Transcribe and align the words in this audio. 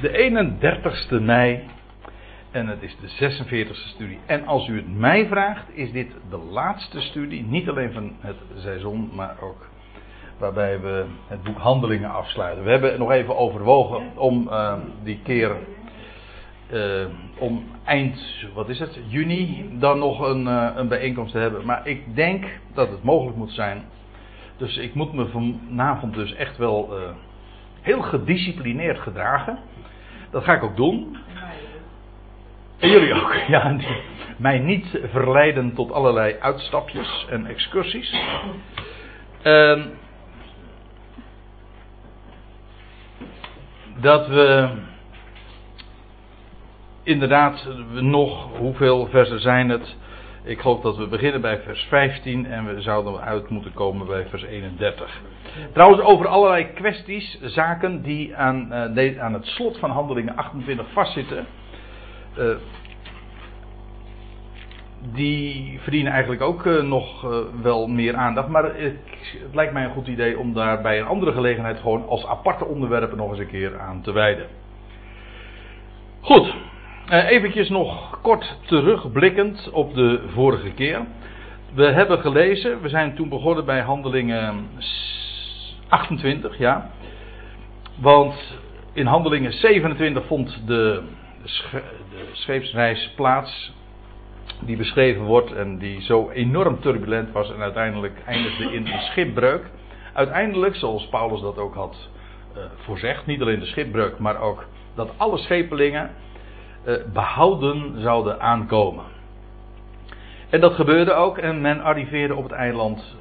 de 0.00 0.08
31ste 0.08 1.20
mei 1.20 1.64
en 2.50 2.66
het 2.66 2.82
is 2.82 2.96
de 3.00 3.08
46ste 3.08 3.88
studie. 3.88 4.18
En 4.26 4.46
als 4.46 4.68
u 4.68 4.76
het 4.76 4.96
mij 4.98 5.26
vraagt, 5.26 5.64
is 5.72 5.92
dit 5.92 6.10
de 6.30 6.36
laatste 6.36 7.00
studie, 7.00 7.44
niet 7.44 7.68
alleen 7.68 7.92
van 7.92 8.12
het 8.20 8.36
seizoen, 8.54 9.10
maar 9.14 9.36
ook 9.40 9.68
waarbij 10.38 10.80
we 10.80 11.04
het 11.26 11.42
boek 11.42 11.58
Handelingen 11.58 12.10
afsluiten. 12.10 12.64
We 12.64 12.70
hebben 12.70 12.98
nog 12.98 13.10
even 13.10 13.36
overwogen 13.36 14.02
om 14.16 14.48
uh, 14.48 14.74
die 15.02 15.20
keer 15.22 15.56
uh, 16.72 17.06
om 17.38 17.64
eind, 17.84 18.46
wat 18.54 18.68
is 18.68 18.78
het, 18.78 18.98
juni, 19.06 19.70
dan 19.78 19.98
nog 19.98 20.20
een, 20.20 20.42
uh, 20.42 20.70
een 20.74 20.88
bijeenkomst 20.88 21.32
te 21.32 21.38
hebben. 21.38 21.66
Maar 21.66 21.86
ik 21.86 22.16
denk 22.16 22.44
dat 22.74 22.90
het 22.90 23.02
mogelijk 23.02 23.36
moet 23.36 23.52
zijn. 23.52 23.82
Dus 24.56 24.76
ik 24.76 24.94
moet 24.94 25.12
me 25.12 25.26
vanavond 25.26 26.14
dus 26.14 26.34
echt 26.34 26.56
wel 26.56 26.94
heel 27.80 28.02
gedisciplineerd 28.02 28.98
gedragen. 28.98 29.58
Dat 30.30 30.44
ga 30.44 30.54
ik 30.54 30.62
ook 30.62 30.76
doen. 30.76 31.16
En 32.78 32.88
jullie 32.88 33.14
ook, 33.14 33.34
ja. 33.48 33.76
Mij 34.36 34.58
niet 34.58 35.00
verleiden 35.12 35.74
tot 35.74 35.92
allerlei 35.92 36.36
uitstapjes 36.40 37.26
en 37.30 37.46
excursies. 37.46 38.14
Uh, 39.42 39.84
dat 43.96 44.28
we 44.28 44.68
inderdaad 47.02 47.68
nog, 47.90 48.56
hoeveel 48.56 49.06
versen 49.06 49.40
zijn 49.40 49.68
het? 49.68 49.96
Ik 50.42 50.60
geloof 50.60 50.80
dat 50.80 50.96
we 50.96 51.06
beginnen 51.06 51.40
bij 51.40 51.60
vers 51.60 51.82
15 51.82 52.46
en 52.46 52.74
we 52.74 52.80
zouden 52.80 53.20
uit 53.20 53.48
moeten 53.48 53.72
komen 53.72 54.06
bij 54.06 54.26
vers 54.26 54.42
31. 54.42 55.20
Trouwens, 55.72 56.02
over 56.02 56.26
allerlei 56.26 56.72
kwesties, 56.72 57.40
zaken 57.42 58.02
die 58.02 58.36
aan, 58.36 58.68
uh, 58.96 59.22
aan 59.22 59.32
het 59.32 59.46
slot 59.46 59.78
van 59.78 59.90
handelingen 59.90 60.36
28 60.36 60.86
vastzitten. 60.92 61.46
Uh, 62.38 62.50
die 65.12 65.78
verdienen 65.82 66.12
eigenlijk 66.12 66.42
ook 66.42 66.64
uh, 66.64 66.82
nog 66.82 67.26
wel 67.62 67.86
meer 67.86 68.14
aandacht. 68.14 68.48
Maar 68.48 68.64
het, 68.64 68.76
het, 68.76 69.54
lijkt 69.54 69.72
mij 69.72 69.84
een 69.84 69.92
goed 69.92 70.06
idee 70.06 70.38
om 70.38 70.52
daar 70.52 70.82
bij 70.82 71.00
een 71.00 71.06
andere 71.06 71.32
gelegenheid 71.32 71.80
gewoon 71.80 72.08
als 72.08 72.26
aparte 72.26 72.64
onderwerpen 72.64 73.16
nog 73.16 73.30
eens 73.30 73.38
een 73.38 73.46
keer 73.46 73.78
aan 73.78 74.02
te 74.02 74.12
wijden. 74.12 74.46
Goed, 76.20 76.54
uh, 77.10 77.30
eventjes 77.30 77.68
nog 77.68 78.20
kort 78.20 78.56
terugblikkend 78.66 79.70
op 79.72 79.94
de 79.94 80.20
vorige 80.32 80.70
keer. 80.70 81.00
We 81.74 81.84
hebben 81.84 82.18
gelezen, 82.18 82.80
we 82.82 82.88
zijn 82.88 83.14
toen 83.14 83.28
begonnen 83.28 83.64
bij 83.64 83.80
handelingen 83.80 84.68
28, 85.88 86.58
ja. 86.58 86.90
Want 88.00 88.58
in 88.92 89.06
handelingen 89.06 89.52
27 89.52 90.26
vond 90.26 90.62
de, 90.66 91.02
de 92.10 92.28
scheepsreis 92.32 93.12
plaats 93.16 93.72
die 94.60 94.76
beschreven 94.76 95.22
wordt 95.22 95.52
en 95.52 95.78
die 95.78 96.02
zo 96.02 96.30
enorm 96.30 96.80
turbulent 96.80 97.32
was 97.32 97.52
en 97.52 97.60
uiteindelijk 97.60 98.22
eindigde 98.26 98.72
in 98.72 98.86
een 98.86 99.00
schipbreuk. 99.00 99.70
Uiteindelijk, 100.12 100.76
zoals 100.76 101.08
Paulus 101.08 101.40
dat 101.40 101.58
ook 101.58 101.74
had 101.74 102.08
uh, 102.56 102.62
voorzegd, 102.76 103.26
niet 103.26 103.40
alleen 103.40 103.60
de 103.60 103.66
schipbreuk, 103.66 104.18
maar 104.18 104.40
ook 104.40 104.64
dat 104.94 105.12
alle 105.16 105.38
schepelingen 105.38 106.10
behouden 107.12 108.00
zouden 108.00 108.40
aankomen. 108.40 109.04
En 110.50 110.60
dat 110.60 110.74
gebeurde 110.74 111.12
ook 111.12 111.38
en 111.38 111.60
men 111.60 111.80
arriveerde 111.80 112.34
op 112.34 112.42
het 112.42 112.52
eiland 112.52 113.16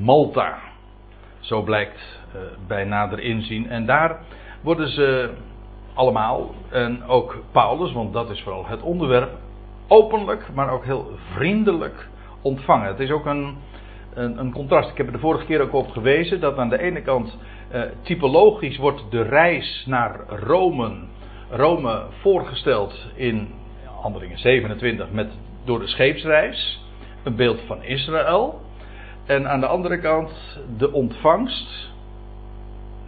Malta. 0.00 0.58
Zo 1.40 1.62
blijkt 1.62 2.20
uh, 2.34 2.40
bij 2.66 2.84
nader 2.84 3.18
inzien. 3.18 3.68
En 3.68 3.86
daar 3.86 4.18
worden 4.60 4.88
ze 4.88 5.30
allemaal, 5.94 6.54
en 6.70 7.04
ook 7.06 7.36
Paulus, 7.52 7.92
want 7.92 8.12
dat 8.12 8.30
is 8.30 8.42
vooral 8.42 8.66
het 8.66 8.82
onderwerp, 8.82 9.30
openlijk, 9.88 10.46
maar 10.54 10.70
ook 10.70 10.84
heel 10.84 11.10
vriendelijk 11.32 12.08
ontvangen. 12.42 12.86
Het 12.86 13.00
is 13.00 13.10
ook 13.10 13.26
een, 13.26 13.56
een, 14.14 14.38
een, 14.38 14.52
contrast. 14.52 14.90
Ik 14.90 14.96
heb 14.96 15.06
er 15.06 15.12
de 15.12 15.18
vorige 15.18 15.44
keer 15.44 15.60
ook 15.60 15.72
op 15.72 15.90
gewezen 15.90 16.40
dat 16.40 16.58
aan 16.58 16.68
de 16.68 16.78
ene 16.78 17.02
kant 17.02 17.38
eh, 17.70 17.82
typologisch 18.02 18.76
wordt 18.76 19.04
de 19.10 19.22
reis 19.22 19.84
naar 19.86 20.20
Rome, 20.28 20.92
Rome 21.56 22.02
voorgesteld 22.20 23.10
in 23.14 23.48
Handelingen 24.00 24.38
27 24.38 25.10
met, 25.10 25.28
door 25.64 25.78
de 25.78 25.86
scheepsreis. 25.86 26.82
Een 27.22 27.36
beeld 27.36 27.60
van 27.66 27.82
Israël. 27.82 28.60
En 29.26 29.48
aan 29.48 29.60
de 29.60 29.66
andere 29.66 29.98
kant 29.98 30.58
de 30.76 30.92
ontvangst. 30.92 31.92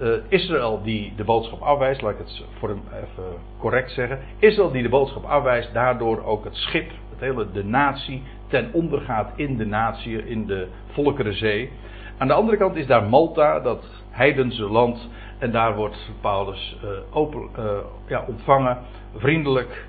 Uh, 0.01 0.13
Israël 0.29 0.83
die 0.83 1.13
de 1.17 1.25
boodschap 1.25 1.61
afwijst, 1.61 2.03
laat 2.03 2.13
ik 2.13 2.19
het 2.19 2.45
voor 2.59 2.69
hem 2.69 2.83
even 2.93 3.25
correct 3.59 3.91
zeggen. 3.91 4.19
Israël 4.39 4.71
die 4.71 4.83
de 4.83 4.89
boodschap 4.89 5.25
afwijst, 5.25 5.73
daardoor 5.73 6.25
ook 6.25 6.45
het 6.45 6.57
schip, 6.57 6.91
het 7.11 7.21
hele, 7.21 7.51
de 7.53 7.65
natie, 7.65 8.23
ten 8.49 8.71
onder 8.73 9.01
gaat 9.01 9.33
in 9.37 9.57
de 9.57 9.67
natie, 9.67 10.27
in 10.27 10.47
de 10.47 10.69
Volkerenzee. 10.93 11.71
Aan 12.19 12.29
de 12.29 12.35
andere 12.35 12.57
kant 12.57 12.77
is 12.77 12.87
daar 12.87 13.03
Malta, 13.03 13.61
dat 13.61 13.85
heidense 14.11 14.63
land, 14.63 15.09
en 15.39 15.51
daar 15.51 15.75
wordt 15.75 16.11
Paulus 16.21 16.77
uh, 16.85 16.91
open, 17.11 17.49
uh, 17.59 17.65
ja, 18.07 18.25
ontvangen, 18.29 18.79
vriendelijk, 19.15 19.87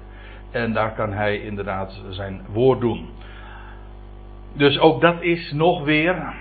en 0.51 0.73
daar 0.73 0.93
kan 0.93 1.11
hij 1.11 1.41
inderdaad 1.41 2.01
zijn 2.09 2.41
woord 2.51 2.79
doen. 2.79 3.09
Dus 4.53 4.79
ook 4.79 5.01
dat 5.01 5.21
is 5.21 5.51
nog 5.51 5.83
weer, 5.83 6.33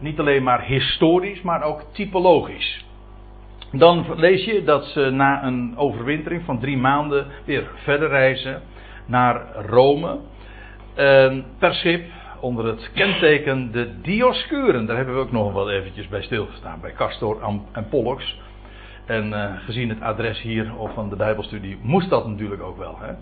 niet 0.00 0.18
alleen 0.18 0.42
maar 0.42 0.62
historisch, 0.62 1.42
maar 1.42 1.62
ook 1.62 1.82
typologisch. 1.92 2.84
Dan 3.72 4.04
lees 4.16 4.44
je 4.44 4.64
dat 4.64 4.84
ze 4.84 5.10
na 5.10 5.44
een 5.44 5.74
overwintering 5.76 6.42
van 6.44 6.58
drie 6.58 6.76
maanden 6.76 7.26
weer 7.44 7.70
verder 7.74 8.08
reizen 8.08 8.62
naar 9.06 9.46
Rome. 9.66 10.18
Per 11.58 11.74
schip 11.74 12.04
onder 12.40 12.64
het 12.64 12.90
kenteken 12.94 13.72
de 13.72 14.00
Dioscuren. 14.00 14.86
Daar 14.86 14.96
hebben 14.96 15.14
we 15.14 15.20
ook 15.20 15.32
nog 15.32 15.52
wel 15.52 15.70
eventjes 15.70 16.08
bij 16.08 16.22
stilgestaan. 16.22 16.80
Bij 16.80 16.92
Castor 16.92 17.38
en 17.72 17.88
Pollux. 17.88 18.38
En 19.06 19.28
uh, 19.28 19.52
gezien 19.58 19.88
het 19.88 20.00
adres 20.00 20.40
hier 20.40 20.76
of 20.76 20.94
van 20.94 21.08
de 21.08 21.16
Bijbelstudie 21.16 21.78
moest 21.82 22.10
dat 22.10 22.28
natuurlijk 22.28 22.62
ook 22.62 22.78
wel. 22.78 22.98
Hè? 22.98 23.12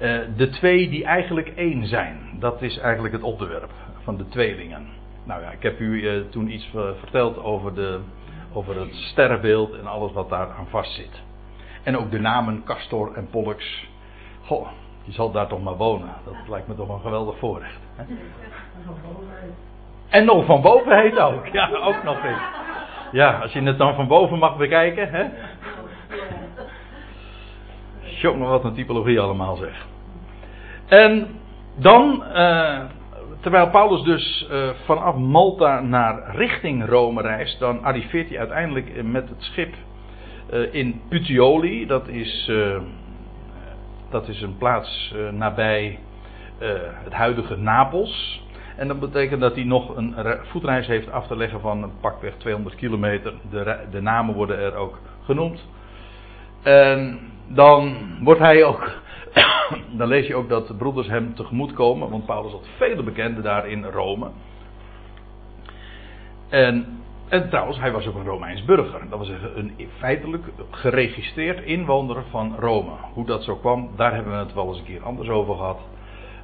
Uh, 0.00 0.36
de 0.36 0.48
twee 0.48 0.88
die 0.88 1.04
eigenlijk 1.04 1.48
één 1.48 1.86
zijn. 1.86 2.18
Dat 2.38 2.62
is 2.62 2.78
eigenlijk 2.78 3.14
het 3.14 3.22
onderwerp 3.22 3.70
van 4.02 4.16
de 4.16 4.28
tweelingen. 4.28 4.86
Nou 5.24 5.42
ja, 5.42 5.50
ik 5.50 5.62
heb 5.62 5.80
u 5.80 6.02
uh, 6.02 6.22
toen 6.30 6.50
iets 6.50 6.70
verteld 7.00 7.38
over 7.38 7.74
de 7.74 8.00
over 8.52 8.80
het 8.80 8.94
sterrenbeeld 8.94 9.78
en 9.78 9.86
alles 9.86 10.12
wat 10.12 10.28
daar 10.28 10.50
aan 10.50 10.66
vastzit. 10.66 11.22
En 11.82 11.98
ook 11.98 12.10
de 12.10 12.20
namen 12.20 12.64
Castor 12.64 13.14
en 13.14 13.28
Pollux. 13.30 13.88
Goh, 14.44 14.68
je 15.04 15.12
zal 15.12 15.30
daar 15.30 15.46
toch 15.46 15.62
maar 15.62 15.76
wonen. 15.76 16.14
Dat 16.24 16.48
lijkt 16.48 16.68
me 16.68 16.74
toch 16.74 16.88
een 16.88 17.00
geweldig 17.00 17.38
voorrecht. 17.38 17.80
Hè? 17.96 18.04
En 20.08 20.24
nog 20.24 20.44
van 20.44 20.62
boven 20.62 20.98
heet 20.98 21.18
ook. 21.18 21.46
Ja, 21.46 21.70
ook 21.70 22.02
nog 22.02 22.24
eens. 22.24 22.61
Ja, 23.12 23.38
als 23.38 23.52
je 23.52 23.62
het 23.62 23.78
dan 23.78 23.94
van 23.94 24.06
boven 24.06 24.38
mag 24.38 24.56
bekijken. 24.56 25.08
Hè? 25.10 25.24
Jongen, 28.02 28.48
wat 28.48 28.64
een 28.64 28.74
typologie 28.74 29.20
allemaal 29.20 29.56
zeg. 29.56 29.86
En 30.86 31.26
dan, 31.76 32.24
uh, 32.34 32.80
terwijl 33.40 33.70
Paulus 33.70 34.02
dus 34.02 34.48
uh, 34.50 34.68
vanaf 34.84 35.16
Malta 35.16 35.80
naar 35.80 36.36
richting 36.36 36.88
Rome 36.88 37.22
reist, 37.22 37.58
dan 37.58 37.82
arriveert 37.82 38.28
hij 38.28 38.38
uiteindelijk 38.38 39.02
met 39.02 39.28
het 39.28 39.42
schip 39.42 39.74
uh, 40.52 40.74
in 40.74 41.00
Puteoli. 41.08 41.86
Dat 41.86 42.08
is, 42.08 42.52
dat 44.10 44.28
is 44.28 44.42
een 44.42 44.56
plaats 44.56 45.14
nabij 45.30 45.98
het 47.04 47.12
huidige 47.12 47.56
Napels. 47.56 48.41
En 48.76 48.88
dat 48.88 49.00
betekent 49.00 49.40
dat 49.40 49.54
hij 49.54 49.64
nog 49.64 49.96
een 49.96 50.14
voetreis 50.42 50.86
heeft 50.86 51.10
af 51.10 51.26
te 51.26 51.36
leggen 51.36 51.60
van 51.60 51.90
pakweg 52.00 52.34
200 52.36 52.74
kilometer. 52.74 53.34
De, 53.50 53.76
de 53.90 54.00
namen 54.00 54.34
worden 54.34 54.58
er 54.58 54.74
ook 54.74 54.98
genoemd. 55.24 55.68
En 56.62 57.18
dan 57.48 57.96
wordt 58.20 58.40
hij 58.40 58.64
ook 58.64 59.00
dan 59.98 60.08
lees 60.08 60.26
je 60.26 60.34
ook 60.34 60.48
dat 60.48 60.66
de 60.66 60.74
broeders 60.74 61.08
hem 61.08 61.34
tegemoet 61.34 61.72
komen, 61.72 62.10
want 62.10 62.26
Paulus 62.26 62.52
had 62.52 62.68
vele 62.76 63.02
bekenden 63.02 63.42
daar 63.42 63.68
in 63.68 63.84
Rome. 63.84 64.30
En, 66.48 67.02
en 67.28 67.48
trouwens, 67.48 67.78
hij 67.78 67.92
was 67.92 68.06
ook 68.06 68.14
een 68.14 68.24
Romeins 68.24 68.64
burger. 68.64 69.08
Dat 69.08 69.26
zeggen, 69.26 69.58
een 69.58 69.88
feitelijk 69.98 70.44
geregistreerd 70.70 71.64
inwoner 71.64 72.22
van 72.30 72.56
Rome. 72.58 72.90
Hoe 73.12 73.26
dat 73.26 73.44
zo 73.44 73.56
kwam, 73.56 73.90
daar 73.96 74.14
hebben 74.14 74.32
we 74.32 74.38
het 74.38 74.54
wel 74.54 74.68
eens 74.68 74.78
een 74.78 74.84
keer 74.84 75.02
anders 75.02 75.28
over 75.28 75.54
gehad. 75.56 75.80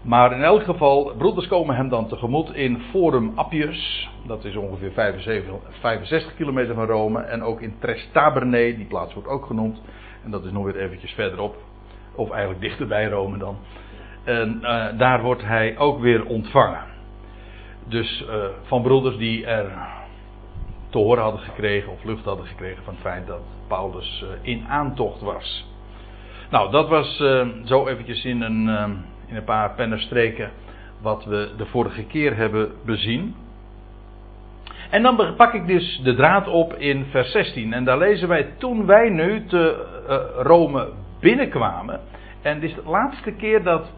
Maar 0.02 0.32
in 0.32 0.42
elk 0.42 0.62
geval, 0.62 1.12
broeders 1.18 1.46
komen 1.46 1.76
hem 1.76 1.88
dan 1.88 2.08
tegemoet 2.08 2.54
in 2.54 2.82
Forum 2.90 3.32
Appius. 3.34 4.10
Dat 4.26 4.44
is 4.44 4.56
ongeveer 4.56 4.92
75, 4.92 5.54
65 5.80 6.34
kilometer 6.34 6.74
van 6.74 6.86
Rome. 6.86 7.20
En 7.20 7.42
ook 7.42 7.60
in 7.60 7.74
Trestaberne, 7.78 8.76
die 8.76 8.86
plaats 8.86 9.14
wordt 9.14 9.28
ook 9.28 9.46
genoemd. 9.46 9.80
En 10.24 10.30
dat 10.30 10.44
is 10.44 10.52
nog 10.52 10.64
weer 10.64 10.76
eventjes 10.76 11.12
verderop. 11.12 11.56
Of 12.14 12.30
eigenlijk 12.30 12.60
dichter 12.60 12.86
bij 12.86 13.08
Rome 13.08 13.38
dan. 13.38 13.56
En 14.24 14.58
uh, 14.62 14.86
daar 14.98 15.22
wordt 15.22 15.42
hij 15.42 15.78
ook 15.78 16.00
weer 16.00 16.26
ontvangen. 16.26 16.80
Dus 17.84 18.24
uh, 18.28 18.44
van 18.62 18.82
broeders 18.82 19.16
die 19.16 19.46
er 19.46 19.72
te 20.90 20.98
horen 20.98 21.22
hadden 21.22 21.40
gekregen 21.40 21.92
of 21.92 22.04
lucht 22.04 22.24
hadden 22.24 22.46
gekregen 22.46 22.84
van 22.84 22.94
het 22.94 23.02
feit 23.02 23.26
dat 23.26 23.40
Paulus 23.66 24.24
in 24.42 24.64
aantocht 24.68 25.20
was. 25.20 25.66
Nou, 26.50 26.70
dat 26.70 26.88
was 26.88 27.16
zo 27.64 27.86
eventjes 27.86 28.24
in 28.24 28.42
een, 28.42 28.68
in 29.28 29.36
een 29.36 29.44
paar 29.44 29.74
pennenstreken 29.74 30.50
wat 31.00 31.24
we 31.24 31.50
de 31.56 31.66
vorige 31.66 32.04
keer 32.04 32.36
hebben 32.36 32.70
bezien. 32.84 33.34
En 34.90 35.02
dan 35.02 35.34
pak 35.36 35.52
ik 35.52 35.66
dus 35.66 36.00
de 36.04 36.14
draad 36.14 36.48
op 36.48 36.74
in 36.74 37.06
vers 37.10 37.30
16. 37.30 37.72
En 37.72 37.84
daar 37.84 37.98
lezen 37.98 38.28
wij: 38.28 38.48
Toen 38.58 38.86
wij 38.86 39.08
nu 39.08 39.46
te 39.46 39.86
Rome 40.36 40.88
binnenkwamen. 41.20 42.00
En 42.42 42.60
dit 42.60 42.70
is 42.70 42.76
de 42.76 42.90
laatste 42.90 43.32
keer 43.32 43.62
dat 43.62 43.90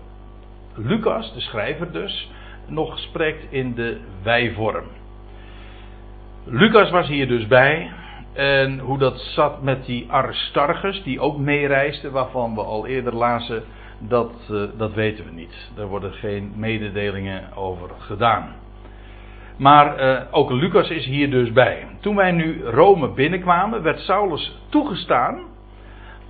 Lucas, 0.74 1.34
de 1.34 1.40
schrijver 1.40 1.92
dus, 1.92 2.30
nog 2.66 2.98
spreekt 2.98 3.52
in 3.52 3.74
de 3.74 4.00
wijvorm. 4.22 4.84
Lucas 6.44 6.90
was 6.90 7.08
hier 7.08 7.28
dus 7.28 7.46
bij. 7.46 7.90
En 8.32 8.78
hoe 8.78 8.98
dat 8.98 9.20
zat 9.20 9.62
met 9.62 9.86
die 9.86 10.06
Aristarchus, 10.12 11.02
die 11.02 11.20
ook 11.20 11.38
meereisde, 11.38 12.10
waarvan 12.10 12.54
we 12.54 12.62
al 12.62 12.86
eerder 12.86 13.14
lazen, 13.14 13.62
dat, 14.08 14.32
uh, 14.50 14.62
dat 14.76 14.92
weten 14.92 15.24
we 15.24 15.30
niet. 15.30 15.70
Daar 15.74 15.86
worden 15.86 16.12
geen 16.12 16.52
mededelingen 16.56 17.56
over 17.56 17.90
gedaan. 17.98 18.54
Maar 19.56 20.00
uh, 20.00 20.20
ook 20.30 20.50
Lucas 20.50 20.90
is 20.90 21.06
hier 21.06 21.30
dus 21.30 21.52
bij. 21.52 21.86
Toen 22.00 22.16
wij 22.16 22.32
nu 22.32 22.64
Rome 22.64 23.08
binnenkwamen, 23.08 23.82
werd 23.82 23.98
Saulus 23.98 24.58
toegestaan 24.68 25.42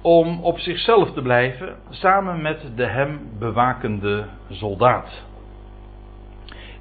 om 0.01 0.41
op 0.43 0.59
zichzelf 0.59 1.13
te 1.13 1.23
blijven, 1.23 1.77
samen 1.89 2.43
met 2.43 2.67
de 2.75 2.87
hem 2.87 3.21
bewakende 3.39 4.25
soldaat. 4.49 5.25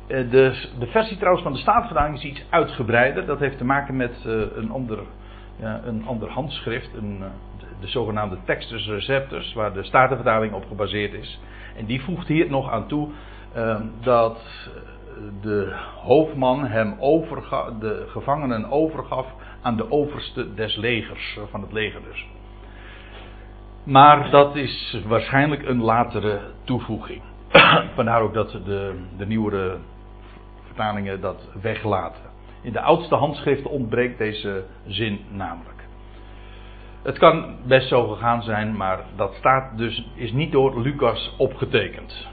Eh, 0.08 0.30
de, 0.30 0.68
de 0.80 0.88
versie 0.88 1.18
trouwens 1.18 1.44
van 1.44 1.54
de 1.54 1.60
Staatvertaling 1.60 2.18
is 2.18 2.24
iets 2.24 2.46
uitgebreider. 2.50 3.26
Dat 3.26 3.40
heeft 3.40 3.58
te 3.58 3.66
maken 3.66 3.96
met 3.96 4.24
een, 4.56 4.72
ander, 4.72 5.00
ja, 5.56 5.82
een 5.86 6.04
ander 6.06 6.30
handschrift, 6.30 6.90
een, 6.94 7.24
de, 7.80 7.86
de, 7.86 7.92
zogenaamde 7.92 8.38
Textus 8.46 8.88
Receptus, 8.88 9.54
waar 9.54 9.74
de 9.74 9.84
Statenvertaling 9.84 10.54
op 10.54 10.66
gebaseerd 10.68 11.14
is. 11.14 11.40
En 11.78 11.86
die 11.86 12.02
voegt 12.02 12.28
hier 12.28 12.50
nog 12.50 12.72
aan 12.72 12.88
toe 12.88 13.08
uh, 13.58 13.80
dat 14.02 14.42
de 15.42 15.74
hoofdman 15.96 16.66
hem 16.66 16.96
overga, 17.00 17.72
de 17.80 18.06
gevangenen 18.08 18.72
overgaf 18.72 19.26
aan 19.62 19.78
de 19.78 19.92
overste 19.92 20.54
des 20.54 20.76
legers, 20.76 21.40
van 21.50 21.62
het 21.62 21.72
leger 21.72 22.02
dus. 22.04 22.28
Maar 23.84 24.30
dat 24.30 24.56
is 24.56 25.02
waarschijnlijk 25.08 25.68
een 25.68 25.82
latere 25.82 26.40
toevoeging. 26.64 27.22
Vandaar 27.96 28.22
ook 28.22 28.34
dat 28.34 28.52
de, 28.52 29.00
de 29.18 29.26
nieuwere 29.26 29.78
vertalingen 30.66 31.22
dat 31.22 31.50
weglaten. 31.62 32.30
In 32.62 32.72
de 32.72 32.82
oudste 32.82 33.16
handschriften 33.16 33.70
ontbreekt 33.70 34.18
deze 34.18 34.64
zin 34.88 35.20
namelijk. 35.32 35.79
Het 37.10 37.18
kan 37.18 37.56
best 37.68 37.88
zo 37.88 38.08
gegaan 38.08 38.44
zijn, 38.44 38.78
maar 38.78 39.00
dat 39.16 39.34
staat 39.34 39.78
dus, 39.78 40.08
is 40.16 40.32
niet 40.32 40.52
door 40.52 40.82
Lucas 40.82 41.36
opgetekend. 41.38 42.28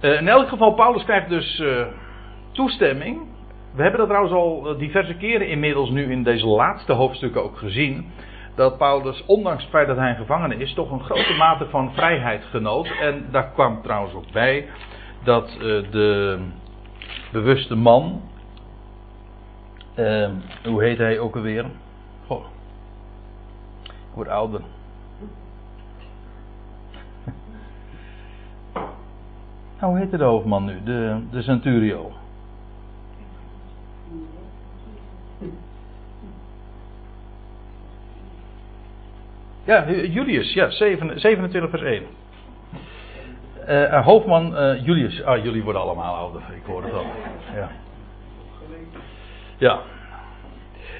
Uh, 0.00 0.20
in 0.20 0.28
elk 0.28 0.48
geval, 0.48 0.74
Paulus 0.74 1.04
krijgt 1.04 1.28
dus 1.28 1.58
uh, 1.58 1.86
toestemming. 2.52 3.22
We 3.74 3.82
hebben 3.82 4.00
dat 4.00 4.08
trouwens 4.08 4.34
al 4.34 4.76
diverse 4.78 5.14
keren 5.14 5.48
inmiddels 5.48 5.90
nu 5.90 6.10
in 6.10 6.22
deze 6.22 6.46
laatste 6.46 6.92
hoofdstukken 6.92 7.42
ook 7.42 7.56
gezien 7.58 8.10
dat 8.54 8.78
Paulus, 8.78 9.24
ondanks 9.26 9.62
het 9.62 9.72
feit 9.72 9.86
dat 9.86 9.96
hij 9.96 10.10
een 10.10 10.16
gevangene 10.16 10.56
is, 10.56 10.74
toch 10.74 10.90
een 10.90 11.04
grote 11.04 11.34
mate 11.38 11.66
van 11.68 11.92
vrijheid 11.92 12.44
genoot. 12.44 12.88
En 13.00 13.28
daar 13.30 13.50
kwam 13.52 13.82
trouwens 13.82 14.14
ook 14.14 14.32
bij 14.32 14.68
dat 15.24 15.48
de 15.90 16.38
bewuste 17.32 17.74
man, 17.74 18.20
hoe 20.64 20.82
heet 20.82 20.98
hij 20.98 21.18
ook 21.18 21.36
alweer? 21.36 21.64
Word 24.14 24.28
ouder. 24.28 24.60
nou, 29.80 29.92
hoe 29.92 29.98
heet 29.98 30.10
de 30.10 30.24
hoofdman 30.24 30.64
nu? 30.64 30.82
De, 30.84 31.20
de 31.30 31.42
Centurio. 31.42 32.12
Ja, 39.64 39.90
Julius, 39.90 40.52
ja, 40.52 40.70
27 40.70 41.70
vers 41.70 41.82
1. 41.82 42.02
Uh, 43.68 44.04
hoofdman 44.04 44.52
uh, 44.52 44.84
Julius. 44.84 45.22
Ah, 45.22 45.44
jullie 45.44 45.62
worden 45.62 45.82
allemaal 45.82 46.14
ouder, 46.14 46.42
ik 46.56 46.62
hoor 46.66 46.82
het 46.82 46.92
al. 46.92 47.04
Ja. 47.54 47.70
ja. 49.56 49.80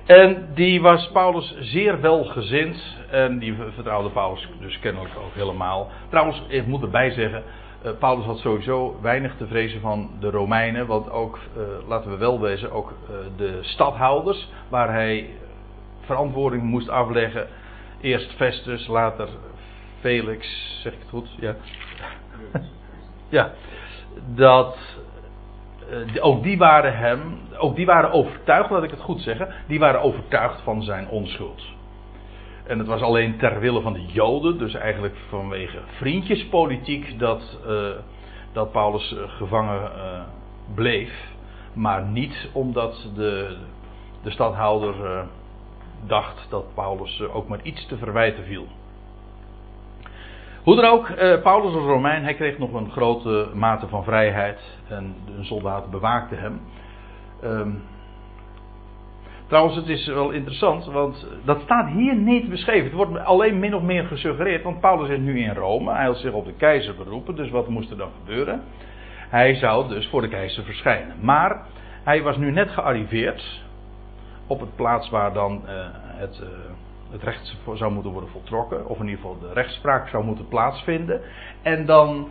En 0.06 0.48
die 0.54 0.80
was 0.82 1.10
Paulus 1.12 1.56
zeer 1.60 2.00
welgezind. 2.00 2.96
En 3.10 3.38
die 3.38 3.54
vertrouwde 3.74 4.10
Paulus 4.10 4.48
dus 4.60 4.78
kennelijk 4.78 5.14
ook 5.18 5.34
helemaal. 5.34 5.90
Trouwens, 6.08 6.42
ik 6.48 6.66
moet 6.66 6.82
erbij 6.82 7.10
zeggen. 7.10 7.42
Uh, 7.84 7.90
Paulus 7.98 8.24
had 8.24 8.38
sowieso 8.38 8.98
weinig 9.02 9.36
te 9.36 9.46
vrezen 9.46 9.80
van 9.80 10.10
de 10.20 10.30
Romeinen. 10.30 10.86
Want 10.86 11.10
ook, 11.10 11.38
laten 11.88 12.10
we 12.10 12.16
wel 12.16 12.40
wezen, 12.40 12.72
ook 12.72 12.92
de 13.36 13.58
stadhouders. 13.60 14.48
Waar 14.68 14.92
hij 14.92 15.30
verantwoording 16.00 16.62
moest 16.62 16.88
afleggen 16.88 17.48
Eerst 18.04 18.32
Festus, 18.36 18.86
later 18.86 19.28
Felix, 20.00 20.46
zeg 20.82 20.92
ik 20.92 20.98
het 20.98 21.08
goed? 21.08 21.28
Ja. 21.40 21.56
ja. 23.28 23.52
Dat. 24.34 24.76
Uh, 25.90 26.24
ook 26.24 26.42
die 26.42 26.58
waren 26.58 26.96
hem. 26.98 27.20
Ook 27.58 27.76
die 27.76 27.86
waren 27.86 28.12
overtuigd, 28.12 28.70
laat 28.70 28.82
ik 28.82 28.90
het 28.90 29.00
goed 29.00 29.20
zeggen. 29.20 29.48
Die 29.66 29.78
waren 29.78 30.00
overtuigd 30.02 30.60
van 30.60 30.82
zijn 30.82 31.08
onschuld. 31.08 31.62
En 32.66 32.78
het 32.78 32.86
was 32.86 33.00
alleen 33.00 33.38
ter 33.38 33.60
wille 33.60 33.80
van 33.80 33.92
de 33.92 34.06
Joden, 34.06 34.58
dus 34.58 34.74
eigenlijk 34.74 35.16
vanwege 35.28 35.78
vriendjespolitiek, 35.96 37.18
dat, 37.18 37.58
uh, 37.66 37.88
dat 38.52 38.72
Paulus 38.72 39.12
uh, 39.12 39.18
gevangen 39.26 39.90
bleef. 40.74 41.32
Maar 41.72 42.02
niet 42.02 42.48
omdat 42.52 43.08
de, 43.14 43.56
de 44.22 44.30
stadhouder 44.30 44.94
dacht 46.06 46.46
dat 46.50 46.74
Paulus 46.74 47.22
ook 47.22 47.48
maar 47.48 47.60
iets 47.62 47.86
te 47.86 47.96
verwijten 47.96 48.44
viel. 48.44 48.66
Hoe 50.64 50.76
dan 50.76 50.84
ook, 50.84 51.08
eh, 51.08 51.40
Paulus 51.42 51.74
als 51.74 51.84
Romein, 51.84 52.22
hij 52.22 52.34
kreeg 52.34 52.58
nog 52.58 52.72
een 52.72 52.90
grote 52.90 53.48
mate 53.54 53.88
van 53.88 54.04
vrijheid 54.04 54.60
en 54.88 55.14
de 55.26 55.44
soldaten 55.44 55.90
bewaakten 55.90 56.38
hem. 56.38 56.60
Um, 57.44 57.82
trouwens, 59.46 59.76
het 59.76 59.88
is 59.88 60.06
wel 60.06 60.30
interessant, 60.30 60.84
want 60.84 61.26
dat 61.44 61.60
staat 61.60 61.88
hier 61.88 62.14
niet 62.14 62.48
beschreven. 62.48 62.84
Het 62.84 62.92
wordt 62.92 63.24
alleen 63.24 63.58
min 63.58 63.74
of 63.74 63.82
meer 63.82 64.04
gesuggereerd, 64.04 64.62
want 64.62 64.80
Paulus 64.80 65.08
is 65.08 65.18
nu 65.18 65.40
in 65.40 65.54
Rome, 65.54 65.92
hij 65.92 66.04
had 66.04 66.16
zich 66.16 66.32
op 66.32 66.44
de 66.44 66.54
keizer 66.54 66.94
beroepen, 66.94 67.36
dus 67.36 67.50
wat 67.50 67.68
moest 67.68 67.90
er 67.90 67.96
dan 67.96 68.10
gebeuren? 68.20 68.62
Hij 69.28 69.54
zou 69.54 69.88
dus 69.88 70.08
voor 70.08 70.20
de 70.20 70.28
keizer 70.28 70.64
verschijnen. 70.64 71.16
Maar 71.20 71.66
hij 72.04 72.22
was 72.22 72.36
nu 72.36 72.50
net 72.50 72.70
gearriveerd 72.70 73.62
op 74.46 74.60
het 74.60 74.76
plaats 74.76 75.10
waar 75.10 75.32
dan 75.32 75.62
uh, 75.64 75.70
het, 75.92 76.40
uh, 76.42 76.48
het 77.14 77.22
recht 77.22 77.56
zou 77.74 77.92
moeten 77.92 78.12
worden 78.12 78.30
voltrokken, 78.30 78.86
of 78.86 78.98
in 78.98 79.08
ieder 79.08 79.20
geval 79.20 79.38
de 79.40 79.52
rechtspraak 79.52 80.08
zou 80.08 80.24
moeten 80.24 80.48
plaatsvinden. 80.48 81.20
En 81.62 81.86
dan, 81.86 82.28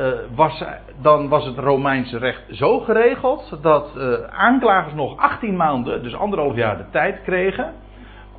uh, 0.00 0.08
was, 0.34 0.64
dan 1.02 1.28
was 1.28 1.44
het 1.44 1.58
Romeinse 1.58 2.18
recht 2.18 2.42
zo 2.50 2.78
geregeld 2.80 3.58
dat 3.62 3.98
aanklagers 4.30 4.94
nog 4.94 5.16
18 5.16 5.56
maanden, 5.56 6.02
dus 6.02 6.14
anderhalf 6.14 6.56
jaar 6.56 6.76
de 6.76 6.90
tijd 6.90 7.22
kregen 7.22 7.74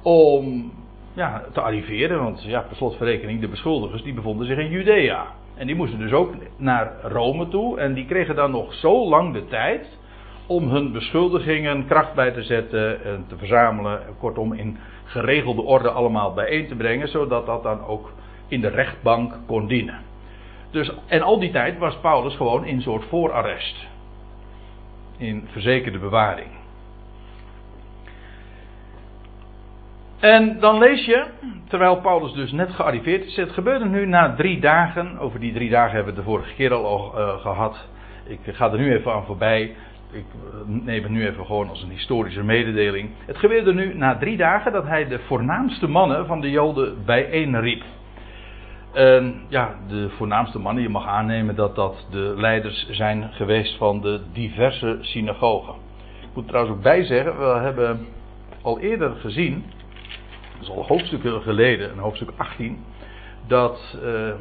om 0.02 0.72
ja, 1.14 1.44
te 1.54 1.62
arriveren. 1.62 2.24
Want 2.24 2.44
ja, 2.44 2.62
per 2.62 2.76
slotverrekening, 2.76 3.42
de 3.42 3.48
beschuldigers 3.48 4.04
die 4.04 4.14
bevonden 4.14 4.48
zich 4.48 4.58
in 4.58 4.70
Judea. 4.70 5.26
En 5.56 5.68
die 5.68 5.76
moesten 5.76 6.00
dus 6.00 6.12
ook 6.12 6.34
naar 6.58 6.92
Rome 7.02 7.48
toe. 7.48 7.80
En 7.80 7.94
die 7.94 8.06
kregen 8.06 8.36
dan 8.36 8.52
nog 8.52 8.74
zo 8.74 9.10
lang 9.10 9.34
de 9.34 9.46
tijd 9.46 10.00
om 10.48 10.70
hun 10.70 10.92
beschuldigingen 10.92 11.88
kracht 11.88 12.14
bij 12.14 12.32
te 12.32 12.44
zetten 12.44 13.04
en 13.04 13.26
te 13.28 13.38
verzamelen. 13.38 14.02
Kortom, 14.20 14.54
in 14.54 14.78
geregelde 15.12 15.62
orde 15.62 15.89
allemaal 15.89 16.34
bijeen 16.34 16.68
te 16.68 16.75
brengen, 16.75 17.08
zodat 17.08 17.46
dat 17.46 17.63
dan 17.63 17.86
ook 17.86 18.12
in 18.48 18.62
de 18.62 18.68
rechtbank 18.68 19.34
kon 19.48 19.68
dienen. 19.68 20.00
Dus, 20.72 20.91
en 21.08 21.22
al 21.22 21.39
die 21.39 21.51
tijd 21.51 21.77
was 21.77 21.98
Paulus 21.98 22.36
gewoon 22.36 22.65
in 22.65 22.75
een 22.75 22.82
soort 22.82 23.06
voorarrest. 23.06 23.88
In 25.18 25.48
verzekerde 25.51 26.00
bewaring. 26.00 26.50
En 30.20 30.60
dan 30.60 30.77
lees 30.77 31.06
je, 31.06 31.25
terwijl 31.68 32.01
Paulus 32.01 32.34
dus 32.34 32.51
net 32.51 32.72
gearriveerd 32.72 33.25
is, 33.25 33.36
het 33.36 33.51
gebeurde 33.51 33.86
nu 33.86 34.06
na 34.06 34.36
drie 34.36 34.60
dagen. 34.60 35.20
Over 35.20 35.39
die 35.39 35.53
drie 35.53 35.70
dagen 35.70 35.96
hebben 35.96 36.13
we 36.13 36.20
het 36.20 36.27
de 36.27 36.32
vorige 36.32 36.53
keer 36.56 36.74
al 36.74 37.13
uh, 37.18 37.39
gehad. 37.39 37.88
Ik 38.24 38.39
ga 38.44 38.72
er 38.72 38.77
nu 38.77 38.94
even 38.94 39.13
aan 39.13 39.25
voorbij 39.25 39.75
ik 40.12 40.25
neem 40.65 41.03
het 41.03 41.12
nu 41.12 41.25
even 41.27 41.46
gewoon 41.46 41.70
als 41.70 41.84
een 41.84 41.89
historische 41.89 42.44
mededeling. 42.44 43.10
Het 43.25 43.38
gebeurde 43.38 43.74
nu 43.74 43.96
na 43.96 44.18
drie 44.18 44.38
dagen 44.38 44.72
dat 44.72 44.88
hij 44.88 45.08
de 45.08 45.20
voornaamste 45.20 45.88
mannen 45.88 46.25
van 46.25 46.41
de 46.41 46.50
Joden 46.50 47.06
bijeenriep. 47.06 47.84
En 48.94 49.41
ja, 49.48 49.75
de 49.88 50.10
voornaamste 50.10 50.60
mannen, 50.60 50.84
je 50.84 50.89
mag 50.89 51.08
aannemen 51.08 51.56
dat 51.56 51.75
dat 51.75 52.08
de 52.10 52.34
leiders 52.38 52.89
zijn 52.89 53.30
geweest 53.32 53.77
van 53.77 54.01
de 54.01 54.22
diverse 54.34 54.98
synagogen. 55.01 55.75
moet 56.34 56.48
trouwens 56.48 56.75
ook 56.75 56.84
bij 56.84 57.03
zeggen, 57.03 57.38
we 57.38 57.60
hebben 57.60 58.08
al 58.62 58.80
eerder 58.80 59.15
gezien, 59.15 59.63
dat 60.53 60.62
is 60.62 60.70
al 60.70 60.86
hoofdstukken 60.86 61.41
geleden, 61.41 61.91
een 61.91 61.98
hoofdstuk 61.98 62.32
18, 62.36 62.84
dat 63.48 63.98
uh, 64.03 64.34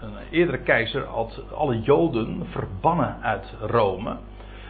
een 0.00 0.12
eerdere 0.30 0.58
keizer 0.58 1.04
had 1.04 1.42
alle 1.54 1.80
Joden 1.80 2.46
verbannen 2.50 3.16
uit 3.22 3.54
Rome. 3.60 4.16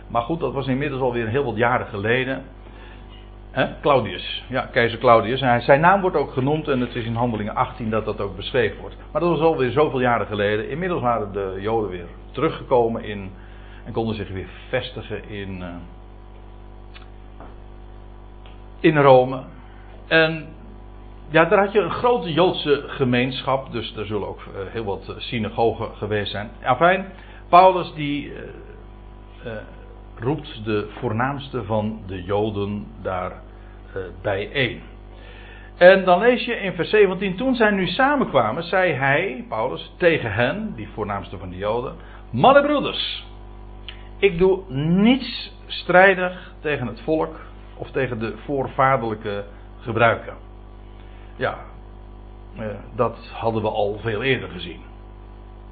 Maar 0.08 0.22
goed, 0.22 0.40
dat 0.40 0.52
was 0.52 0.66
inmiddels 0.66 1.02
alweer 1.02 1.28
heel 1.28 1.44
wat 1.44 1.56
jaren 1.56 1.86
geleden. 1.86 2.44
Claudius, 3.80 4.44
ja, 4.48 4.60
keizer 4.72 4.98
Claudius. 4.98 5.40
En 5.40 5.62
zijn 5.62 5.80
naam 5.80 6.00
wordt 6.00 6.16
ook 6.16 6.32
genoemd 6.32 6.68
en 6.68 6.80
het 6.80 6.94
is 6.94 7.04
in 7.04 7.14
Handelingen 7.14 7.54
18 7.54 7.90
dat 7.90 8.04
dat 8.04 8.20
ook 8.20 8.36
beschreven 8.36 8.80
wordt. 8.80 8.96
Maar 9.12 9.20
dat 9.20 9.30
was 9.30 9.40
alweer 9.40 9.70
zoveel 9.70 10.00
jaren 10.00 10.26
geleden. 10.26 10.70
Inmiddels 10.70 11.02
waren 11.02 11.32
de 11.32 11.56
Joden 11.60 11.90
weer 11.90 12.06
teruggekomen 12.30 13.04
in, 13.04 13.30
en 13.84 13.92
konden 13.92 14.14
zich 14.14 14.28
weer 14.28 14.48
vestigen 14.68 15.28
in, 15.28 15.58
uh, 15.58 15.66
in 18.80 18.96
Rome. 18.96 19.42
En 20.06 20.46
ja, 21.28 21.44
daar 21.44 21.58
had 21.58 21.72
je 21.72 21.80
een 21.80 21.90
grote 21.90 22.32
Joodse 22.32 22.84
gemeenschap, 22.86 23.72
dus 23.72 23.96
er 23.96 24.06
zullen 24.06 24.28
ook 24.28 24.40
uh, 24.40 24.72
heel 24.72 24.84
wat 24.84 25.14
synagogen 25.16 25.96
geweest 25.96 26.30
zijn. 26.30 26.50
Enfin, 26.60 27.04
Paulus 27.48 27.92
die 27.94 28.32
uh, 28.32 29.52
roept 30.18 30.64
de 30.64 30.88
voornaamste 30.98 31.64
van 31.64 32.02
de 32.06 32.22
Joden 32.24 32.86
daar 33.02 33.30
uh, 33.30 34.02
bijeen. 34.22 34.80
En 35.76 36.04
dan 36.04 36.18
lees 36.18 36.44
je 36.44 36.54
in 36.54 36.72
vers 36.72 36.90
17: 36.90 37.36
Toen 37.36 37.54
zij 37.54 37.70
nu 37.70 37.86
samenkwamen, 37.86 38.62
zei 38.62 38.92
hij, 38.92 39.44
Paulus, 39.48 39.94
tegen 39.98 40.32
hen, 40.32 40.72
die 40.76 40.88
voornaamste 40.94 41.38
van 41.38 41.50
de 41.50 41.56
Joden: 41.56 41.94
Mannen 42.30 42.62
broeders, 42.62 43.26
ik 44.18 44.38
doe 44.38 44.60
niets 44.72 45.52
strijdig 45.66 46.52
tegen 46.60 46.86
het 46.86 47.00
volk 47.00 47.40
of 47.76 47.90
tegen 47.90 48.18
de 48.18 48.34
voorvaderlijke 48.44 49.44
gebruiken. 49.80 50.45
Ja, 51.36 51.58
uh, 52.58 52.66
dat 52.94 53.30
hadden 53.32 53.62
we 53.62 53.68
al 53.68 53.98
veel 53.98 54.22
eerder 54.22 54.48
gezien. 54.48 54.80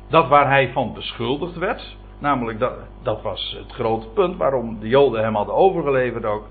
Dat 0.08 0.28
waar 0.28 0.48
hij 0.48 0.72
van 0.72 0.94
beschuldigd 0.94 1.56
werd, 1.56 1.96
namelijk 2.18 2.58
dat, 2.58 2.72
dat 3.02 3.22
was 3.22 3.56
het 3.58 3.72
grote 3.72 4.08
punt 4.08 4.36
waarom 4.36 4.80
de 4.80 4.88
Joden 4.88 5.22
hem 5.22 5.34
hadden 5.34 5.54
overgeleverd 5.54 6.24
ook. 6.24 6.46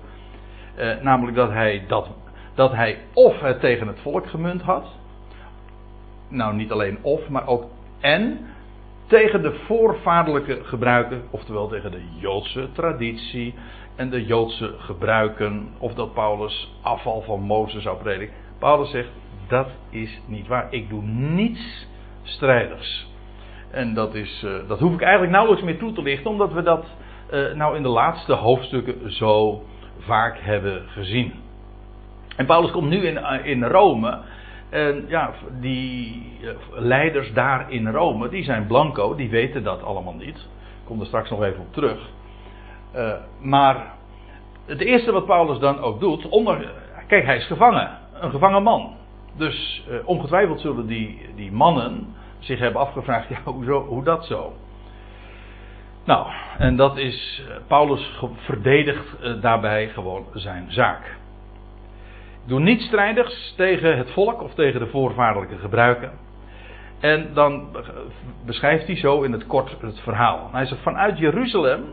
Uh, 0.78 1.00
namelijk 1.00 1.36
dat 1.36 1.50
hij, 1.50 1.84
dat, 1.88 2.08
dat 2.54 2.72
hij 2.72 2.98
of 3.12 3.40
het 3.40 3.60
tegen 3.60 3.86
het 3.86 4.00
volk 4.00 4.26
gemunt 4.26 4.62
had. 4.62 4.86
Nou, 6.28 6.54
niet 6.54 6.72
alleen 6.72 6.98
of, 7.02 7.28
maar 7.28 7.46
ook 7.46 7.64
en 8.00 8.38
tegen 9.06 9.42
de 9.42 9.54
voorvaderlijke 9.66 10.64
gebruiken, 10.64 11.22
oftewel 11.30 11.68
tegen 11.68 11.90
de 11.90 12.02
Joodse 12.16 12.68
traditie 12.72 13.54
en 13.96 14.10
de 14.10 14.24
Joodse 14.24 14.74
gebruiken, 14.78 15.68
of 15.78 15.94
dat 15.94 16.14
Paulus 16.14 16.74
afval 16.82 17.22
van 17.22 17.40
Mozes 17.40 17.82
zou 17.82 18.02
prediken. 18.02 18.43
Paulus 18.64 18.90
zegt, 18.90 19.08
dat 19.48 19.68
is 19.90 20.20
niet 20.26 20.46
waar. 20.46 20.66
Ik 20.70 20.88
doe 20.88 21.02
niets 21.02 21.86
strijders. 22.22 23.08
En 23.70 23.94
dat, 23.94 24.14
is, 24.14 24.42
uh, 24.44 24.68
dat 24.68 24.78
hoef 24.78 24.92
ik 24.92 25.00
eigenlijk 25.00 25.32
nauwelijks 25.32 25.64
meer 25.64 25.78
toe 25.78 25.92
te 25.92 26.02
lichten, 26.02 26.30
omdat 26.30 26.52
we 26.52 26.62
dat 26.62 26.86
uh, 27.32 27.52
nou 27.52 27.76
in 27.76 27.82
de 27.82 27.88
laatste 27.88 28.32
hoofdstukken 28.32 29.12
zo 29.12 29.62
vaak 29.98 30.38
hebben 30.38 30.82
gezien. 30.88 31.32
En 32.36 32.46
Paulus 32.46 32.70
komt 32.70 32.88
nu 32.88 33.06
in, 33.06 33.14
uh, 33.14 33.46
in 33.46 33.64
Rome. 33.64 34.18
En 34.70 35.04
ja, 35.08 35.32
die 35.60 36.22
leiders 36.70 37.32
daar 37.32 37.70
in 37.70 37.88
Rome, 37.88 38.28
die 38.28 38.44
zijn 38.44 38.66
blanco, 38.66 39.14
die 39.14 39.30
weten 39.30 39.62
dat 39.62 39.82
allemaal 39.82 40.14
niet. 40.14 40.36
Ik 40.36 40.84
kom 40.84 41.00
er 41.00 41.06
straks 41.06 41.30
nog 41.30 41.42
even 41.42 41.60
op 41.60 41.72
terug. 41.72 41.98
maar 43.40 43.94
het 44.66 44.80
eerste 44.80 45.12
wat 45.12 45.26
Paulus 45.26 45.58
dan 45.58 45.78
ook 45.80 46.00
doet, 46.00 46.28
onder, 46.28 46.70
kijk, 47.06 47.24
hij 47.24 47.36
is 47.36 47.46
gevangen, 47.46 48.02
een 48.24 48.30
gevangen 48.30 48.62
man. 48.62 48.92
Dus 49.36 49.84
ongetwijfeld 50.04 50.60
zullen 50.60 50.86
die, 50.86 51.28
die 51.36 51.52
mannen 51.52 52.14
zich 52.38 52.58
hebben 52.58 52.80
afgevraagd, 52.80 53.28
ja, 53.34 53.40
hoezo, 53.44 53.86
hoe 53.86 54.04
dat 54.04 54.26
zo? 54.26 54.52
Nou, 56.04 56.26
en 56.58 56.76
dat 56.76 56.96
is, 56.96 57.44
eh, 57.48 57.56
Paulus 57.66 58.20
verdedigt 58.36 59.20
eh, 59.20 59.40
daarbij 59.40 59.88
gewoon 59.88 60.26
zijn 60.32 60.72
zaak. 60.72 61.16
Doe 62.46 62.60
niet 62.60 62.80
strijdigs 62.80 63.54
tegen 63.56 63.96
het 63.96 64.10
volk 64.10 64.42
of 64.42 64.54
tegen 64.54 64.80
de 64.80 64.86
voorvaardelijke 64.86 65.58
gebruiken. 65.58 66.12
En 67.00 67.34
dan 67.34 67.76
beschrijft 68.46 68.86
hij 68.86 68.96
zo 68.96 69.22
in 69.22 69.32
het 69.32 69.46
kort 69.46 69.76
het 69.80 70.00
verhaal. 70.00 70.48
Hij 70.52 70.66
zegt: 70.66 70.82
Vanuit 70.82 71.18
Jeruzalem 71.18 71.84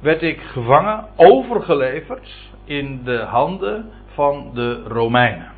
werd 0.00 0.22
ik 0.22 0.40
gevangen, 0.40 1.06
overgeleverd 1.16 2.50
in 2.64 3.04
de 3.04 3.18
handen 3.18 3.90
van 4.14 4.50
de 4.54 4.82
Romeinen. 4.82 5.52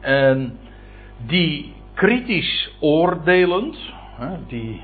En 0.00 0.58
die 1.26 1.74
kritisch 1.94 2.76
oordelend, 2.80 3.78
die 4.46 4.80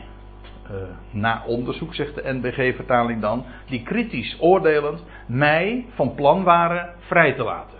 uh, 0.70 0.76
na 1.10 1.42
onderzoek 1.46 1.94
zegt 1.94 2.14
de 2.14 2.32
NBG-vertaling 2.32 3.20
dan, 3.20 3.44
die 3.66 3.82
kritisch 3.82 4.36
oordelend 4.40 5.02
mij 5.26 5.86
van 5.94 6.14
plan 6.14 6.42
waren 6.42 6.94
vrij 6.98 7.32
te 7.32 7.42
laten. 7.42 7.78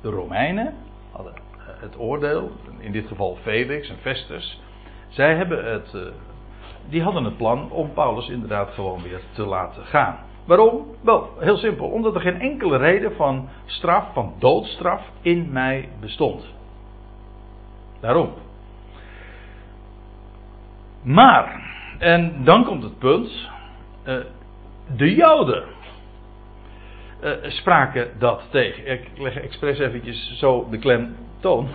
De 0.00 0.10
Romeinen 0.10 0.74
hadden 1.12 1.34
eh, 1.34 1.80
het 1.80 1.98
oordeel, 1.98 2.50
in 2.78 2.92
dit 2.92 3.06
geval 3.06 3.36
Felix 3.42 3.88
en 3.88 3.98
Festus, 4.00 4.60
zij 5.08 5.34
hebben 5.34 5.72
het, 5.72 5.92
uh, 5.94 6.02
die 6.88 7.02
hadden 7.02 7.24
het 7.24 7.36
plan 7.36 7.70
om 7.70 7.92
Paulus 7.92 8.28
inderdaad 8.28 8.70
gewoon 8.70 9.02
weer 9.02 9.20
te 9.32 9.44
laten 9.44 9.84
gaan. 9.84 10.18
Waarom? 10.44 10.86
Wel, 11.00 11.30
heel 11.38 11.56
simpel, 11.56 11.88
omdat 11.88 12.14
er 12.14 12.20
geen 12.20 12.40
enkele 12.40 12.76
reden 12.76 13.14
van 13.16 13.48
straf, 13.64 14.12
van 14.12 14.34
doodstraf 14.38 15.10
in 15.22 15.52
mij 15.52 15.88
bestond. 16.00 16.52
Daarom. 18.00 18.32
Maar, 21.02 21.62
en 21.98 22.44
dan 22.44 22.64
komt 22.64 22.82
het 22.82 22.98
punt. 22.98 23.50
Uh, 24.06 24.16
de 24.96 25.14
Joden 25.14 25.64
uh, 27.22 27.32
spraken 27.42 28.08
dat 28.18 28.42
tegen. 28.50 28.86
Ik 28.86 29.08
leg 29.18 29.36
expres 29.36 29.78
eventjes 29.78 30.38
zo 30.38 30.66
de 30.70 30.78
klem 30.78 31.16
toon. 31.40 31.68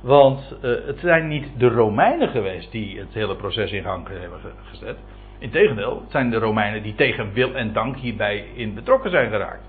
Want 0.00 0.56
uh, 0.62 0.86
het 0.86 0.98
zijn 0.98 1.28
niet 1.28 1.48
de 1.58 1.68
Romeinen 1.68 2.28
geweest 2.28 2.72
die 2.72 2.98
het 2.98 3.14
hele 3.14 3.36
proces 3.36 3.72
in 3.72 3.82
gang 3.82 4.08
hebben 4.08 4.40
gezet. 4.62 4.96
Integendeel, 5.38 6.00
het 6.00 6.10
zijn 6.10 6.30
de 6.30 6.38
Romeinen 6.38 6.82
die 6.82 6.94
tegen 6.94 7.32
wil 7.32 7.54
en 7.54 7.72
dank 7.72 7.96
hierbij 7.96 8.44
in 8.54 8.74
betrokken 8.74 9.10
zijn 9.10 9.30
geraakt. 9.30 9.66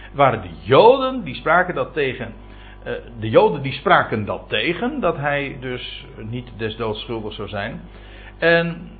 Het 0.00 0.14
waren 0.14 0.42
de 0.42 0.50
Joden 0.62 1.24
die 1.24 1.34
spraken 1.34 1.74
dat 1.74 1.92
tegen 1.92 2.32
eh, 2.86 2.92
de 3.18 3.30
Joden 3.30 3.62
die 3.62 3.72
spraken 3.72 4.24
dat 4.24 4.48
tegen, 4.48 5.00
dat 5.00 5.16
hij 5.16 5.56
dus 5.60 6.06
niet 6.16 6.48
des 6.56 6.76
doods 6.76 7.00
schuldig 7.00 7.32
zou 7.32 7.48
zijn. 7.48 7.80
En 8.38 8.90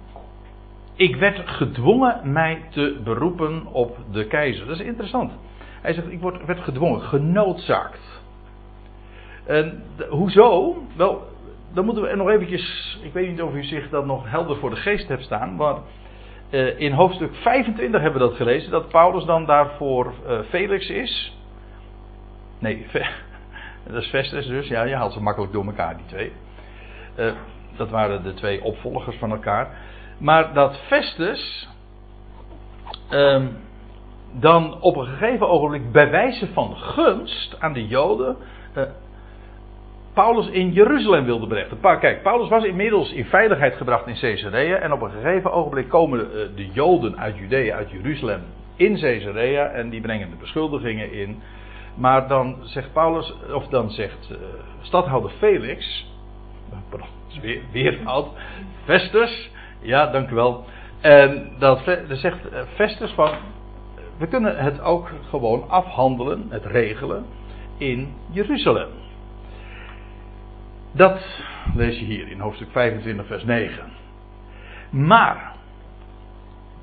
ik 0.94 1.16
werd 1.16 1.49
gedwongen 1.49 2.32
mij 2.32 2.62
te 2.70 3.00
beroepen 3.04 3.66
op 3.66 3.96
de 4.12 4.26
keizer. 4.26 4.66
Dat 4.66 4.80
is 4.80 4.87
interessant. 4.87 5.32
Hij 5.82 5.92
zegt, 5.92 6.11
ik 6.11 6.20
word, 6.20 6.44
werd 6.44 6.61
gedwongen, 6.61 7.00
genoodzaakt. 7.00 8.23
En 9.46 9.82
hoezo? 10.08 10.76
Wel, 10.96 11.28
dan 11.75 11.85
moeten 11.85 12.02
we 12.02 12.16
nog 12.16 12.28
eventjes, 12.28 12.99
ik 13.02 13.12
weet 13.12 13.28
niet 13.28 13.42
of 13.42 13.54
u 13.54 13.62
zich 13.64 13.90
dat 13.90 14.06
nog 14.06 14.30
helder 14.30 14.56
voor 14.56 14.70
de 14.70 14.76
geest 14.76 15.08
hebt 15.08 15.25
staan, 15.25 15.54
maar 15.54 15.76
uh, 16.50 16.80
in 16.80 16.92
hoofdstuk 16.92 17.34
25 17.34 18.00
hebben 18.00 18.20
we 18.20 18.28
dat 18.28 18.36
gelezen, 18.36 18.70
dat 18.70 18.88
Paulus 18.88 19.24
dan 19.24 19.46
daarvoor 19.46 20.14
uh, 20.28 20.40
Felix 20.48 20.88
is. 20.88 21.36
Nee, 22.58 22.86
dat 23.86 24.02
is 24.02 24.08
Festus 24.08 24.46
dus, 24.46 24.68
ja, 24.68 24.82
je 24.82 24.94
haalt 24.94 25.12
ze 25.12 25.22
makkelijk 25.22 25.52
door 25.52 25.66
elkaar, 25.66 25.96
die 25.96 26.06
twee. 26.06 26.32
Uh, 27.18 27.32
dat 27.76 27.90
waren 27.90 28.22
de 28.22 28.34
twee 28.34 28.62
opvolgers 28.62 29.16
van 29.16 29.30
elkaar. 29.30 29.68
Maar 30.18 30.54
dat 30.54 30.80
Festus 30.86 31.68
um, 33.10 33.56
dan 34.32 34.80
op 34.80 34.96
een 34.96 35.06
gegeven 35.06 35.48
ogenblik 35.48 35.92
bij 35.92 36.10
wijze 36.10 36.46
van 36.52 36.76
gunst 36.76 37.60
aan 37.60 37.72
de 37.72 37.86
Joden 37.86 38.36
Paulus 40.16 40.49
in 40.49 40.73
Jeruzalem 40.73 41.25
wilde 41.25 41.46
brengen. 41.46 42.00
Kijk, 42.00 42.23
Paulus 42.23 42.49
was 42.49 42.64
inmiddels 42.64 43.12
in 43.12 43.25
veiligheid 43.25 43.76
gebracht 43.76 44.06
in 44.06 44.14
Caesarea 44.14 44.76
en 44.76 44.92
op 44.92 45.00
een 45.00 45.11
gegeven 45.11 45.52
ogenblik 45.52 45.88
komen 45.88 46.18
de, 46.18 46.50
de 46.54 46.66
Joden 46.73 47.18
uit 47.18 47.37
Judea, 47.37 47.76
uit 47.76 47.90
Jeruzalem 47.90 48.40
in 48.76 48.99
Caesarea 48.99 49.66
en 49.66 49.90
die 49.90 50.00
brengen 50.00 50.30
de 50.30 50.37
beschuldigingen 50.37 51.12
in. 51.12 51.42
Maar 51.94 52.28
dan 52.28 52.56
zegt 52.61 52.92
Paulus, 52.92 53.35
of 53.52 53.66
dan 53.66 53.90
zegt 53.90 54.28
uh, 54.30 54.37
stadhouder 54.80 55.30
Felix, 55.30 56.06
pardon, 56.90 57.08
weer, 57.40 57.61
weer 57.73 57.99
fout, 58.04 58.28
Festus, 58.85 59.50
ja, 59.80 60.06
dank 60.06 60.30
u 60.30 60.35
wel. 60.35 60.64
En 61.00 61.50
dat, 61.58 61.80
zegt 62.08 62.38
Festus 62.75 63.11
van, 63.11 63.30
we 64.18 64.26
kunnen 64.26 64.56
het 64.56 64.80
ook 64.80 65.11
gewoon 65.28 65.68
afhandelen, 65.68 66.46
het 66.49 66.64
regelen, 66.64 67.25
in 67.78 68.14
Jeruzalem. 68.30 69.04
Dat 70.96 71.20
lees 71.74 71.98
je 71.98 72.04
hier 72.04 72.28
in 72.28 72.40
hoofdstuk 72.40 72.70
25, 72.70 73.26
vers 73.26 73.44
9. 73.44 73.84
Maar, 74.90 75.52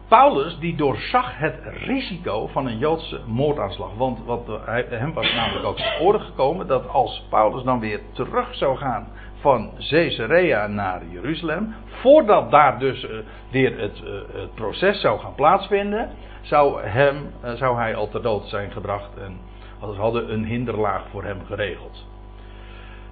Paulus 0.07 0.57
die 0.59 0.75
doorzag 0.75 1.37
het 1.37 1.59
risico 1.63 2.47
van 2.47 2.67
een 2.67 2.77
Joodse 2.77 3.19
moordaanslag. 3.27 3.93
Want 3.95 4.25
wat 4.25 4.59
hem 4.89 5.13
was 5.13 5.33
namelijk 5.33 5.65
ook 5.65 5.77
te 5.77 5.97
oren 6.01 6.21
gekomen 6.21 6.67
dat 6.67 6.87
als 6.87 7.25
Paulus 7.29 7.63
dan 7.63 7.79
weer 7.79 7.99
terug 8.11 8.55
zou 8.55 8.77
gaan 8.77 9.07
van 9.39 9.71
Caesarea 9.89 10.67
naar 10.67 11.01
Jeruzalem, 11.11 11.75
voordat 11.87 12.51
daar 12.51 12.79
dus 12.79 13.03
uh, 13.03 13.09
weer 13.51 13.79
het, 13.79 14.01
uh, 14.03 14.11
het, 14.33 14.55
proces 14.55 15.01
zou 15.01 15.19
gaan 15.19 15.35
plaatsvinden, 15.35 16.09
zou, 16.41 16.83
hem, 16.83 17.31
uh, 17.43 17.51
zou 17.51 17.77
hij 17.77 17.95
al 17.95 18.09
ter 18.09 18.21
dood 18.21 18.45
zijn 18.45 18.71
gebracht 18.71 19.17
en 19.17 19.39
hadden 19.79 20.33
een 20.33 20.45
hinderlaag 20.45 21.03
voor 21.11 21.23
hem 21.23 21.45
geregeld. 21.45 22.12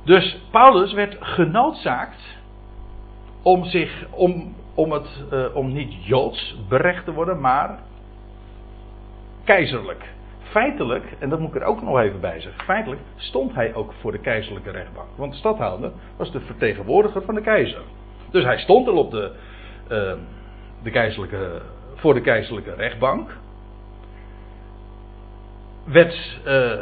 Dus 0.03 0.41
Paulus 0.51 0.93
werd 0.93 1.17
genoodzaakt 1.19 2.39
om 3.41 3.65
zich, 3.65 4.05
om, 4.09 4.55
om, 4.73 4.91
het, 4.91 5.23
uh, 5.33 5.55
om 5.55 5.73
niet 5.73 6.05
joods 6.05 6.57
berecht 6.69 7.05
te 7.05 7.13
worden, 7.13 7.39
maar 7.39 7.79
keizerlijk. 9.43 10.09
Feitelijk, 10.41 11.15
en 11.19 11.29
dat 11.29 11.39
moet 11.39 11.55
ik 11.55 11.61
er 11.61 11.67
ook 11.67 11.81
nog 11.81 11.99
even 11.99 12.19
bij 12.19 12.39
zeggen, 12.41 12.63
feitelijk 12.63 13.01
stond 13.15 13.53
hij 13.53 13.73
ook 13.73 13.93
voor 13.93 14.11
de 14.11 14.19
keizerlijke 14.19 14.71
rechtbank. 14.71 15.07
Want 15.15 15.31
de 15.31 15.37
stadhouder 15.37 15.91
was 16.17 16.31
de 16.31 16.39
vertegenwoordiger 16.39 17.21
van 17.21 17.35
de 17.35 17.41
keizer. 17.41 17.81
Dus 18.31 18.43
hij 18.43 18.57
stond 18.57 18.87
al 18.87 18.97
op 18.97 19.11
de, 19.11 19.31
uh, 19.83 20.13
de 20.83 20.89
keizerlijke, 20.89 21.61
voor 21.95 22.13
de 22.13 22.21
keizerlijke 22.21 22.73
rechtbank. 22.73 23.37
Werd, 25.83 26.39
uh, 26.45 26.79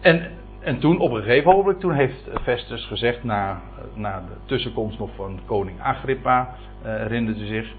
en 0.00 0.30
en 0.64 0.78
toen, 0.78 0.98
op 0.98 1.10
een 1.10 1.22
gegeven 1.22 1.50
moment, 1.50 1.80
toen 1.80 1.92
heeft 1.92 2.28
Festus 2.42 2.86
gezegd, 2.86 3.24
na, 3.24 3.60
na 3.94 4.20
de 4.20 4.34
tussenkomst 4.44 4.98
nog 4.98 5.10
van 5.14 5.40
koning 5.46 5.80
Agrippa, 5.82 6.54
uh, 6.84 6.96
herinnerde 6.96 7.46
zich, 7.46 7.72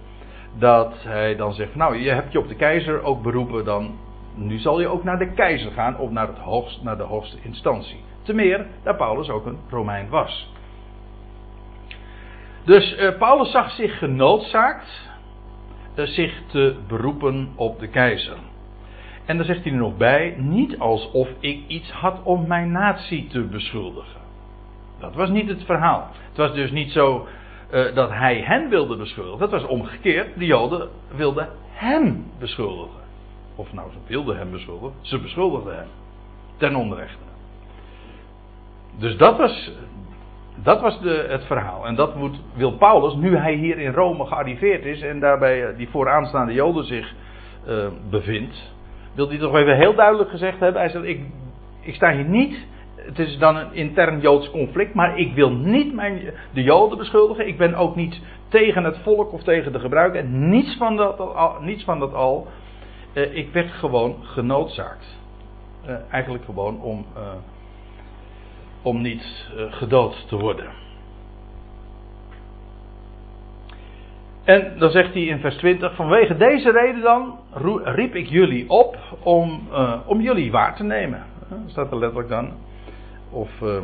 dat 0.58 0.94
hij 1.04 1.36
dan 1.36 1.54
zegt, 1.54 1.75
nou, 1.75 1.98
je 1.98 2.10
hebt 2.10 2.32
je 2.32 2.39
op 2.39 2.48
de 2.48 2.56
keizer 2.56 3.04
ook 3.04 3.22
beroepen, 3.22 3.65
dan, 3.65 3.98
nu 4.36 4.58
zal 4.58 4.80
je 4.80 4.88
ook 4.88 5.04
naar 5.04 5.20
de 5.20 5.34
keizer 5.34 5.72
gaan, 5.72 5.98
of 5.98 6.10
naar, 6.10 6.27
het 6.27 6.38
hoogst, 6.38 6.84
naar 6.84 6.98
de 6.98 7.04
hoogste 7.04 7.38
instantie. 7.42 8.04
Te 8.22 8.34
meer, 8.34 8.65
dat 8.84 8.98
Paulus 8.98 9.30
ook 9.30 9.46
een 9.46 9.60
Romein 9.70 10.10
was. 10.10 10.54
Dus 12.63 12.98
uh, 12.98 13.18
Paulus 13.18 13.51
zag 13.51 13.72
zich 13.72 13.98
genoodzaakt 13.98 15.10
uh, 15.96 16.06
zich 16.06 16.42
te 16.48 16.75
beroepen 16.88 17.51
op 17.56 17.80
de 17.80 17.88
keizer. 17.88 18.38
En 19.25 19.38
dan 19.38 19.46
zegt 19.46 19.63
hij 19.63 19.72
er 19.72 19.77
nog 19.77 19.98
bij, 19.98 20.36
niet 20.38 20.79
alsof 20.79 21.29
ik 21.39 21.60
iets 21.67 21.91
had 21.91 22.20
om 22.24 22.48
mijn 22.48 22.72
natie 22.72 23.27
te 23.27 23.41
beschuldigen. 23.41 24.22
Dat 25.00 25.15
was 25.15 25.29
niet 25.29 25.50
het 25.50 25.63
verhaal. 25.63 26.08
Het 26.27 26.38
was 26.38 26.53
dus 26.53 26.72
niet 26.72 26.91
zo 26.91 27.27
uh, 27.74 27.96
dat 27.96 28.10
hij 28.10 28.41
hen 28.41 28.70
wilde 28.70 28.98
beschuldigen. 28.98 29.39
Dat 29.39 29.51
was 29.51 29.65
omgekeerd. 29.65 30.39
De 30.39 30.46
Joden 30.46 30.89
wilden 31.15 31.50
hem 31.70 32.25
beschuldigen. 32.39 33.03
Of 33.55 33.74
nou, 33.74 33.91
ze 33.91 33.98
wilden 34.08 34.38
hem 34.38 34.51
beschuldigen. 34.51 34.94
Ze 35.01 35.20
beschuldigden 35.20 35.75
hem. 35.75 35.88
Ten 36.58 36.75
onrechte. 36.75 37.24
Dus 38.98 39.17
dat 39.17 39.38
was, 39.38 39.72
dat 40.55 40.82
was 40.82 41.00
de, 41.01 41.25
het 41.29 41.46
verhaal. 41.46 41.86
En 41.86 41.96
dat 41.96 42.15
moet, 42.15 42.39
wil 42.53 42.72
Paulus, 42.77 43.15
nu 43.15 43.38
hij 43.38 43.53
hier 43.53 43.77
in 43.77 43.94
Rome 43.94 44.25
gearriveerd 44.25 44.86
is 44.86 45.01
en 45.01 45.20
daarbij 45.20 45.75
die 45.75 45.89
vooraanstaande 45.89 46.53
Joden 46.53 46.86
zich 46.86 47.13
uh, 47.67 47.88
bevindt 48.10 48.74
wil 49.15 49.29
hij 49.29 49.38
toch 49.38 49.55
even 49.55 49.75
heel 49.75 49.95
duidelijk 49.95 50.29
gezegd 50.29 50.60
hebben. 50.60 50.81
Hij 50.81 50.89
zegt, 50.89 51.05
ik, 51.05 51.22
ik 51.81 51.95
sta 51.95 52.12
hier 52.12 52.25
niet, 52.25 52.65
het 52.95 53.19
is 53.19 53.38
dan 53.38 53.55
een 53.55 53.74
intern 53.74 54.19
Joods 54.19 54.51
conflict, 54.51 54.93
maar 54.93 55.17
ik 55.17 55.34
wil 55.34 55.51
niet 55.51 55.93
mijn, 55.93 56.22
de 56.53 56.63
Joden 56.63 56.98
beschuldigen. 56.98 57.48
Ik 57.48 57.57
ben 57.57 57.75
ook 57.75 57.95
niet 57.95 58.22
tegen 58.48 58.84
het 58.84 58.98
volk 59.03 59.31
of 59.31 59.43
tegen 59.43 59.72
de 59.72 59.79
gebruiker. 59.79 60.24
Niets 60.25 60.77
van 60.77 60.95
dat 60.95 61.19
al. 61.19 61.62
Niets 61.62 61.84
van 61.84 62.00
dat 62.00 62.13
al. 62.13 62.48
Uh, 63.13 63.36
ik 63.36 63.51
werd 63.53 63.72
gewoon 63.72 64.15
genoodzaakt. 64.22 65.17
Uh, 65.88 65.95
eigenlijk 66.10 66.45
gewoon 66.45 66.81
om, 66.81 67.05
uh, 67.17 67.22
om 68.81 69.01
niet 69.01 69.50
gedood 69.69 70.27
te 70.27 70.38
worden. 70.38 70.85
En 74.45 74.73
dan 74.77 74.89
zegt 74.89 75.13
hij 75.13 75.23
in 75.23 75.39
vers 75.39 75.55
20: 75.55 75.95
Vanwege 75.95 76.38
deze 76.38 76.71
reden 76.71 77.01
dan 77.01 77.39
riep 77.84 78.15
ik 78.15 78.27
jullie 78.27 78.69
op 78.69 78.97
om, 79.23 79.67
uh, 79.71 79.99
om 80.05 80.21
jullie 80.21 80.51
waar 80.51 80.75
te 80.75 80.84
nemen. 80.84 81.23
Dat 81.49 81.60
staat 81.65 81.91
er 81.91 81.97
letterlijk 81.97 82.29
dan. 82.29 82.53
Of 83.31 83.49
uh, 83.63 83.77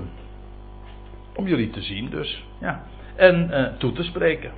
om 1.35 1.47
jullie 1.47 1.69
te 1.69 1.81
zien, 1.81 2.09
dus. 2.09 2.45
Ja. 2.59 2.83
En 3.15 3.75
toe 3.77 3.91
te 3.91 4.03
spreken. 4.03 4.51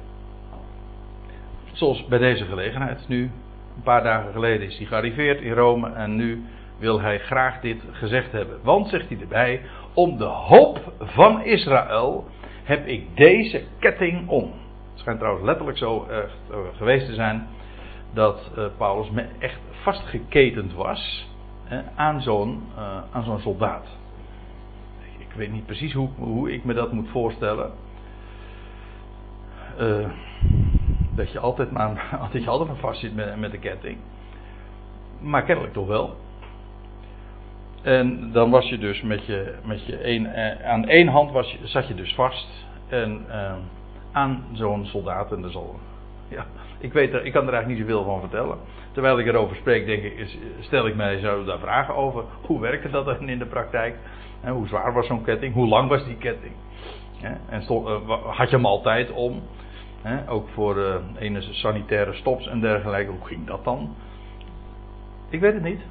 Zoals 1.72 2.06
bij 2.06 2.20
deze 2.20 2.46
gelegenheid. 2.46 3.08
Nu, 3.08 3.22
een 3.76 3.84
paar 3.84 4.04
dagen 4.04 4.32
geleden 4.32 4.68
is 4.68 4.78
hij 4.78 4.88
gearriveerd 4.88 5.42
in 5.42 5.54
Rome. 5.54 5.90
En 5.90 6.16
nu 6.16 6.44
wil 6.80 7.02
hij 7.02 7.20
graag 7.20 7.60
dit 7.60 7.84
gezegd 7.92 8.32
hebben. 8.32 8.60
Want, 8.64 8.88
zegt 8.88 9.10
hij 9.10 9.18
erbij: 9.22 9.62
Om 9.94 10.18
de 10.18 10.24
hoop 10.24 10.94
van 11.00 11.44
Israël 11.44 12.28
heb 12.64 12.88
ik 12.88 13.16
deze 13.16 13.64
ketting 13.80 14.28
om. 14.28 14.54
Het 14.94 15.02
schijnt 15.02 15.20
trouwens 15.20 15.46
letterlijk 15.46 15.78
zo 15.78 16.08
uh, 16.10 16.18
geweest 16.78 17.06
te 17.06 17.14
zijn 17.14 17.48
dat 18.14 18.52
uh, 18.58 18.66
Paulus 18.78 19.10
echt 19.40 19.60
vastgeketend 19.82 20.74
was 20.74 21.32
aan 21.96 22.22
zo'n 22.22 22.64
aan 23.12 23.24
zo'n 23.24 23.40
soldaat. 23.40 23.88
Ik, 25.20 25.40
weet 25.40 25.52
niet 25.52 25.66
precies 25.66 25.94
hoe, 25.94 26.10
hoe 26.18 26.54
ik 26.54 26.64
me 26.64 26.74
dat 26.74 26.92
moet 26.92 27.10
voorstellen. 27.10 27.72
dat 31.16 31.32
je 31.32 31.40
altijd 31.40 31.72
maar, 31.72 32.10
dat 32.32 32.44
je 32.44 32.50
altijd 32.50 32.70
maar 32.70 32.78
vast 32.78 33.00
zit 33.00 33.16
met, 33.16 33.40
met 33.40 33.52
de 33.52 33.60
ketting. 33.60 33.98
Maar 35.20 35.44
kennelijk 35.44 35.74
toch 35.74 35.88
wel. 35.88 36.16
En 37.82 38.32
dan 38.32 38.50
was 38.50 38.70
je 38.70 38.78
dus 38.78 39.02
met 39.02 39.26
je, 39.26 39.56
met 39.64 39.86
je 39.86 40.08
een, 40.08 40.28
aan 40.64 40.88
één 40.88 41.08
hand 41.08 41.32
was 41.32 41.52
je, 41.52 41.68
zat 41.68 41.88
je 41.88 41.96
dus 41.96 42.14
vast. 42.14 42.48
En 42.88 43.26
aan 44.14 44.44
zo'n 44.52 44.86
soldaat. 44.86 45.32
En 45.32 45.42
dat 45.42 45.52
zal, 45.52 45.80
ja, 46.28 46.46
ik, 46.80 46.94
weet 46.94 47.14
er, 47.14 47.26
ik 47.26 47.32
kan 47.32 47.48
er 47.48 47.54
eigenlijk 47.54 47.80
niet 47.80 47.90
zoveel 47.90 48.12
van 48.12 48.20
vertellen. 48.20 48.58
Terwijl 48.92 49.20
ik 49.20 49.28
erover 49.28 49.56
spreek, 49.56 49.86
denk 49.86 50.04
ik, 50.04 50.38
stel 50.60 50.88
ik 50.88 50.96
mij 50.96 51.20
zo 51.20 51.44
daar 51.44 51.60
vragen 51.60 51.96
over. 51.96 52.24
Hoe 52.42 52.60
werkte 52.60 52.90
dat 52.90 53.06
dan 53.06 53.30
in 53.30 53.40
de 53.40 53.46
praktijk? 53.46 53.96
En 54.42 54.54
hoe 54.54 54.68
zwaar 54.68 54.94
was 54.94 55.08
zo'n 55.08 55.24
ketting? 55.24 55.54
Hoe 55.54 55.68
lang 55.68 55.90
was 55.90 56.06
die 56.06 56.18
ketting? 56.18 56.54
en 57.50 57.64
uh, 57.70 58.12
had 58.38 58.50
je 58.50 58.56
hem 58.56 58.66
altijd 58.66 59.12
om? 59.12 59.42
ook 60.28 60.50
voor 60.50 61.02
enige 61.20 61.54
sanitaire 61.54 62.14
stops 62.14 62.48
en 62.48 62.60
dergelijke. 62.60 63.12
Hoe 63.12 63.26
ging 63.26 63.48
dat 63.48 63.64
dan? 63.64 63.96
Ik 65.30 65.40
weet 65.40 65.54
het 65.54 65.64
niet. 65.64 65.82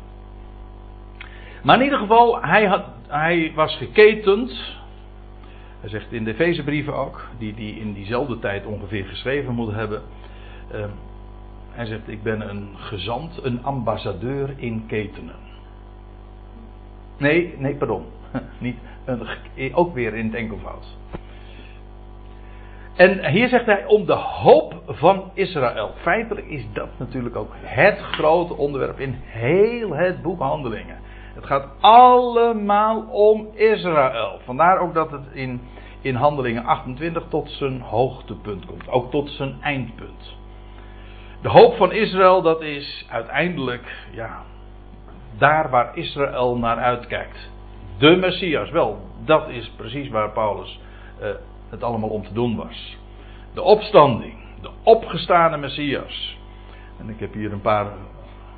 Maar 1.63 1.77
in 1.77 1.85
ieder 1.85 1.99
geval, 1.99 2.43
hij, 2.43 2.65
had, 2.65 2.85
hij 3.09 3.53
was 3.55 3.77
geketend 3.77 4.81
hij 5.83 5.90
zegt 5.90 6.12
in 6.12 6.25
de 6.25 6.31
Efezebrieven 6.33 6.97
ook, 6.97 7.29
die, 7.38 7.55
die 7.55 7.81
in 7.81 7.92
diezelfde 7.92 8.38
tijd 8.38 8.66
ongeveer 8.66 9.05
geschreven 9.05 9.55
moeten 9.55 9.77
hebben. 9.77 10.03
Uh, 10.75 10.85
hij 11.71 11.87
zegt: 11.87 12.09
Ik 12.09 12.23
ben 12.23 12.49
een 12.49 12.68
gezant, 12.75 13.45
een 13.45 13.64
ambassadeur 13.64 14.55
in 14.57 14.85
ketenen. 14.87 15.35
Nee, 17.16 17.55
nee, 17.59 17.75
pardon. 17.75 18.05
Niet, 18.59 18.77
een, 19.05 19.75
ook 19.75 19.95
weer 19.95 20.14
in 20.14 20.25
het 20.27 20.35
enkelvoud. 20.35 20.97
En 22.97 23.31
hier 23.31 23.49
zegt 23.49 23.66
hij 23.66 23.87
om 23.87 24.07
de 24.07 24.12
hoop 24.12 24.83
van 24.87 25.31
Israël. 25.35 25.90
Feitelijk 25.95 26.47
is 26.47 26.66
dat 26.73 26.88
natuurlijk 26.99 27.37
ook 27.37 27.53
het 27.61 27.99
grote 27.99 28.57
onderwerp 28.57 29.01
in 29.01 29.14
heel 29.21 29.95
het 29.95 30.23
boek 30.23 30.40
Handelingen. 30.40 30.99
Het 31.35 31.47
gaat 31.47 31.66
allemaal 31.81 33.01
om 33.11 33.49
Israël. 33.55 34.40
Vandaar 34.45 34.79
ook 34.79 34.95
dat 34.95 35.11
het 35.11 35.27
in, 35.33 35.61
in 36.01 36.14
Handelingen 36.14 36.64
28 36.64 37.25
tot 37.29 37.51
zijn 37.51 37.81
hoogtepunt 37.81 38.66
komt. 38.66 38.88
Ook 38.88 39.11
tot 39.11 39.31
zijn 39.31 39.57
eindpunt. 39.61 40.37
De 41.42 41.49
hoop 41.49 41.77
van 41.77 41.92
Israël, 41.92 42.42
dat 42.42 42.62
is 42.62 43.07
uiteindelijk, 43.11 44.07
ja, 44.12 44.42
daar 45.38 45.71
waar 45.71 45.97
Israël 45.97 46.59
naar 46.59 46.77
uitkijkt. 46.77 47.51
De 47.99 48.16
Messias, 48.16 48.71
wel, 48.71 48.99
dat 49.25 49.49
is 49.49 49.71
precies 49.77 50.09
waar 50.09 50.31
Paulus 50.31 50.81
uh, 51.23 51.29
het 51.71 51.83
allemaal 51.83 52.09
om 52.09 52.23
te 52.23 52.33
doen 52.33 52.57
was. 52.57 52.97
De 53.55 53.62
opstanding, 53.62 54.35
de 54.61 54.71
opgestane 54.83 55.57
Messias. 55.57 56.38
En 56.99 57.09
ik 57.09 57.21
heb 57.21 57.33
hier 57.33 57.53
een 57.53 57.61
paar 57.61 57.87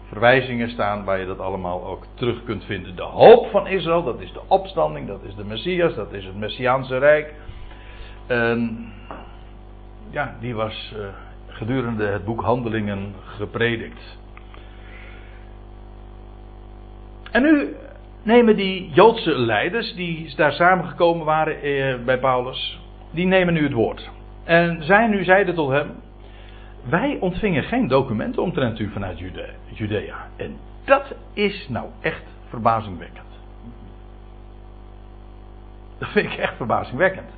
verwijzingen 0.08 0.70
staan 0.70 1.04
waar 1.04 1.18
je 1.20 1.26
dat 1.26 1.38
allemaal 1.38 1.86
ook 1.86 2.06
terug 2.14 2.44
kunt 2.44 2.64
vinden. 2.64 2.96
De 2.96 3.02
hoop 3.02 3.46
van 3.50 3.66
Israël, 3.66 4.02
dat 4.02 4.20
is 4.20 4.32
de 4.32 4.42
opstanding, 4.48 5.06
dat 5.06 5.22
is 5.22 5.34
de 5.34 5.44
Messias, 5.44 5.94
dat 5.94 6.12
is 6.12 6.24
het 6.24 6.36
Messiaanse 6.36 6.98
Rijk. 6.98 7.34
En 8.26 8.92
ja, 10.10 10.36
die 10.40 10.54
was 10.54 10.94
uh, 10.96 11.06
gedurende 11.46 12.06
het 12.06 12.24
boek 12.24 12.42
Handelingen 12.42 13.14
gepredikt. 13.24 14.18
En 17.30 17.42
nu 17.42 17.76
nemen 18.22 18.56
die 18.56 18.90
Joodse 18.90 19.38
leiders, 19.38 19.94
die 19.94 20.34
daar 20.36 20.52
samengekomen 20.52 21.24
waren 21.24 21.62
eh, 21.62 21.94
bij 22.04 22.18
Paulus, 22.18 22.80
die 23.10 23.26
nemen 23.26 23.54
nu 23.54 23.62
het 23.62 23.72
woord. 23.72 24.10
En 24.44 24.82
zij 24.82 25.06
nu 25.06 25.24
zeiden 25.24 25.54
tot 25.54 25.70
hem: 25.70 25.90
wij 26.88 27.16
ontvingen 27.20 27.62
geen 27.62 27.88
documenten 27.88 28.42
omtrent 28.42 28.79
u 28.79 28.90
vanuit 28.92 29.18
Judea. 29.73 30.29
En 30.37 30.57
dat 30.85 31.14
is 31.33 31.68
nou 31.68 31.87
echt 32.01 32.23
verbazingwekkend. 32.49 33.27
Dat 35.99 36.09
vind 36.09 36.33
ik 36.33 36.38
echt 36.38 36.57
verbazingwekkend. 36.57 37.31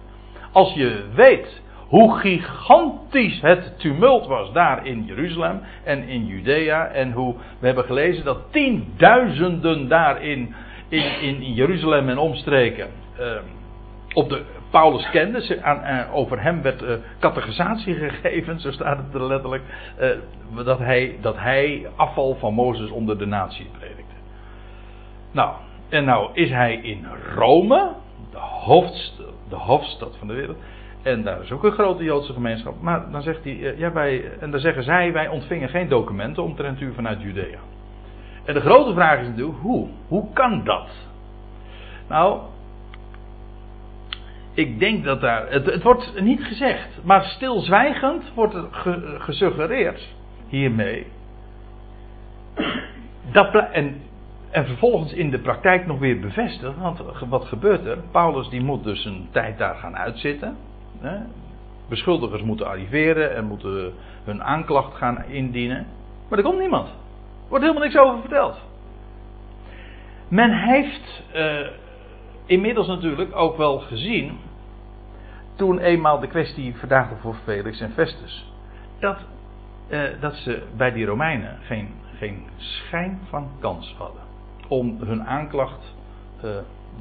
Als 0.52 0.74
je 0.74 1.04
weet 1.14 1.62
hoe 1.86 2.18
gigantisch 2.18 3.40
het 3.40 3.78
tumult 3.78 4.26
was 4.26 4.52
daar 4.52 4.86
in 4.86 5.04
Jeruzalem 5.04 5.60
en 5.84 6.08
in 6.08 6.26
Judea. 6.26 6.86
En 6.86 7.12
hoe 7.12 7.34
we 7.58 7.66
hebben 7.66 7.84
gelezen 7.84 8.24
dat 8.24 8.52
tienduizenden 8.52 9.88
daar 9.88 10.22
in, 10.22 10.54
in, 10.88 11.20
in 11.20 11.52
Jeruzalem 11.52 12.08
en 12.08 12.18
omstreken 12.18 12.88
uh, 13.20 13.36
op 14.12 14.28
de 14.28 14.44
Paulus 14.70 15.10
kende. 15.10 15.62
Aan, 15.62 15.80
uh, 15.84 16.14
over 16.14 16.42
hem 16.42 16.62
werd 16.62 16.82
uh, 16.82 16.94
catechisatie 17.18 17.94
gegeven, 17.94 18.60
zo 18.60 18.70
staat 18.70 18.98
het 18.98 19.14
er 19.14 19.26
letterlijk. 19.26 19.62
Uh, 20.00 20.64
dat, 20.64 20.78
hij, 20.78 21.16
dat 21.20 21.36
hij 21.36 21.86
afval 21.96 22.34
van 22.34 22.54
Mozes 22.54 22.90
onder 22.90 23.18
de 23.18 23.26
natie 23.26 23.66
predikte. 23.78 24.14
Nou, 25.30 25.54
en 25.88 26.04
nou 26.04 26.30
is 26.32 26.50
hij 26.50 26.74
in 26.74 27.06
Rome, 27.34 27.92
de 28.30 28.38
hoofdstad, 28.38 29.26
de 29.48 29.56
hoofdstad 29.56 30.16
van 30.18 30.26
de 30.26 30.34
wereld. 30.34 30.58
En 31.02 31.22
daar 31.22 31.42
is 31.42 31.52
ook 31.52 31.64
een 31.64 31.72
grote 31.72 32.04
Joodse 32.04 32.32
gemeenschap. 32.32 32.80
Maar 32.80 33.10
dan 33.10 33.22
zegt 33.22 33.44
hij, 33.44 33.74
ja, 33.76 33.92
wij, 33.92 34.24
en 34.40 34.50
dan 34.50 34.60
zeggen 34.60 34.82
zij, 34.82 35.12
wij 35.12 35.28
ontvingen 35.28 35.68
geen 35.68 35.88
documenten 35.88 36.42
omtrent 36.42 36.80
u 36.80 36.92
vanuit 36.94 37.22
Judea. 37.22 37.58
En 38.44 38.54
de 38.54 38.60
grote 38.60 38.92
vraag 38.92 39.20
is 39.20 39.28
natuurlijk, 39.28 39.58
hoe? 39.60 39.88
Hoe 40.08 40.32
kan 40.32 40.64
dat? 40.64 40.88
Nou, 42.08 42.40
ik 44.56 44.78
denk 44.78 45.04
dat 45.04 45.20
daar. 45.20 45.50
Het, 45.50 45.82
wordt 45.82 46.20
niet 46.20 46.44
gezegd, 46.44 46.88
maar 47.02 47.24
stilzwijgend 47.24 48.32
wordt 48.34 48.54
er 48.54 48.68
gesuggereerd 49.18 50.14
hiermee. 50.48 51.06
Dat, 53.32 53.54
en, 53.54 54.02
en 54.50 54.66
vervolgens 54.66 55.12
in 55.12 55.30
de 55.30 55.38
praktijk 55.38 55.86
nog 55.86 55.98
weer 55.98 56.20
bevestigd. 56.20 56.78
Want 56.78 57.00
wat 57.28 57.44
gebeurt 57.44 57.86
er? 57.86 57.98
Paulus 58.10 58.48
die 58.48 58.62
moet 58.62 58.84
dus 58.84 59.04
een 59.04 59.28
tijd 59.30 59.58
daar 59.58 59.74
gaan 59.74 59.96
uitzitten. 59.96 60.56
Hè? 61.00 61.18
Beschuldigers 61.88 62.42
moeten 62.42 62.66
arriveren 62.66 63.34
en 63.34 63.44
moeten 63.44 63.92
hun 64.24 64.42
aanklacht 64.42 64.94
gaan 64.94 65.24
indienen. 65.24 65.86
Maar 66.28 66.38
er 66.38 66.44
komt 66.44 66.58
niemand. 66.58 66.88
Er 66.88 66.94
wordt 67.48 67.64
helemaal 67.64 67.84
niks 67.84 67.98
over 67.98 68.20
verteld. 68.20 68.60
Men 70.28 70.50
heeft. 70.52 71.22
Uh, 71.34 71.66
inmiddels 72.46 72.86
natuurlijk 72.86 73.36
ook 73.36 73.56
wel 73.56 73.78
gezien. 73.78 74.38
Toen 75.54 75.78
eenmaal 75.78 76.20
de 76.20 76.26
kwestie 76.26 76.74
verdaagde 76.74 77.16
voor 77.16 77.34
Felix 77.44 77.80
en 77.80 77.92
Festus. 77.92 78.52
Dat, 79.00 79.18
eh, 79.88 80.02
dat 80.20 80.34
ze 80.34 80.62
bij 80.76 80.92
die 80.92 81.06
Romeinen 81.06 81.58
geen, 81.62 81.88
geen 82.18 82.46
schijn 82.56 83.20
van 83.28 83.48
kans 83.60 83.94
hadden. 83.98 84.22
Om 84.68 84.98
hun 85.00 85.24
aanklacht 85.24 85.94
eh, 86.42 86.50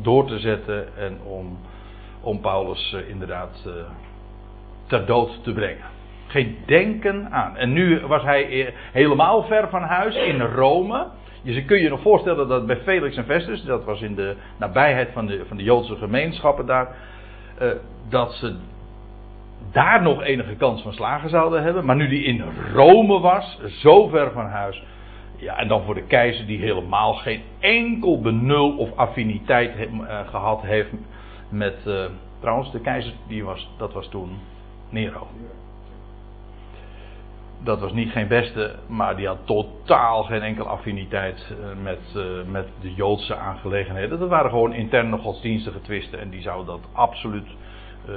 door 0.02 0.26
te 0.26 0.40
zetten 0.40 0.98
en 0.98 1.20
om, 1.24 1.58
om 2.22 2.40
Paulus 2.40 2.94
eh, 2.94 3.10
inderdaad 3.10 3.64
eh, 3.66 3.74
ter 4.88 5.06
dood 5.06 5.44
te 5.44 5.54
brengen. 5.54 5.86
Geen 6.28 6.58
denken 6.66 7.32
aan. 7.32 7.58
En 7.58 7.74
nu 7.74 8.00
was 8.00 8.24
hij 8.24 8.74
helemaal 8.92 9.44
ver 9.44 9.70
van 9.70 9.82
huis 9.82 10.16
in 10.16 10.42
Rome. 10.42 11.08
Je 11.54 11.66
kun 11.66 11.82
je 11.82 11.90
nog 11.90 12.02
voorstellen 12.02 12.48
dat 12.48 12.66
bij 12.66 12.78
Felix 12.78 13.16
en 13.16 13.26
Festus, 13.26 13.64
dat 13.64 13.84
was 13.84 14.02
in 14.02 14.16
de 14.16 14.36
nabijheid 14.58 15.10
van 15.14 15.26
de, 15.26 15.46
van 15.48 15.58
de 15.58 15.64
Joodse 15.64 15.96
gemeenschappen 15.96 16.66
daar, 16.66 16.96
uh, 17.62 17.70
dat 18.10 18.34
ze 18.34 18.56
daar 19.72 20.02
nog 20.02 20.24
enige 20.24 20.56
kans 20.56 20.82
van 20.82 20.94
slagen 20.94 21.30
zouden 21.30 21.64
hebben. 21.64 21.86
Maar 21.86 21.96
nu 21.96 22.08
die 22.08 22.24
in 22.24 22.44
Rome 22.74 23.20
was, 23.20 23.60
zo 23.82 24.08
ver 24.08 24.32
van 24.32 24.46
huis. 24.46 24.84
Ja, 25.38 25.58
en 25.58 25.68
dan 25.68 25.84
voor 25.84 25.94
de 25.94 26.04
keizer 26.04 26.46
die 26.46 26.60
helemaal 26.60 27.14
geen 27.14 27.42
enkel 27.60 28.22
benul 28.22 28.78
of 28.78 28.96
affiniteit 28.96 29.74
he, 29.74 29.86
uh, 29.86 30.30
gehad 30.30 30.62
heeft 30.62 30.90
met. 31.50 31.76
Uh, 31.88 32.06
trouwens, 32.40 32.72
de 32.72 32.82
keizer 32.82 33.14
die 33.28 33.44
was, 33.44 33.70
dat 33.78 33.94
was 33.94 34.10
toen 34.10 34.30
Nero 34.90 35.28
dat 37.66 37.80
was 37.80 37.94
niet 37.94 38.12
geen 38.12 38.28
beste, 38.28 38.76
maar 38.88 39.16
die 39.16 39.28
had 39.28 39.38
totaal 39.46 40.24
geen 40.24 40.42
enkele 40.42 40.68
affiniteit 40.68 41.48
eh, 41.50 41.84
met, 41.84 42.00
uh, 42.16 42.24
met 42.48 42.68
de 42.82 42.94
Joodse 42.94 43.36
aangelegenheden. 43.36 44.20
Dat 44.20 44.30
waren 44.30 44.50
gewoon 44.50 44.74
interne 44.74 45.18
godsdienstige 45.18 45.82
twisten 45.82 46.20
en 46.20 46.30
die 46.30 46.42
zouden 46.42 46.66
dat 46.66 46.90
absoluut 46.92 47.48
uh, 48.10 48.16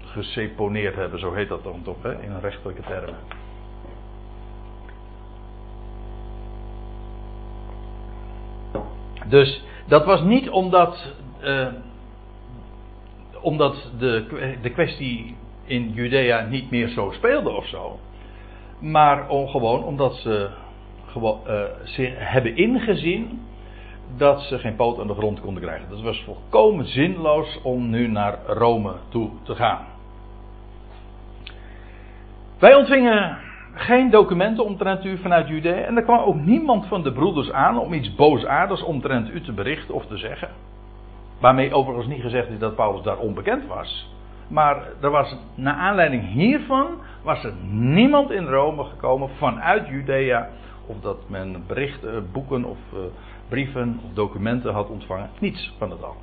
geseponeerd 0.00 0.94
hebben, 0.94 1.18
zo 1.18 1.32
heet 1.32 1.48
dat 1.48 1.64
dan 1.64 1.82
toch, 1.82 2.02
hè, 2.02 2.22
in 2.22 2.38
rechtelijke 2.40 2.82
termen. 2.82 3.16
Dus 9.26 9.64
dat 9.86 10.04
was 10.04 10.22
niet 10.22 10.50
omdat, 10.50 11.12
omdat 13.40 13.90
de, 13.98 14.56
de 14.62 14.70
kwestie 14.70 15.36
in 15.64 15.92
Judea 15.92 16.40
niet 16.40 16.70
meer 16.70 16.88
zo 16.88 17.10
speelde 17.10 17.50
of 17.50 17.66
zo. 17.66 17.98
Maar 18.78 19.28
om, 19.28 19.48
gewoon 19.48 19.84
omdat 19.84 20.14
ze 20.14 20.48
gewoon, 21.06 21.40
zich 21.84 22.12
hebben 22.16 22.56
ingezien 22.56 23.40
dat 24.16 24.40
ze 24.40 24.58
geen 24.58 24.76
poot 24.76 25.00
aan 25.00 25.06
de 25.06 25.14
grond 25.14 25.40
konden 25.40 25.62
krijgen. 25.62 25.88
Dat 25.88 26.02
was 26.02 26.22
volkomen 26.24 26.86
zinloos 26.86 27.60
om 27.62 27.90
nu 27.90 28.08
naar 28.08 28.38
Rome 28.46 28.92
toe 29.08 29.30
te 29.42 29.54
gaan. 29.54 29.84
Wij 32.58 32.74
ontvingen 32.74 33.38
geen 33.74 34.10
documenten 34.10 34.64
omtrent 34.64 35.04
u 35.04 35.18
vanuit 35.18 35.48
Judea. 35.48 35.74
En 35.74 35.96
er 35.96 36.02
kwam 36.02 36.18
ook 36.18 36.34
niemand 36.34 36.86
van 36.86 37.02
de 37.02 37.12
broeders 37.12 37.52
aan 37.52 37.78
om 37.78 37.92
iets 37.92 38.14
boosaardigs 38.14 38.82
omtrent 38.82 39.30
u 39.30 39.40
te 39.40 39.52
berichten 39.52 39.94
of 39.94 40.06
te 40.06 40.16
zeggen. 40.16 40.48
Waarmee 41.40 41.74
overigens 41.74 42.06
niet 42.08 42.20
gezegd 42.20 42.48
is 42.48 42.58
dat 42.58 42.74
Paulus 42.74 43.02
daar 43.02 43.18
onbekend 43.18 43.66
was. 43.66 44.15
Maar 44.48 44.82
er 45.00 45.10
was, 45.10 45.36
naar 45.54 45.74
aanleiding 45.74 46.28
hiervan, 46.28 46.86
was 47.22 47.44
er 47.44 47.52
niemand 47.70 48.30
in 48.30 48.46
Rome 48.46 48.84
gekomen 48.84 49.28
vanuit 49.28 49.88
Judea. 49.88 50.48
Of 50.86 51.00
dat 51.00 51.28
men 51.28 51.64
berichten, 51.66 52.32
boeken 52.32 52.64
of 52.64 52.78
uh, 52.94 53.00
brieven 53.48 54.00
of 54.04 54.12
documenten 54.14 54.72
had 54.72 54.88
ontvangen. 54.88 55.30
Niets 55.38 55.74
van 55.78 55.90
het 55.90 56.02
al. 56.02 56.16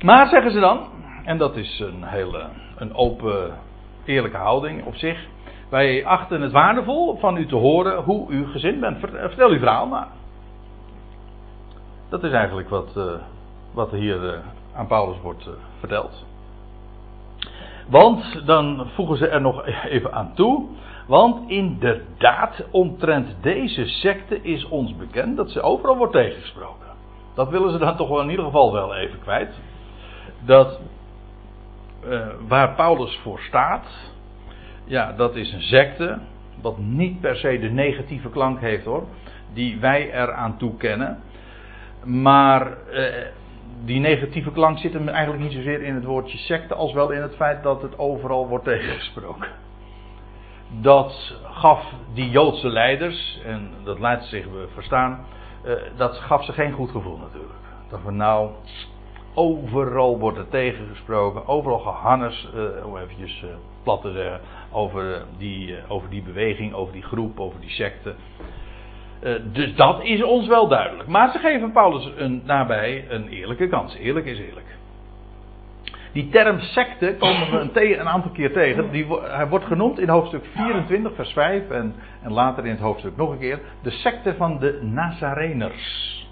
Maar 0.00 0.28
zeggen 0.28 0.50
ze 0.50 0.60
dan, 0.60 0.86
en 1.24 1.38
dat 1.38 1.56
is 1.56 1.78
een 1.78 2.04
hele 2.04 2.48
een 2.76 2.94
open, 2.94 3.58
eerlijke 4.04 4.36
houding 4.36 4.84
op 4.84 4.94
zich. 4.94 5.26
Wij 5.68 6.06
achten 6.06 6.40
het 6.40 6.52
waardevol 6.52 7.16
van 7.16 7.36
u 7.36 7.46
te 7.46 7.56
horen 7.56 8.02
hoe 8.02 8.30
u 8.30 8.46
gezind 8.46 8.80
bent. 8.80 8.98
Vertel 8.98 9.50
uw 9.50 9.58
verhaal 9.58 9.86
maar. 9.86 10.08
Dat 12.08 12.24
is 12.24 12.32
eigenlijk 12.32 12.68
wat, 12.68 13.20
wat 13.72 13.90
hier 13.90 14.42
aan 14.76 14.86
Paulus 14.86 15.20
wordt 15.20 15.46
uh, 15.46 15.52
verteld. 15.78 16.24
Want, 17.88 18.46
dan 18.46 18.86
voegen 18.94 19.16
ze 19.16 19.28
er 19.28 19.40
nog 19.40 19.66
even 19.94 20.12
aan 20.12 20.34
toe. 20.34 20.66
Want 21.06 21.50
inderdaad, 21.50 22.64
omtrent 22.70 23.36
deze 23.40 23.86
secte 23.86 24.42
is 24.42 24.64
ons 24.64 24.96
bekend 24.96 25.36
dat 25.36 25.50
ze 25.50 25.60
overal 25.60 25.96
wordt 25.96 26.12
tegengesproken. 26.12 26.86
Dat 27.34 27.48
willen 27.48 27.70
ze 27.70 27.78
dan 27.78 27.96
toch 27.96 28.08
wel 28.08 28.20
in 28.20 28.30
ieder 28.30 28.44
geval 28.44 28.72
wel 28.72 28.94
even 28.94 29.20
kwijt. 29.20 29.60
Dat 30.44 30.80
uh, 32.08 32.26
waar 32.48 32.74
Paulus 32.74 33.18
voor 33.22 33.40
staat, 33.40 33.86
ja, 34.84 35.12
dat 35.12 35.36
is 35.36 35.52
een 35.52 35.62
secte. 35.62 36.18
Wat 36.62 36.78
niet 36.78 37.20
per 37.20 37.36
se 37.36 37.58
de 37.58 37.70
negatieve 37.70 38.28
klank 38.28 38.60
heeft 38.60 38.84
hoor, 38.84 39.04
die 39.52 39.80
wij 39.80 40.12
eraan 40.12 40.56
toekennen. 40.56 41.18
Maar 42.04 42.76
uh, 42.92 43.06
die 43.84 44.00
negatieve 44.00 44.52
klank 44.52 44.78
zit 44.78 44.92
hem 44.92 45.08
eigenlijk 45.08 45.42
niet 45.42 45.52
zozeer 45.52 45.82
in 45.82 45.94
het 45.94 46.04
woordje 46.04 46.38
secte, 46.38 46.74
als 46.74 46.92
wel 46.92 47.10
in 47.10 47.22
het 47.22 47.36
feit 47.36 47.62
dat 47.62 47.82
het 47.82 47.98
overal 47.98 48.48
wordt 48.48 48.64
tegengesproken. 48.64 49.48
Dat 50.80 51.34
gaf 51.42 51.92
die 52.14 52.30
Joodse 52.30 52.68
leiders, 52.68 53.40
en 53.44 53.70
dat 53.84 53.98
laat 53.98 54.24
zich 54.24 54.46
verstaan, 54.74 55.26
uh, 55.64 55.72
dat 55.96 56.16
gaf 56.16 56.44
ze 56.44 56.52
geen 56.52 56.72
goed 56.72 56.90
gevoel 56.90 57.16
natuurlijk. 57.16 57.54
Dat 57.88 58.02
we 58.04 58.10
nou, 58.10 58.50
overal 59.34 60.18
wordt 60.18 60.38
er 60.38 60.48
tegengesproken, 60.48 61.46
overal 61.46 61.78
gehannes, 61.78 62.48
uh, 62.54 62.86
om 62.86 62.96
eventjes 62.96 63.42
uh, 63.42 63.50
plat 63.82 64.00
te 64.00 64.12
zeggen, 64.12 64.40
over 64.70 65.24
die, 65.38 65.76
over 65.88 66.10
die 66.10 66.22
beweging, 66.22 66.74
over 66.74 66.92
die 66.92 67.02
groep, 67.02 67.40
over 67.40 67.60
die 67.60 67.70
secte. 67.70 68.14
Uh, 69.22 69.34
dus 69.52 69.74
dat 69.74 70.02
is 70.02 70.22
ons 70.22 70.46
wel 70.46 70.68
duidelijk. 70.68 71.08
Maar 71.08 71.30
ze 71.30 71.38
geven 71.38 71.72
Paulus 71.72 72.10
een, 72.16 72.42
daarbij 72.46 73.04
een 73.08 73.28
eerlijke 73.28 73.68
kans. 73.68 73.94
Eerlijk 73.94 74.26
is 74.26 74.38
eerlijk. 74.38 74.66
Die 76.12 76.28
term 76.28 76.60
secte 76.60 77.16
komen 77.18 77.50
we 77.50 77.80
een, 77.80 78.00
een 78.00 78.08
aantal 78.08 78.30
keer 78.30 78.52
tegen. 78.52 78.90
Die, 78.90 79.06
hij 79.20 79.48
wordt 79.48 79.64
genoemd 79.64 79.98
in 79.98 80.08
hoofdstuk 80.08 80.44
24, 80.54 81.14
vers 81.14 81.32
5 81.32 81.70
en, 81.70 81.94
en 82.22 82.32
later 82.32 82.64
in 82.64 82.70
het 82.70 82.80
hoofdstuk 82.80 83.16
nog 83.16 83.30
een 83.30 83.38
keer. 83.38 83.60
De 83.82 83.90
secte 83.90 84.34
van 84.34 84.58
de 84.58 84.78
Nazareners. 84.82 86.28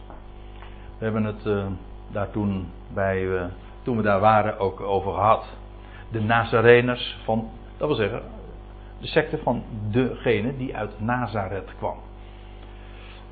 We 0.98 1.04
hebben 1.04 1.24
het 1.24 1.46
uh, 1.46 1.66
daar 2.12 2.30
toen, 2.30 2.66
bij, 2.94 3.22
uh, 3.22 3.44
toen 3.82 3.96
we 3.96 4.02
daar 4.02 4.20
waren 4.20 4.58
ook 4.58 4.80
over 4.80 5.12
gehad. 5.12 5.46
De 6.10 6.20
Nazareners 6.20 7.18
van 7.24 7.50
Dat 7.76 7.88
wil 7.88 7.96
zeggen, 7.96 8.22
de 9.00 9.06
secte 9.06 9.38
van 9.38 9.62
degene 9.90 10.56
die 10.56 10.76
uit 10.76 11.00
Nazareth 11.00 11.74
kwam. 11.78 11.96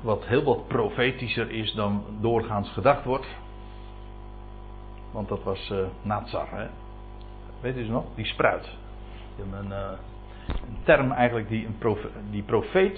Wat 0.03 0.25
heel 0.25 0.43
wat 0.43 0.67
profetischer 0.67 1.51
is 1.51 1.73
dan 1.73 2.03
doorgaans 2.21 2.69
gedacht 2.69 3.03
wordt. 3.03 3.27
Want 5.11 5.27
dat 5.27 5.43
was 5.43 5.69
uh, 5.71 5.77
Nazar, 6.01 6.47
hè? 6.51 6.67
Weet 7.61 7.77
u 7.77 7.89
nog? 7.89 8.03
Die 8.15 8.25
spruit. 8.25 8.69
Een, 9.39 9.67
uh, 9.69 9.77
een 10.47 10.77
term 10.83 11.11
eigenlijk 11.11 11.47
die, 11.47 11.65
een 11.65 11.77
die 12.31 12.43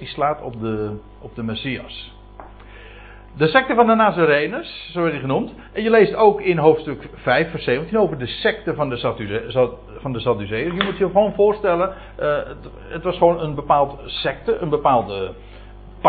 slaat 0.07 0.41
op 0.41 0.59
de, 0.59 0.97
op 1.21 1.35
de 1.35 1.43
Messias. 1.43 2.13
De 3.37 3.47
secte 3.47 3.75
van 3.75 3.87
de 3.87 3.95
Nazareners, 3.95 4.89
zo 4.91 4.99
wordt 4.99 5.13
die 5.13 5.21
genoemd. 5.21 5.53
En 5.73 5.83
je 5.83 5.89
leest 5.89 6.15
ook 6.15 6.41
in 6.41 6.57
hoofdstuk 6.57 7.09
5, 7.13 7.49
vers 7.49 7.63
17 7.63 7.97
over 7.97 8.17
de 8.17 8.27
secte 8.27 8.73
van 8.75 8.89
de, 8.89 8.97
Sadduceërs. 8.97 10.75
Je 10.75 10.83
moet 10.83 10.97
je 10.97 11.05
gewoon 11.05 11.33
voorstellen, 11.33 11.93
uh, 12.19 12.35
het, 12.35 12.57
het, 12.89 13.03
was 13.03 13.17
gewoon 13.17 13.39
een 13.39 13.55
bepaald 13.55 13.99
secte, 14.05 14.57
een 14.57 14.69
bepaalde 14.69 15.33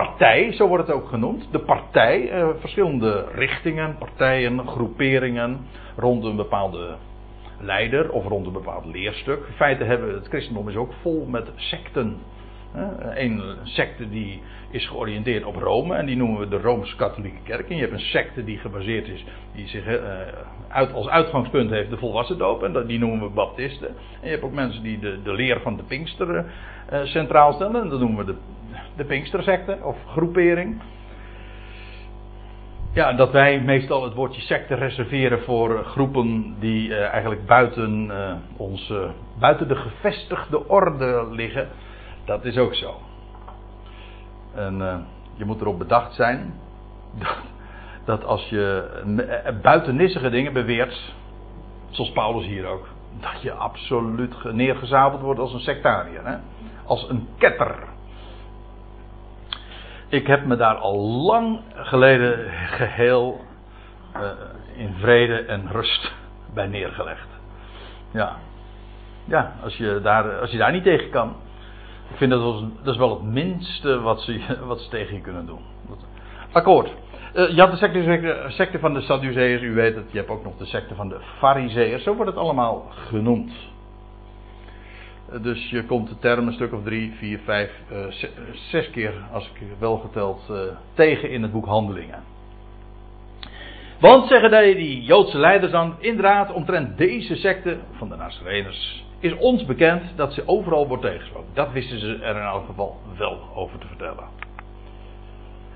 partij, 0.02 0.52
zo 0.52 0.68
wordt 0.68 0.87
het 0.87 0.96
ook 0.96 1.09
genoemd. 1.09 1.48
De 1.50 1.59
partij, 1.59 2.32
uh, 2.32 2.48
verschillende 2.59 3.24
richtingen, 3.35 3.98
partijen, 3.98 4.66
groeperingen 4.66 5.66
rond 5.96 6.24
een 6.24 6.37
bepaalde 6.37 6.96
leider 7.61 8.11
of 8.11 8.26
rond 8.26 8.46
een 8.46 8.52
bepaald 8.52 8.85
leerstuk. 8.85 9.46
In 9.46 9.54
feite 9.54 9.85
hebben 9.85 10.14
het 10.14 10.28
christendom 10.28 10.68
is 10.68 10.76
ook 10.76 10.92
vol 11.00 11.26
met 11.26 11.50
secten. 11.54 12.18
Een 13.14 13.42
secte 13.62 14.09
die 14.09 14.42
is 14.70 14.88
georiënteerd 14.88 15.44
op 15.44 15.56
Rome 15.56 15.94
en 15.94 16.06
die 16.06 16.16
noemen 16.16 16.40
we 16.40 16.48
de 16.48 16.61
Rooms-Katholieke 16.61 17.42
Kerk. 17.42 17.68
En 17.68 17.74
je 17.74 17.80
hebt 17.80 17.92
een 17.92 18.00
secte 18.00 18.44
die 18.44 18.59
gebaseerd 18.59 19.09
is, 19.09 19.24
die 19.54 19.68
zich 19.68 19.87
uh, 19.87 20.00
uit, 20.68 20.92
als 20.92 21.09
uitgangspunt 21.09 21.70
heeft 21.70 21.90
de 21.90 21.96
volwassen 21.96 22.38
doop 22.38 22.62
en 22.62 22.87
die 22.87 22.98
noemen 22.98 23.20
we 23.20 23.35
Baptisten. 23.35 23.88
En 23.88 24.22
je 24.22 24.30
hebt 24.30 24.42
ook 24.42 24.52
mensen 24.52 24.82
die 24.82 24.98
de, 24.98 25.22
de 25.22 25.32
leer 25.32 25.61
van 25.61 25.76
de 25.76 25.82
Pinkster 25.82 26.44
uh, 26.92 27.02
centraal 27.04 27.52
stellen 27.52 27.82
en 27.82 27.88
dat 27.88 28.00
noemen 28.00 28.26
we 28.26 28.32
de, 28.32 28.38
de 28.96 29.04
Pinkstersecte 29.04 29.78
of 29.82 29.96
groepering. 30.06 30.82
Ja, 32.92 33.12
dat 33.12 33.32
wij 33.32 33.60
meestal 33.60 34.04
het 34.04 34.14
woordje 34.14 34.40
secte 34.40 34.74
reserveren 34.74 35.42
voor 35.42 35.84
groepen 35.84 36.56
die 36.58 36.88
uh, 36.88 37.00
eigenlijk 37.00 37.46
buiten, 37.46 38.10
uh, 38.90 39.08
buiten 39.38 39.68
de 39.68 39.76
gevestigde 39.76 40.68
orde 40.68 41.26
liggen. 41.30 41.68
Dat 42.24 42.44
is 42.44 42.56
ook 42.56 42.74
zo. 42.74 43.00
En 44.54 45.06
je 45.34 45.44
moet 45.44 45.60
erop 45.60 45.78
bedacht 45.78 46.14
zijn 46.14 46.54
dat, 47.22 47.36
dat 48.04 48.24
als 48.24 48.48
je 48.48 48.88
buitennissige 49.62 50.30
dingen 50.30 50.52
beweert, 50.52 51.14
zoals 51.90 52.12
Paulus 52.12 52.46
hier 52.46 52.66
ook, 52.66 52.88
dat 53.20 53.42
je 53.42 53.52
absoluut 53.52 54.44
neergezabeld 54.52 55.20
wordt 55.20 55.40
als 55.40 55.52
een 55.52 55.60
sectariër. 55.60 56.26
Hè? 56.26 56.36
Als 56.84 57.08
een 57.08 57.28
ketter. 57.38 57.94
Ik 60.09 60.27
heb 60.27 60.45
me 60.45 60.57
daar 60.57 60.75
al 60.75 60.99
lang 61.01 61.61
geleden 61.75 62.51
geheel 62.51 63.40
uh, 64.16 64.23
in 64.77 64.95
vrede 64.99 65.37
en 65.37 65.71
rust 65.71 66.14
bij 66.55 66.66
neergelegd. 66.66 67.29
Ja. 68.12 68.37
Ja, 69.25 69.53
als 69.62 69.77
je 69.77 70.01
daar, 70.03 70.40
als 70.40 70.51
je 70.51 70.59
daar 70.59 70.73
niet 70.73 70.83
tegen 70.83 71.11
kan. 71.11 71.37
Ik 72.11 72.16
vind 72.16 72.31
dat, 72.31 72.42
was, 72.42 72.64
dat 72.83 72.95
is 72.95 73.01
wel 73.01 73.11
het 73.11 73.23
minste 73.23 74.01
wat 74.01 74.21
ze, 74.21 74.40
wat 74.66 74.81
ze 74.81 74.88
tegen 74.88 75.14
je 75.14 75.21
kunnen 75.21 75.47
doen. 75.47 75.61
Akkoord. 76.53 76.95
Uh, 77.35 77.49
je 77.51 77.61
had 77.61 77.71
de 77.71 77.77
secte, 77.77 78.45
secte 78.49 78.79
van 78.79 78.95
de 78.95 79.01
Sadduceërs, 79.01 79.62
u 79.62 79.75
weet 79.75 79.95
het. 79.95 80.12
Je 80.12 80.19
hebt 80.19 80.31
ook 80.31 80.45
nog 80.45 80.57
de 80.57 80.66
secte 80.66 80.95
van 80.95 81.09
de 81.09 81.21
Fariseërs. 81.38 82.03
Zo 82.03 82.14
wordt 82.14 82.31
het 82.31 82.40
allemaal 82.40 82.87
genoemd. 82.90 83.53
Dus 85.42 85.70
je 85.70 85.84
komt 85.84 86.08
de 86.08 86.18
term 86.18 86.46
een 86.46 86.52
stuk 86.52 86.72
of 86.72 86.82
drie, 86.82 87.12
vier, 87.18 87.38
vijf, 87.44 87.70
uh, 87.92 88.06
zes 88.52 88.90
keer, 88.90 89.14
als 89.32 89.44
ik 89.54 89.66
wel 89.78 89.96
geteld, 89.96 90.48
uh, 90.50 90.58
tegen 90.94 91.30
in 91.30 91.42
het 91.42 91.52
boek 91.52 91.66
Handelingen. 91.66 92.22
Want 94.00 94.28
zeggen 94.28 94.76
die 94.76 95.02
Joodse 95.02 95.38
leiders 95.38 95.72
dan, 95.72 95.94
inderdaad, 95.98 96.52
omtrent 96.52 96.98
deze 96.98 97.36
secte 97.36 97.76
van 97.92 98.08
de 98.08 98.16
Nazareners, 98.16 99.04
is 99.20 99.34
ons 99.36 99.64
bekend 99.64 100.02
dat 100.16 100.32
ze 100.32 100.42
overal 100.48 100.88
wordt 100.88 101.02
tegengesproken. 101.02 101.50
Dat 101.54 101.72
wisten 101.72 101.98
ze 101.98 102.18
er 102.22 102.36
in 102.36 102.42
elk 102.42 102.66
geval 102.66 102.96
wel 103.18 103.40
over 103.54 103.78
te 103.78 103.86
vertellen. 103.86 104.24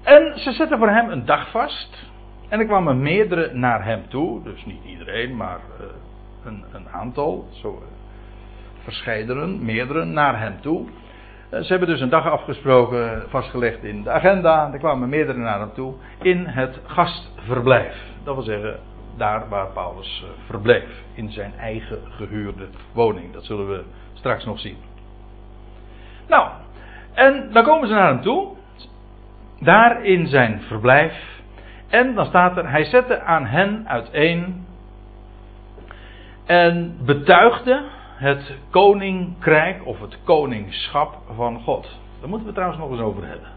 En 0.03 0.39
ze 0.39 0.53
zetten 0.53 0.79
voor 0.79 0.91
hem 0.91 1.11
een 1.11 1.25
dag 1.25 1.51
vast. 1.51 2.09
En 2.49 2.61
er 2.61 2.67
kwamen 2.67 3.03
meerdere 3.03 3.55
naar 3.55 3.85
hem 3.85 4.09
toe. 4.09 4.43
Dus 4.43 4.65
niet 4.65 4.85
iedereen, 4.85 5.37
maar 5.37 5.61
uh, 5.81 5.87
een, 6.45 6.65
een, 6.73 6.89
aantal. 6.89 7.49
Zo, 7.51 7.83
verscheidenen, 8.91 9.65
meerdere, 9.65 10.05
naar 10.05 10.41
hem 10.41 10.61
toe. 10.61 10.89
Eh, 11.51 11.61
ze 11.61 11.67
hebben 11.67 11.89
dus 11.89 12.01
een 12.01 12.09
dag 12.09 12.27
afgesproken, 12.27 13.23
vastgelegd 13.29 13.85
in 13.85 14.03
de 14.03 14.11
agenda. 14.11 14.73
Er 14.73 14.79
kwamen 14.79 15.09
meerdere 15.09 15.39
naar 15.39 15.59
hem 15.59 15.73
toe 15.73 15.95
in 16.23 16.47
het 16.47 16.81
gastverblijf. 16.87 17.95
Dat 18.25 18.35
wil 18.35 18.45
zeggen, 18.45 18.79
daar 19.17 19.49
waar 19.49 19.67
Paulus 19.67 20.25
eh, 20.25 20.31
verbleef. 20.47 20.89
In 21.15 21.31
zijn 21.31 21.53
eigen 21.59 21.99
gehuurde 22.09 22.67
woning. 22.93 23.33
Dat 23.33 23.45
zullen 23.45 23.69
we 23.69 23.83
straks 24.13 24.45
nog 24.45 24.61
zien. 24.61 24.77
Nou, 26.29 26.49
en 27.15 27.49
dan 27.53 27.65
komen 27.65 27.89
ze 27.89 27.95
naar 27.95 28.09
hem 28.09 28.23
toe. 28.23 28.49
Daar 29.61 30.05
in 30.05 30.27
zijn 30.27 30.61
verblijf. 30.61 31.41
En 31.89 32.15
dan 32.15 32.27
staat 32.27 32.57
er, 32.57 32.71
hij 32.71 32.85
zette 32.85 33.21
aan 33.21 33.47
hen 33.47 33.89
uiteen. 33.89 34.67
En 36.47 36.99
betuigde 37.05 37.83
het 38.21 38.55
koninkrijk 38.71 39.87
of 39.87 40.01
het 40.01 40.19
koningschap 40.25 41.19
van 41.35 41.61
God. 41.61 41.99
Daar 42.21 42.29
moeten 42.29 42.47
we 42.47 42.53
trouwens 42.53 42.81
nog 42.81 42.91
eens 42.91 43.01
over 43.01 43.27
hebben. 43.27 43.49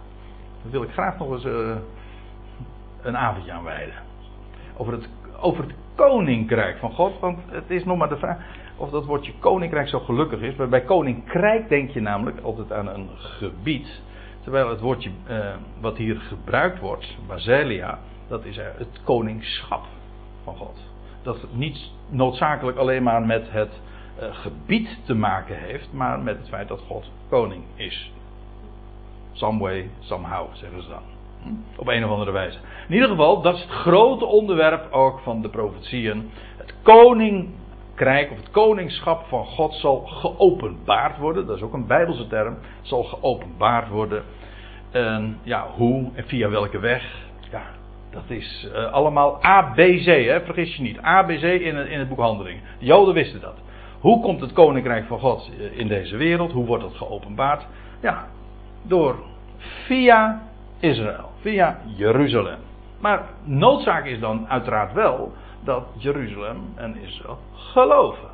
Daar 0.61 0.71
wil 0.71 0.83
ik 0.83 0.91
graag 0.91 1.17
nog 1.17 1.31
eens 1.31 1.45
uh, 1.45 1.75
een 3.01 3.17
avondje 3.17 3.51
aan 3.51 3.63
wijden. 3.63 3.93
Over 4.77 4.93
het, 4.93 5.09
over 5.39 5.63
het 5.63 5.73
koninkrijk 5.95 6.77
van 6.77 6.91
God. 6.91 7.19
Want 7.19 7.39
het 7.49 7.69
is 7.69 7.85
nog 7.85 7.97
maar 7.97 8.09
de 8.09 8.17
vraag 8.17 8.37
of 8.77 8.89
dat 8.89 9.05
woordje 9.05 9.33
koninkrijk 9.39 9.87
zo 9.87 9.99
gelukkig 9.99 10.39
is. 10.39 10.55
Maar 10.55 10.69
bij 10.69 10.81
koninkrijk 10.81 11.69
denk 11.69 11.89
je 11.89 12.01
namelijk 12.01 12.39
altijd 12.41 12.71
aan 12.71 12.87
een 12.87 13.09
gebied. 13.15 14.01
Terwijl 14.41 14.69
het 14.69 14.79
woordje 14.79 15.11
uh, 15.29 15.55
wat 15.81 15.97
hier 15.97 16.15
gebruikt 16.15 16.79
wordt, 16.79 17.17
Basilia, 17.27 17.99
dat 18.27 18.45
is 18.45 18.57
het 18.57 19.01
koningschap 19.03 19.85
van 20.43 20.55
God. 20.55 20.79
Dat 21.21 21.47
niet 21.51 21.91
noodzakelijk 22.09 22.77
alleen 22.77 23.03
maar 23.03 23.25
met 23.25 23.51
het 23.51 23.81
uh, 24.21 24.35
gebied 24.35 24.99
te 25.05 25.13
maken 25.13 25.57
heeft, 25.57 25.87
maar 25.91 26.19
met 26.19 26.37
het 26.37 26.49
feit 26.49 26.67
dat 26.67 26.81
God 26.87 27.11
koning 27.29 27.63
is. 27.75 28.11
Some 29.31 29.59
way, 29.59 29.89
somehow, 29.99 30.55
zeggen 30.55 30.83
ze 30.83 30.89
dan. 30.89 31.01
Hm? 31.43 31.79
Op 31.79 31.87
een 31.87 32.05
of 32.05 32.11
andere 32.11 32.31
wijze. 32.31 32.57
In 32.87 32.93
ieder 32.93 33.09
geval, 33.09 33.41
dat 33.41 33.55
is 33.55 33.61
het 33.61 33.71
grote 33.71 34.25
onderwerp 34.25 34.91
ook 34.91 35.19
van 35.19 35.41
de 35.41 35.49
profetieën. 35.49 36.29
Het 36.57 36.73
koninkrijk 36.81 38.31
of 38.31 38.37
het 38.37 38.51
koningschap 38.51 39.25
van 39.27 39.45
God 39.45 39.73
zal 39.73 39.99
geopenbaard 40.05 41.17
worden. 41.17 41.45
Dat 41.45 41.57
is 41.57 41.63
ook 41.63 41.73
een 41.73 41.87
Bijbelse 41.87 42.27
term. 42.27 42.57
Zal 42.81 43.03
geopenbaard 43.03 43.89
worden. 43.89 44.23
En 44.91 45.39
ja, 45.43 45.67
hoe 45.75 46.11
en 46.13 46.27
via 46.27 46.49
welke 46.49 46.79
weg? 46.79 47.03
Ja, 47.51 47.63
dat 48.09 48.23
is 48.27 48.67
uh, 48.73 48.91
allemaal 48.91 49.43
ABC, 49.43 50.05
hè? 50.05 50.41
vergis 50.41 50.75
je 50.75 50.81
niet. 50.81 50.99
ABC 50.99 51.43
in 51.43 51.87
in 51.87 51.99
het 51.99 52.09
boek 52.09 52.19
Handelingen. 52.19 52.61
De 52.79 52.85
Joden 52.85 53.13
wisten 53.13 53.41
dat. 53.41 53.55
Hoe 54.03 54.21
komt 54.21 54.41
het 54.41 54.53
koninkrijk 54.53 55.05
van 55.05 55.19
God 55.19 55.51
in 55.71 55.87
deze 55.87 56.17
wereld? 56.17 56.51
Hoe 56.51 56.65
wordt 56.65 56.83
het 56.83 56.95
geopenbaard? 56.95 57.65
Ja, 58.01 58.27
door 58.81 59.15
via 59.57 60.41
Israël, 60.79 61.29
via 61.39 61.79
Jeruzalem. 61.85 62.59
Maar 62.99 63.23
noodzaak 63.43 64.05
is 64.05 64.19
dan 64.19 64.49
uiteraard 64.49 64.93
wel 64.93 65.31
dat 65.63 65.83
Jeruzalem 65.97 66.57
en 66.75 66.95
Israël 66.95 67.37
geloven. 67.53 68.29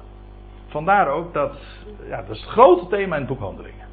Vandaar 0.67 1.07
ook 1.07 1.33
dat, 1.33 1.57
ja, 2.07 2.21
dat 2.21 2.35
is 2.35 2.41
het 2.41 2.49
grote 2.49 2.87
thema 2.87 3.15
in 3.15 3.21
het 3.21 3.29
boek 3.29 3.39
Handelingen. 3.39 3.87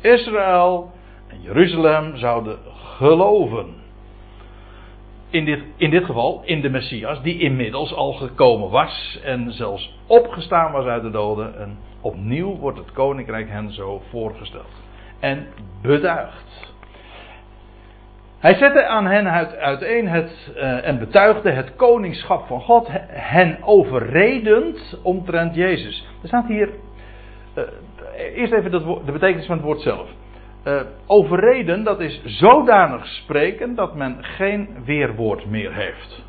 Israël 0.00 0.90
en 1.26 1.40
Jeruzalem 1.40 2.16
zouden 2.16 2.58
geloven 2.72 3.74
in 5.30 5.44
dit, 5.44 5.60
in 5.76 5.90
dit 5.90 6.04
geval 6.04 6.42
in 6.44 6.60
de 6.60 6.70
Messias, 6.70 7.22
die 7.22 7.38
inmiddels 7.38 7.94
al 7.94 8.12
gekomen 8.12 8.70
was 8.70 9.20
en 9.24 9.52
zelfs 9.52 9.98
opgestaan 10.06 10.72
was 10.72 10.84
uit 10.84 11.02
de 11.02 11.10
doden. 11.10 11.58
En 11.58 11.78
opnieuw 12.00 12.56
wordt 12.56 12.78
het 12.78 12.92
koninkrijk 12.92 13.48
hen 13.48 13.72
zo 13.72 14.02
voorgesteld. 14.10 14.82
En 15.20 15.46
beduigd. 15.82 16.68
Hij 18.38 18.54
zette 18.54 18.86
aan 18.86 19.06
hen 19.06 19.28
uiteen 19.58 20.08
het, 20.08 20.52
uh, 20.56 20.86
en 20.86 20.98
betuigde 20.98 21.50
het 21.50 21.76
koningschap 21.76 22.46
van 22.46 22.60
God, 22.60 22.88
hen 23.08 23.58
overredend 23.62 24.98
omtrent 25.02 25.54
Jezus. 25.54 26.06
Er 26.22 26.28
staat 26.28 26.46
hier, 26.46 26.68
uh, 27.54 27.64
eerst 28.34 28.52
even 28.52 28.70
de 29.06 29.12
betekenis 29.12 29.46
van 29.46 29.56
het 29.56 29.64
woord 29.64 29.80
zelf. 29.80 30.08
Uh, 30.64 30.80
overreden, 31.06 31.84
dat 31.84 32.00
is 32.00 32.22
zodanig 32.24 33.06
spreken 33.06 33.74
dat 33.74 33.94
men 33.94 34.24
geen 34.24 34.68
weerwoord 34.84 35.46
meer 35.46 35.74
heeft. 35.74 36.24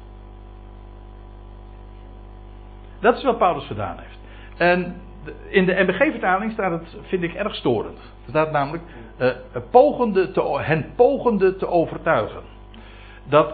Dat 3.00 3.17
is 3.17 3.24
wat 3.24 3.38
Paulus 3.38 3.65
gedaan 3.65 3.98
heeft. 3.98 4.20
En 4.58 4.96
In 5.50 5.65
de 5.65 5.84
MBG-vertaling 5.84 6.52
staat 6.52 6.72
het, 6.72 6.98
vind 7.02 7.24
ik, 7.24 7.34
erg 7.34 7.56
storend. 7.56 7.98
Er 7.98 8.30
staat 8.30 8.52
namelijk, 8.52 8.84
uh, 9.20 9.30
pogende 9.72 10.32
te, 10.32 10.60
hen 10.62 10.86
pogende 10.96 11.56
te 11.56 11.67
overtuigen. 11.67 12.41
Dat, 13.30 13.54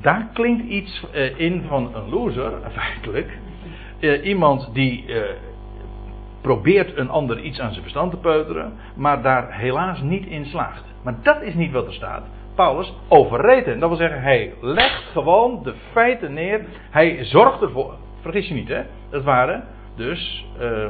daar 0.00 0.28
klinkt 0.32 0.64
iets 0.64 1.06
in 1.36 1.64
van 1.68 1.94
een 1.94 2.08
loser, 2.08 2.52
feitelijk. 2.78 3.38
iemand 4.22 4.70
die 4.72 5.04
probeert 6.44 6.96
een 6.96 7.10
ander 7.10 7.40
iets 7.40 7.60
aan 7.60 7.70
zijn 7.70 7.82
verstand 7.82 8.10
te 8.10 8.16
peuteren, 8.16 8.72
maar 8.96 9.22
daar 9.22 9.52
helaas 9.52 10.00
niet 10.00 10.26
in 10.26 10.46
slaagt. 10.46 10.84
Maar 11.02 11.14
dat 11.22 11.42
is 11.42 11.54
niet 11.54 11.72
wat 11.72 11.86
er 11.86 11.92
staat. 11.92 12.22
Paulus 12.54 12.94
overreed 13.08 13.64
hen. 13.64 13.78
Dat 13.78 13.88
wil 13.88 13.98
zeggen, 13.98 14.22
hij 14.22 14.54
legt 14.60 15.02
gewoon 15.12 15.62
de 15.62 15.74
feiten 15.92 16.32
neer. 16.32 16.64
Hij 16.90 17.24
zorgt 17.24 17.62
ervoor. 17.62 17.94
Vergis 18.20 18.48
je 18.48 18.54
niet, 18.54 18.68
hè? 18.68 18.82
Dat 19.10 19.22
waren 19.22 19.64
dus 19.96 20.46
uh, 20.60 20.86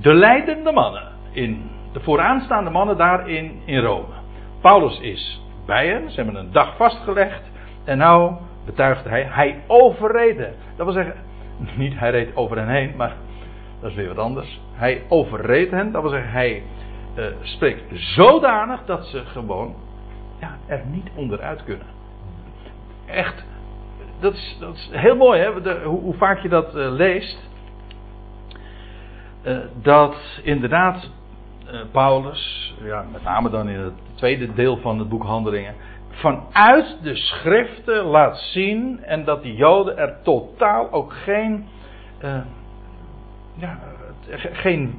de 0.00 0.14
leidende 0.14 0.72
mannen. 0.72 1.02
In, 1.32 1.70
de 1.92 2.00
vooraanstaande 2.00 2.70
mannen 2.70 2.96
daar 2.96 3.28
in, 3.28 3.60
in 3.64 3.78
Rome. 3.78 4.14
Paulus 4.60 5.00
is 5.00 5.42
bij 5.66 5.86
hen. 5.86 6.10
Ze 6.10 6.16
hebben 6.16 6.40
een 6.40 6.52
dag 6.52 6.76
vastgelegd. 6.76 7.42
En 7.84 7.98
nou 7.98 8.34
betuigt 8.64 9.04
hij, 9.04 9.22
hij 9.22 9.62
overreed. 9.66 10.38
Dat 10.76 10.86
wil 10.86 10.92
zeggen, 10.92 11.14
niet 11.76 11.98
hij 11.98 12.10
reed 12.10 12.36
over 12.36 12.56
hen 12.56 12.68
heen, 12.68 12.92
maar 12.96 13.16
dat 13.86 13.96
is 13.96 14.02
weer 14.04 14.14
wat 14.14 14.24
anders. 14.24 14.60
Hij 14.72 15.02
overreed 15.08 15.70
hen. 15.70 15.92
Dat 15.92 16.02
wil 16.02 16.10
zeggen, 16.10 16.30
hij 16.30 16.62
uh, 17.16 17.24
spreekt 17.40 17.82
zodanig 17.92 18.84
dat 18.84 19.06
ze 19.06 19.24
gewoon 19.24 19.74
ja, 20.40 20.56
er 20.66 20.82
niet 20.86 21.08
onderuit 21.14 21.64
kunnen. 21.64 21.86
Echt, 23.06 23.44
dat 24.20 24.32
is, 24.34 24.56
dat 24.60 24.74
is 24.74 24.88
heel 24.92 25.16
mooi, 25.16 25.40
hè? 25.40 25.62
De, 25.62 25.80
hoe, 25.84 26.00
hoe, 26.00 26.14
vaak 26.14 26.38
je 26.38 26.48
dat 26.48 26.76
uh, 26.76 26.90
leest. 26.90 27.48
Uh, 29.44 29.58
dat 29.82 30.16
inderdaad 30.42 31.10
Paulus, 31.92 32.74
ja, 32.82 33.04
met 33.12 33.22
name 33.22 33.50
dan 33.50 33.68
in 33.68 33.78
het 33.78 33.92
tweede 34.14 34.52
deel 34.54 34.76
van 34.76 34.98
het 34.98 35.08
boek 35.08 35.22
Handelingen, 35.22 35.74
vanuit 36.10 36.98
de 37.02 37.16
schriften 37.16 38.04
laat 38.04 38.38
zien 38.38 39.04
en 39.04 39.24
dat 39.24 39.42
die 39.42 39.54
Joden 39.54 39.98
er 39.98 40.16
totaal 40.22 40.92
ook 40.92 41.12
geen, 41.12 41.68
ja, 43.56 43.78
geen 44.52 44.94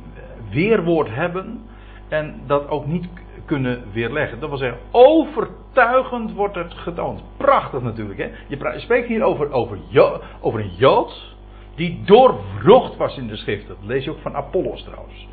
weerwoord 0.50 1.10
hebben 1.10 1.62
en 2.08 2.42
dat 2.48 2.70
ook 2.70 2.86
niet 2.86 3.08
kunnen 3.46 3.84
weerleggen. 3.94 4.40
Dat 4.40 4.50
wil 4.50 4.58
zeggen, 4.58 4.80
overtuigend 4.92 6.34
wordt 6.34 6.56
het 6.56 6.74
getoond. 6.74 7.22
Prachtig 7.38 7.82
natuurlijk. 7.82 8.20
Hè? 8.20 8.30
Je 8.48 8.80
spreekt 8.80 9.08
hier 9.08 9.24
over, 9.24 9.52
over, 9.52 9.78
over 10.42 10.60
een 10.60 10.76
Jood 10.76 11.36
die 11.76 12.02
doorvrocht 12.06 12.98
was 12.98 13.18
in 13.18 13.28
de 13.28 13.36
schriften. 13.36 13.76
Dat 13.80 13.88
lees 13.88 14.04
je 14.04 14.12
ook 14.12 14.22
van 14.22 14.36
Apollos 14.36 14.84
trouwens. 14.84 15.28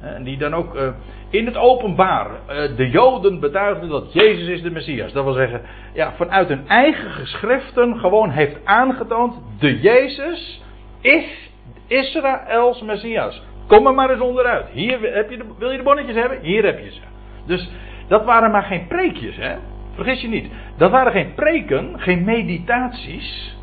En 0.00 0.24
die 0.24 0.36
dan 0.36 0.54
ook 0.54 0.74
uh, 0.74 0.88
in 1.30 1.46
het 1.46 1.56
openbaar 1.56 2.30
de 2.76 2.90
Joden 2.90 3.40
betuigden 3.40 3.88
dat 3.88 4.12
Jezus 4.12 4.48
is 4.48 4.62
de 4.62 4.70
Messias. 4.70 5.12
Dat 5.12 5.24
wil 5.24 5.32
zeggen, 5.32 5.62
ja, 5.94 6.12
vanuit 6.12 6.48
hun 6.48 6.68
eigen 6.68 7.10
geschriften 7.10 7.98
gewoon 7.98 8.30
heeft 8.30 8.56
aangetoond: 8.64 9.34
de 9.58 9.80
Jezus 9.80 10.62
is 11.00 11.51
Israëls 11.86 12.82
Messias. 12.82 13.42
Kom 13.66 13.86
er 13.86 13.94
maar 13.94 14.10
eens 14.10 14.20
onderuit. 14.20 14.66
Hier 14.72 15.14
heb 15.14 15.30
je 15.30 15.44
wil 15.58 15.70
je 15.70 15.76
de 15.76 15.82
bonnetjes 15.82 16.16
hebben? 16.16 16.40
Hier 16.40 16.64
heb 16.64 16.78
je 16.78 16.90
ze. 16.90 17.00
Dus 17.46 17.70
dat 18.08 18.24
waren 18.24 18.50
maar 18.50 18.62
geen 18.62 18.86
preekjes, 18.86 19.36
hè? 19.36 19.54
Vergis 19.94 20.20
je 20.20 20.28
niet. 20.28 20.52
Dat 20.76 20.90
waren 20.90 21.12
geen 21.12 21.34
preken, 21.34 22.00
geen 22.00 22.24
meditaties. 22.24 23.56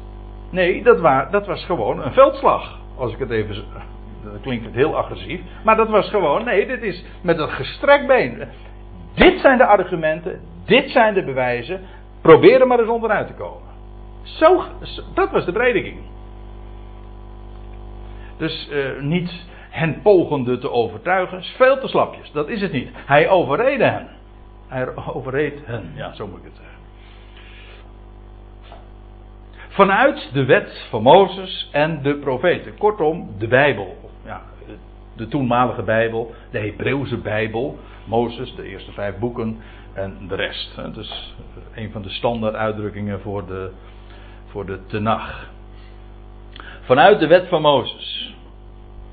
Nee, 0.49 0.83
dat, 0.83 1.31
dat 1.31 1.45
was 1.45 1.65
gewoon 1.65 2.03
een 2.03 2.13
veldslag. 2.13 2.79
Als 2.97 3.13
ik 3.13 3.19
het 3.19 3.29
even. 3.29 3.63
Dat 4.23 4.41
klinkt 4.41 4.65
het 4.65 4.73
heel 4.73 4.97
agressief. 4.97 5.41
Maar 5.63 5.75
dat 5.75 5.89
was 5.89 6.09
gewoon. 6.09 6.43
Nee, 6.43 6.67
dit 6.67 6.81
is 6.81 7.03
met 7.21 7.39
een 7.39 7.49
gestrekt 7.49 8.07
been. 8.07 8.47
Dit 9.13 9.39
zijn 9.39 9.57
de 9.57 9.65
argumenten. 9.65 10.39
Dit 10.65 10.89
zijn 10.89 11.13
de 11.13 11.23
bewijzen. 11.23 11.79
Probeer 12.21 12.61
er 12.61 12.67
maar 12.67 12.79
eens 12.79 12.89
onderuit 12.89 13.27
te 13.27 13.33
komen. 13.33 13.67
Zo, 14.23 14.63
dat 15.13 15.31
was 15.31 15.45
de 15.45 15.51
prediking. 15.51 15.97
Dus 18.39 18.69
uh, 18.71 19.01
niet 19.01 19.45
hen 19.69 20.01
pogende 20.01 20.57
te 20.57 20.71
overtuigen, 20.71 21.37
is 21.37 21.53
veel 21.57 21.79
te 21.79 21.87
slapjes. 21.87 22.31
Dat 22.31 22.47
is 22.49 22.61
het 22.61 22.71
niet. 22.71 22.89
Hij 22.93 23.29
overreed 23.29 23.79
hen. 23.79 24.07
Hij 24.67 24.95
overreed 25.13 25.65
hen, 25.65 25.91
ja, 25.95 26.13
zo 26.13 26.27
moet 26.27 26.37
ik 26.37 26.43
het 26.43 26.55
zeggen. 26.55 26.77
Vanuit 29.69 30.29
de 30.33 30.45
wet 30.45 30.87
van 30.89 31.01
Mozes 31.01 31.69
en 31.71 32.01
de 32.01 32.15
profeten. 32.15 32.77
Kortom, 32.77 33.29
de 33.37 33.47
Bijbel. 33.47 34.11
Ja, 34.25 34.41
de 35.15 35.27
toenmalige 35.27 35.83
Bijbel, 35.83 36.33
de 36.51 36.59
Hebreeuwse 36.59 37.17
Bijbel. 37.17 37.77
Mozes, 38.05 38.55
de 38.55 38.63
eerste 38.63 38.91
vijf 38.91 39.17
boeken 39.17 39.59
en 39.93 40.17
de 40.27 40.35
rest. 40.35 40.75
Dus 40.93 41.35
een 41.75 41.91
van 41.91 42.01
de 42.01 42.09
standaard 42.09 42.55
uitdrukkingen 42.55 43.21
voor 43.21 43.45
de, 43.45 43.71
voor 44.45 44.65
de 44.65 44.85
Tenach. 44.85 45.49
Vanuit 46.89 47.19
de 47.19 47.27
wet 47.27 47.47
van 47.47 47.61
Mozes. 47.61 48.35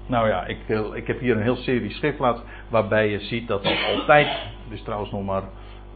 Nou 0.07 0.29
ja, 0.29 0.47
ik, 0.47 0.59
eh, 0.69 0.81
ik 0.93 1.07
heb 1.07 1.21
hier 1.21 1.37
een 1.37 1.43
heel 1.43 1.57
serie 1.57 1.91
schriftblad 1.91 2.43
waarbij 2.69 3.11
je 3.11 3.21
ziet 3.21 3.49
dat 3.49 3.65
er 3.65 3.85
altijd, 3.95 4.29
is 4.69 4.83
trouwens 4.83 5.11
nog 5.11 5.25
maar 5.25 5.43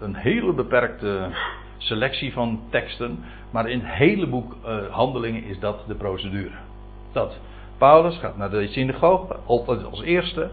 een 0.00 0.14
hele 0.14 0.52
beperkte 0.52 1.28
selectie 1.78 2.32
van 2.32 2.60
teksten, 2.70 3.24
maar 3.50 3.68
in 3.68 3.80
het 3.80 3.92
hele 3.92 4.26
boek 4.26 4.56
uh, 4.64 4.86
Handelingen 4.90 5.44
is 5.44 5.58
dat 5.58 5.84
de 5.86 5.94
procedure. 5.94 6.54
Dat 7.12 7.38
Paulus 7.78 8.18
gaat 8.18 8.36
naar 8.36 8.50
de 8.50 8.68
synagoge, 8.68 9.36
als 9.90 10.02
eerste, 10.02 10.50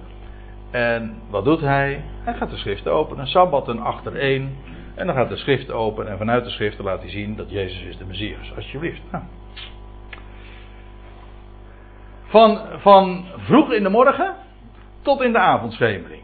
en 0.71 1.15
wat 1.29 1.45
doet 1.45 1.61
hij? 1.61 2.03
Hij 2.23 2.33
gaat 2.33 2.49
de 2.49 2.57
schriften 2.57 2.91
openen, 2.91 3.27
sabbatten 3.27 3.79
achtereen, 3.79 4.55
en 4.95 5.05
dan 5.05 5.15
gaat 5.15 5.29
de 5.29 5.37
schrift 5.37 5.71
open 5.71 6.07
en 6.07 6.17
vanuit 6.17 6.43
de 6.43 6.49
schriften 6.49 6.83
laat 6.83 7.01
hij 7.01 7.09
zien 7.09 7.35
dat 7.35 7.49
Jezus 7.49 7.81
is 7.81 7.97
de 7.97 8.05
Messias. 8.05 8.55
Alsjeblieft. 8.55 9.01
Nou. 9.11 9.23
Van, 12.27 12.59
van 12.77 13.25
vroeg 13.37 13.71
in 13.71 13.83
de 13.83 13.89
morgen 13.89 14.35
tot 15.01 15.21
in 15.21 15.31
de 15.31 15.39
avondschemering. 15.39 16.21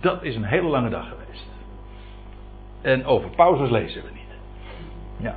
Dat 0.00 0.22
is 0.22 0.36
een 0.36 0.44
hele 0.44 0.68
lange 0.68 0.88
dag 0.88 1.08
geweest. 1.08 1.46
En 2.82 3.04
over 3.04 3.30
pauzes 3.30 3.70
lezen 3.70 4.02
we 4.02 4.08
niet. 4.12 4.38
Ja. 5.16 5.34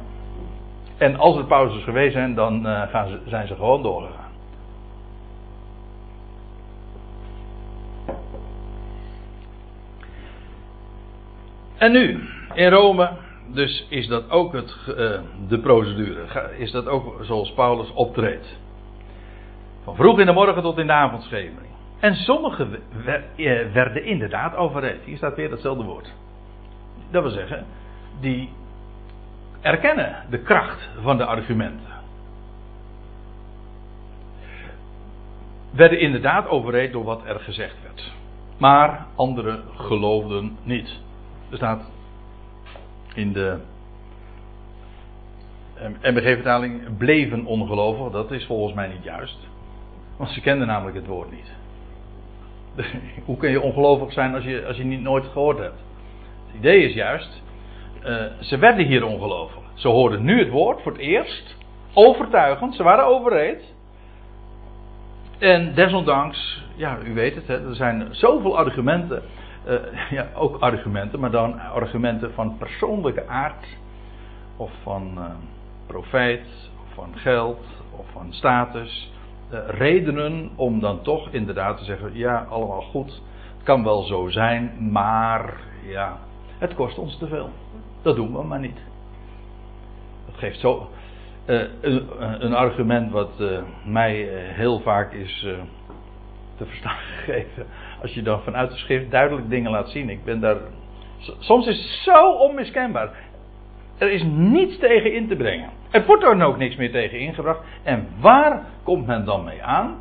En 0.98 1.16
als 1.16 1.38
er 1.38 1.46
pauzes 1.46 1.84
geweest 1.84 2.14
zijn, 2.14 2.36
dan 2.36 2.68
uh, 2.68 2.82
gaan 2.82 3.08
ze, 3.08 3.20
zijn 3.26 3.48
ze 3.48 3.56
gewoon 3.56 3.84
doorgegaan. 3.84 4.32
En 11.78 11.92
nu, 11.92 12.30
in 12.54 12.70
Rome, 12.70 13.10
dus 13.48 13.86
is 13.90 14.08
dat 14.08 14.30
ook 14.30 14.54
het, 14.54 14.76
uh, 14.88 14.96
de 15.48 15.60
procedure. 15.62 16.26
Is 16.58 16.72
dat 16.72 16.88
ook 16.88 17.18
zoals 17.22 17.54
Paulus 17.54 17.94
optreedt. 17.94 18.58
Vroeg 19.96 20.20
in 20.20 20.26
de 20.26 20.32
morgen 20.32 20.62
tot 20.62 20.78
in 20.78 20.88
de 20.88 20.94
avondschemering. 20.94 21.72
En 22.00 22.16
sommigen 22.16 22.80
eh, 23.06 23.72
werden 23.74 24.06
inderdaad 24.06 24.56
overreed. 24.56 25.04
Hier 25.04 25.18
staat 25.18 25.36
weer 25.36 25.50
datzelfde 25.50 25.84
woord. 25.84 26.14
Dat 27.12 27.24
wil 27.24 27.32
zeggen, 27.32 27.66
die 28.20 28.50
erkennen 29.62 30.26
de 30.30 30.40
kracht 30.40 30.90
van 31.02 31.18
de 31.18 31.26
argumenten. 31.26 31.88
Werden 35.72 36.00
inderdaad 36.00 36.48
overreed 36.48 36.92
door 36.92 37.04
wat 37.04 37.22
er 37.26 37.40
gezegd 37.40 37.76
werd. 37.84 38.12
Maar 38.58 39.06
anderen 39.16 39.64
geloofden 39.76 40.58
niet. 40.64 41.00
Er 41.50 41.58
staat 41.58 41.92
in 43.14 43.34
de 43.34 43.58
MBG-vertaling 46.02 46.98
bleven 46.98 47.46
ongelovig. 47.46 48.12
Dat 48.12 48.32
is 48.32 48.46
volgens 48.46 48.74
mij 48.74 48.88
niet 48.88 49.04
juist. 49.04 49.49
Want 50.20 50.32
ze 50.32 50.42
kenden 50.42 50.68
namelijk 50.68 50.98
het 50.98 51.08
woord 51.08 51.32
niet. 51.32 51.52
Hoe 53.26 53.38
kun 53.38 53.50
je 53.50 53.62
ongelovig 53.62 54.14
zijn 54.14 54.36
als 54.36 54.44
je, 54.44 54.66
als 54.66 54.78
je 54.78 54.84
niet 54.84 55.02
nooit 55.02 55.26
gehoord 55.26 55.58
hebt? 55.58 55.84
Het 56.48 56.56
idee 56.56 56.84
is 56.84 56.94
juist, 56.94 57.44
uh, 58.06 58.26
ze 58.40 58.58
werden 58.58 58.86
hier 58.86 59.06
ongelovig. 59.06 59.62
Ze 59.74 59.88
hoorden 59.88 60.24
nu 60.24 60.40
het 60.40 60.50
woord 60.50 60.82
voor 60.82 60.92
het 60.92 61.02
eerst, 61.02 61.58
overtuigend, 61.94 62.76
ze 62.76 62.84
waren 62.84 63.06
overreed. 63.06 63.74
En 65.38 65.74
desondanks, 65.74 66.64
ja, 66.76 66.98
u 67.06 67.14
weet 67.14 67.36
het, 67.36 67.48
hè, 67.48 67.68
er 67.68 67.76
zijn 67.76 68.08
zoveel 68.12 68.58
argumenten, 68.58 69.24
uh, 69.68 69.76
ja, 70.18 70.28
ook 70.36 70.60
argumenten, 70.60 71.20
maar 71.20 71.32
dan 71.32 71.60
argumenten 71.60 72.34
van 72.34 72.58
persoonlijke 72.58 73.28
aard, 73.28 73.66
of 74.58 74.72
van 74.84 75.14
uh, 75.18 75.26
profijt, 75.88 76.70
of 76.88 76.94
van 76.94 77.14
geld, 77.16 77.66
of 77.92 78.06
van 78.12 78.34
status 78.34 79.12
eh, 79.14 79.19
redenen 79.68 80.50
om 80.56 80.80
dan 80.80 81.02
toch 81.02 81.30
inderdaad 81.32 81.78
te 81.78 81.84
zeggen: 81.84 82.10
ja, 82.14 82.46
allemaal 82.50 82.82
goed. 82.82 83.22
Het 83.56 83.64
kan 83.64 83.84
wel 83.84 84.04
zo 84.04 84.28
zijn, 84.28 84.92
maar 84.92 85.54
ja, 85.88 86.18
het 86.58 86.74
kost 86.74 86.98
ons 86.98 87.18
te 87.18 87.28
veel. 87.28 87.50
Dat 88.02 88.16
doen 88.16 88.34
we 88.34 88.44
maar 88.44 88.60
niet. 88.60 88.80
Dat 90.26 90.36
geeft 90.38 90.60
zo. 90.60 90.90
Uh, 91.46 91.62
een, 91.82 92.08
een, 92.46 92.54
argument 92.54 93.12
wat 93.12 93.32
mij 93.86 94.14
heel 94.32 94.80
vaak 94.80 95.14
is 95.14 95.48
te 96.60 96.66
verstaan 96.66 96.98
gegeven. 97.16 97.66
Als 98.02 98.14
je 98.14 98.22
dan 98.22 98.42
vanuit 98.42 98.72
de 98.72 98.78
schrift 98.78 99.12
duidelijk 99.12 99.50
dingen 99.50 99.72
laat 99.72 99.90
zien. 99.90 100.10
Ik 100.10 100.24
ben 100.24 100.40
daar. 100.40 100.58
Soms 101.40 101.68
is 101.68 101.78
het 101.78 101.86
zo 101.86 102.32
onmiskenbaar. 102.32 103.12
Er 104.00 104.12
is 104.12 104.24
niets 104.24 104.78
tegen 104.78 105.14
in 105.14 105.28
te 105.28 105.36
brengen. 105.36 105.70
Er 105.92 106.06
wordt 106.06 106.24
er 106.24 106.44
ook 106.44 106.58
niks 106.58 106.76
meer 106.76 106.92
tegen 106.92 107.20
ingebracht. 107.20 107.60
En 107.84 108.08
waar 108.20 108.62
komt 108.84 109.06
men 109.06 109.26
dan 109.26 109.44
mee 109.44 109.64
aan? 109.64 109.98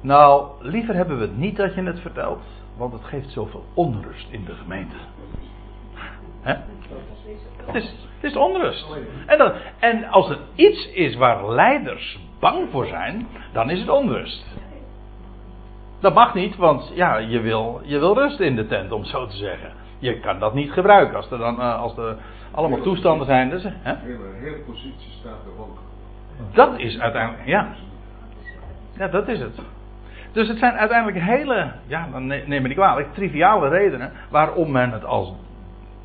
Nou, 0.00 0.48
liever 0.60 0.94
hebben 0.94 1.16
we 1.16 1.22
het 1.22 1.36
niet 1.36 1.56
dat 1.56 1.74
je 1.74 1.82
het 1.82 2.00
vertelt, 2.00 2.42
want 2.76 2.92
het 2.92 3.04
geeft 3.04 3.30
zoveel 3.30 3.64
onrust 3.74 4.26
in 4.30 4.44
de 4.44 4.54
gemeente. 4.54 4.96
Het 6.42 7.74
is, 7.74 7.94
is 8.20 8.36
onrust. 8.36 8.86
En, 9.26 9.52
en 9.78 10.04
als 10.04 10.30
er 10.30 10.38
iets 10.54 10.92
is 10.92 11.16
waar 11.16 11.50
leiders 11.50 12.18
bang 12.40 12.70
voor 12.70 12.86
zijn, 12.86 13.26
dan 13.52 13.70
is 13.70 13.80
het 13.80 13.88
onrust. 13.88 14.46
Dat 16.00 16.14
mag 16.14 16.34
niet, 16.34 16.56
want 16.56 16.92
ja, 16.94 17.16
je 17.16 17.40
wil, 17.40 17.80
je 17.84 17.98
wil 17.98 18.14
rust 18.14 18.40
in 18.40 18.56
de 18.56 18.66
tent, 18.66 18.92
om 18.92 19.04
zo 19.04 19.26
te 19.26 19.36
zeggen. 19.36 19.72
Je 19.98 20.20
kan 20.20 20.38
dat 20.38 20.54
niet 20.54 20.72
gebruiken 20.72 21.16
als 21.16 21.30
er 21.30 21.38
dan 21.38 21.60
eh, 21.60 21.80
als 21.80 21.96
er 21.96 22.16
allemaal 22.50 22.80
toestanden 22.80 23.26
zijn. 23.26 23.50
Dus, 23.50 23.62
hè? 23.64 23.94
Hele, 23.94 24.18
hele 24.40 24.56
positie 24.56 25.10
staat 25.20 25.44
er 25.44 25.62
ook. 25.62 25.78
Dat 26.52 26.78
is 26.78 26.98
uiteindelijk, 26.98 27.46
ja. 27.46 27.68
Ja, 28.96 29.08
dat 29.08 29.28
is 29.28 29.40
het. 29.40 29.60
Dus 30.32 30.48
het 30.48 30.58
zijn 30.58 30.72
uiteindelijk 30.72 31.24
hele, 31.24 31.72
ja, 31.86 32.08
dan 32.12 32.26
neem 32.26 32.48
me 32.48 32.68
niet 32.68 32.76
kwalijk, 32.76 33.14
triviale 33.14 33.68
redenen 33.68 34.12
waarom 34.28 34.70
men 34.70 34.90
het 34.90 35.04
als, 35.04 35.32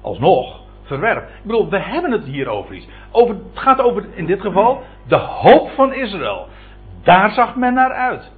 alsnog 0.01 0.61
verwerpt. 0.83 1.29
Ik 1.29 1.43
bedoel, 1.43 1.69
we 1.69 1.79
hebben 1.79 2.11
het 2.11 2.23
hier 2.23 2.47
over 2.47 2.75
iets. 2.75 2.87
Over, 3.11 3.35
het 3.35 3.59
gaat 3.59 3.81
over, 3.81 4.05
in 4.13 4.25
dit 4.25 4.41
geval, 4.41 4.83
de 5.07 5.15
hoop 5.15 5.69
van 5.69 5.93
Israël. 5.93 6.47
Daar 7.03 7.31
zag 7.31 7.55
men 7.55 7.73
naar 7.73 7.91
uit. 7.91 8.31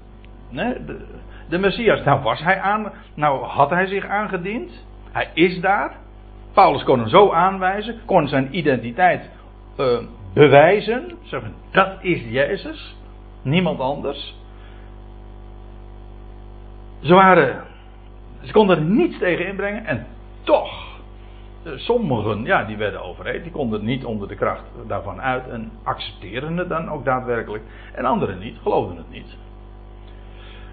Nee, 0.49 0.85
de, 0.85 1.05
de 1.49 1.57
Messias, 1.57 2.03
nou 2.03 2.21
was 2.21 2.43
hij 2.43 2.59
aan, 2.59 2.91
nou 3.13 3.43
had 3.45 3.69
hij 3.69 3.85
zich 3.85 4.07
aangediend. 4.07 4.85
Hij 5.11 5.29
is 5.33 5.61
daar. 5.61 5.95
Paulus 6.57 6.83
kon 6.83 6.99
hem 6.99 7.07
zo 7.07 7.31
aanwijzen, 7.31 7.99
kon 8.05 8.27
zijn 8.27 8.57
identiteit 8.57 9.29
uh, 9.79 9.97
bewijzen. 10.33 11.17
Zeggen, 11.23 11.53
dat 11.71 11.89
is 12.01 12.21
Jezus, 12.29 12.95
niemand 13.41 13.79
anders. 13.79 14.35
Ze 16.99 17.13
waren, 17.13 17.63
ze 18.41 18.51
konden 18.51 18.77
er 18.77 18.83
niets 18.83 19.17
tegen 19.17 19.47
inbrengen 19.47 19.85
en 19.85 20.07
toch, 20.43 20.99
eh, 21.63 21.71
sommigen, 21.75 22.43
ja, 22.43 22.63
die 22.63 22.77
werden 22.77 23.03
overheid, 23.03 23.43
die 23.43 23.51
konden 23.51 23.85
niet 23.85 24.05
onder 24.05 24.27
de 24.27 24.35
kracht 24.35 24.63
daarvan 24.87 25.21
uit 25.21 25.49
en 25.49 25.71
accepteren 25.83 26.57
het 26.57 26.69
dan 26.69 26.89
ook 26.89 27.05
daadwerkelijk. 27.05 27.63
En 27.93 28.05
anderen 28.05 28.39
niet, 28.39 28.57
geloofden 28.61 28.97
het 28.97 29.09
niet. 29.09 29.37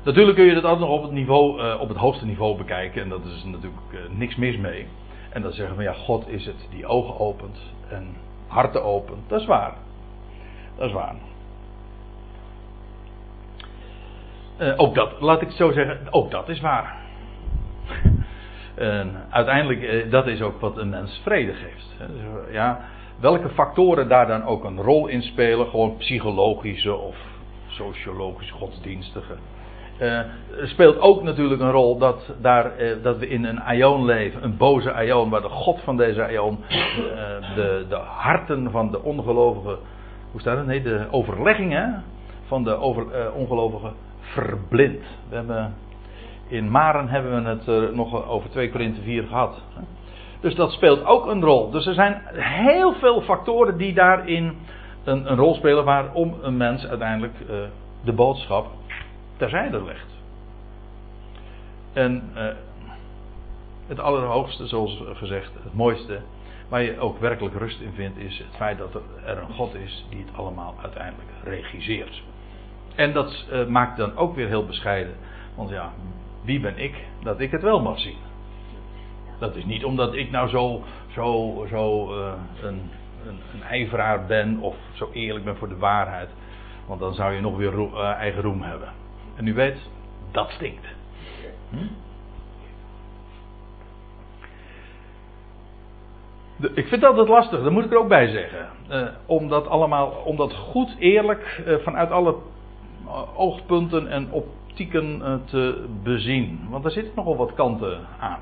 Natuurlijk 0.05 0.37
kun 0.37 0.47
je 0.47 0.55
dat 0.55 0.65
altijd 0.65 0.89
nog 0.89 0.99
op 0.99 1.03
het, 1.03 1.13
niveau, 1.13 1.63
uh, 1.63 1.81
op 1.81 1.89
het 1.89 1.99
hoogste 1.99 2.27
niveau 2.27 2.57
bekijken. 2.57 3.03
En 3.03 3.09
dat 3.09 3.25
is 3.25 3.45
natuurlijk 3.45 4.09
niks 4.17 4.37
mis 4.37 4.57
mee. 4.57 4.87
En 5.35 5.43
dan 5.43 5.53
zeggen 5.53 5.77
we, 5.77 5.83
ja, 5.83 5.93
God 5.93 6.29
is 6.29 6.47
het 6.47 6.69
die 6.71 6.87
ogen 6.87 7.19
opent 7.19 7.59
en 7.89 8.17
harten 8.47 8.85
opent. 8.85 9.29
Dat 9.29 9.41
is 9.41 9.47
waar. 9.47 9.75
Dat 10.77 10.87
is 10.87 10.93
waar. 10.93 11.15
Uh, 14.59 14.73
ook 14.77 14.95
dat, 14.95 15.21
laat 15.21 15.41
ik 15.43 15.49
het 15.49 15.57
zo 15.57 15.73
zeggen, 15.73 15.99
ook 16.11 16.31
dat 16.31 16.49
is 16.49 16.61
waar. 16.61 16.97
uiteindelijk, 19.31 20.11
dat 20.11 20.27
is 20.27 20.43
ook 20.43 20.61
wat 20.61 20.77
een 20.77 20.89
mens 20.89 21.21
vrede 21.23 21.53
geeft. 21.53 21.97
Dus, 21.99 22.53
ja, 22.53 22.81
welke 23.21 23.49
factoren 23.49 24.09
daar 24.09 24.27
dan 24.27 24.45
ook 24.45 24.65
een 24.65 24.81
rol 24.81 25.07
in 25.07 25.23
spelen, 25.23 25.67
gewoon 25.67 25.97
psychologische 25.97 26.95
of 26.95 27.17
sociologische, 27.67 28.55
godsdienstige 28.55 29.35
uh, 30.01 30.21
speelt 30.63 31.01
ook 31.01 31.23
natuurlijk 31.23 31.61
een 31.61 31.71
rol 31.71 31.99
dat, 31.99 32.33
daar, 32.41 32.81
uh, 32.81 33.03
dat 33.03 33.19
we 33.19 33.29
in 33.29 33.45
een 33.45 33.61
aion 33.61 34.05
leven, 34.05 34.45
een 34.45 34.57
boze 34.57 34.93
aion, 34.93 35.31
waar 35.31 35.43
de 35.43 35.49
God 35.49 35.81
van 35.81 35.97
deze 35.97 36.23
aion 36.25 36.59
uh, 36.71 36.75
de, 37.55 37.85
de 37.89 37.97
harten 37.97 38.71
van 38.71 38.91
de 38.91 39.03
ongelovigen, 39.03 39.79
hoe 40.31 40.41
staat 40.41 40.57
het? 40.57 40.67
Nee, 40.67 40.83
de 40.83 41.07
overleggingen 41.11 42.03
van 42.47 42.65
de 42.65 42.75
over, 42.75 43.33
ongelovigen 43.33 43.93
verblindt. 44.21 45.07
We 45.29 45.35
hebben, 45.35 45.75
in 46.49 46.71
Maren 46.71 47.09
hebben 47.09 47.43
we 47.43 47.49
het 47.49 47.95
nog 47.95 48.29
over 48.29 48.51
2 48.51 48.71
Korinthe 48.71 49.03
4 49.03 49.25
gehad. 49.27 49.63
Dus 50.41 50.55
dat 50.55 50.73
speelt 50.73 51.05
ook 51.05 51.27
een 51.27 51.43
rol. 51.43 51.71
Dus 51.71 51.87
er 51.87 51.95
zijn 51.95 52.23
heel 52.37 52.93
veel 52.93 53.21
factoren 53.21 53.77
die 53.77 53.95
daarin 53.95 54.57
een, 55.05 55.31
een 55.31 55.37
rol 55.37 55.55
spelen 55.55 55.85
waarom 55.85 56.35
een 56.43 56.57
mens 56.57 56.87
uiteindelijk 56.87 57.35
de 58.05 58.13
boodschap 58.13 58.67
terzijde 59.45 59.85
legt. 59.85 60.23
En 61.93 62.31
uh, 62.37 62.47
het 63.87 64.01
allerhoogste, 64.01 64.67
zoals 64.67 65.03
gezegd, 65.13 65.51
het 65.63 65.75
mooiste, 65.75 66.21
waar 66.69 66.83
je 66.83 66.99
ook 66.99 67.19
werkelijk 67.19 67.55
rust 67.55 67.81
in 67.81 67.93
vindt, 67.93 68.19
is 68.19 68.39
het 68.39 68.57
feit 68.57 68.79
dat 68.79 68.95
er 69.25 69.39
een 69.39 69.55
God 69.55 69.75
is 69.75 70.07
die 70.11 70.25
het 70.25 70.37
allemaal 70.37 70.75
uiteindelijk 70.83 71.29
regisseert. 71.45 72.23
En 72.95 73.13
dat 73.13 73.47
uh, 73.53 73.67
maakt 73.67 73.97
dan 73.97 74.17
ook 74.17 74.35
weer 74.35 74.49
heel 74.49 74.67
bescheiden. 74.67 75.15
Want 75.55 75.71
ja, 75.71 75.93
wie 76.45 76.61
ben 76.61 76.79
ik 76.79 76.95
dat 77.23 77.41
ik 77.41 77.51
het 77.51 77.63
wel 77.63 77.81
mag 77.81 78.01
zien? 78.01 78.19
Dat 79.39 79.57
is 79.57 79.65
niet 79.65 79.85
omdat 79.85 80.15
ik 80.15 80.31
nou 80.31 80.49
zo, 80.49 80.83
zo, 81.13 81.67
zo 81.69 82.13
uh, 82.19 82.33
een, 82.63 82.91
een, 83.27 83.39
een 83.55 83.63
ijveraar 83.63 84.27
ben 84.27 84.59
of 84.59 84.77
zo 84.93 85.11
eerlijk 85.13 85.45
ben 85.45 85.57
voor 85.57 85.69
de 85.69 85.77
waarheid. 85.77 86.29
Want 86.87 87.01
dan 87.01 87.15
zou 87.15 87.33
je 87.33 87.41
nog 87.41 87.57
weer 87.57 87.97
eigen 88.17 88.43
roem 88.43 88.63
hebben. 88.63 89.04
En 89.37 89.47
u 89.47 89.55
weet, 89.55 89.77
dat 90.31 90.51
stinkt. 90.51 90.87
Hm? 91.71 91.77
De, 96.57 96.71
ik 96.75 96.87
vind 96.87 97.01
dat 97.01 97.11
altijd 97.11 97.29
lastig, 97.29 97.63
daar 97.63 97.73
moet 97.73 97.85
ik 97.85 97.91
er 97.91 97.99
ook 97.99 98.09
bij 98.09 98.29
zeggen. 98.29 98.69
Uh, 98.91 99.09
om 99.27 99.49
dat 99.49 99.67
allemaal, 99.67 100.11
om 100.11 100.37
dat 100.37 100.55
goed 100.55 100.97
eerlijk 100.99 101.63
uh, 101.67 101.77
vanuit 101.77 102.11
alle 102.11 102.37
oogpunten 103.37 104.09
en 104.09 104.31
optieken 104.31 105.43
te 105.45 105.85
bezien. 106.03 106.67
Want 106.71 106.85
er 106.85 106.91
zitten 106.91 107.13
nogal 107.17 107.37
wat 107.37 107.55
kanten 107.55 108.01
aan. 108.21 108.41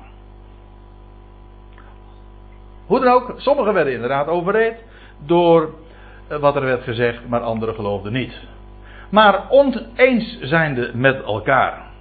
Hoe 2.85 2.99
dan 2.99 3.13
ook, 3.13 3.33
sommigen 3.37 3.73
werden 3.73 3.93
inderdaad 3.93 4.27
overreed 4.27 4.83
door 5.25 5.73
wat 6.27 6.55
er 6.55 6.61
werd 6.61 6.83
gezegd, 6.83 7.27
maar 7.27 7.41
anderen 7.41 7.75
geloofden 7.75 8.13
niet 8.13 8.41
maar 9.13 9.49
oneens 9.49 10.39
zijnde 10.41 10.91
met 10.93 11.23
elkaar. 11.23 11.91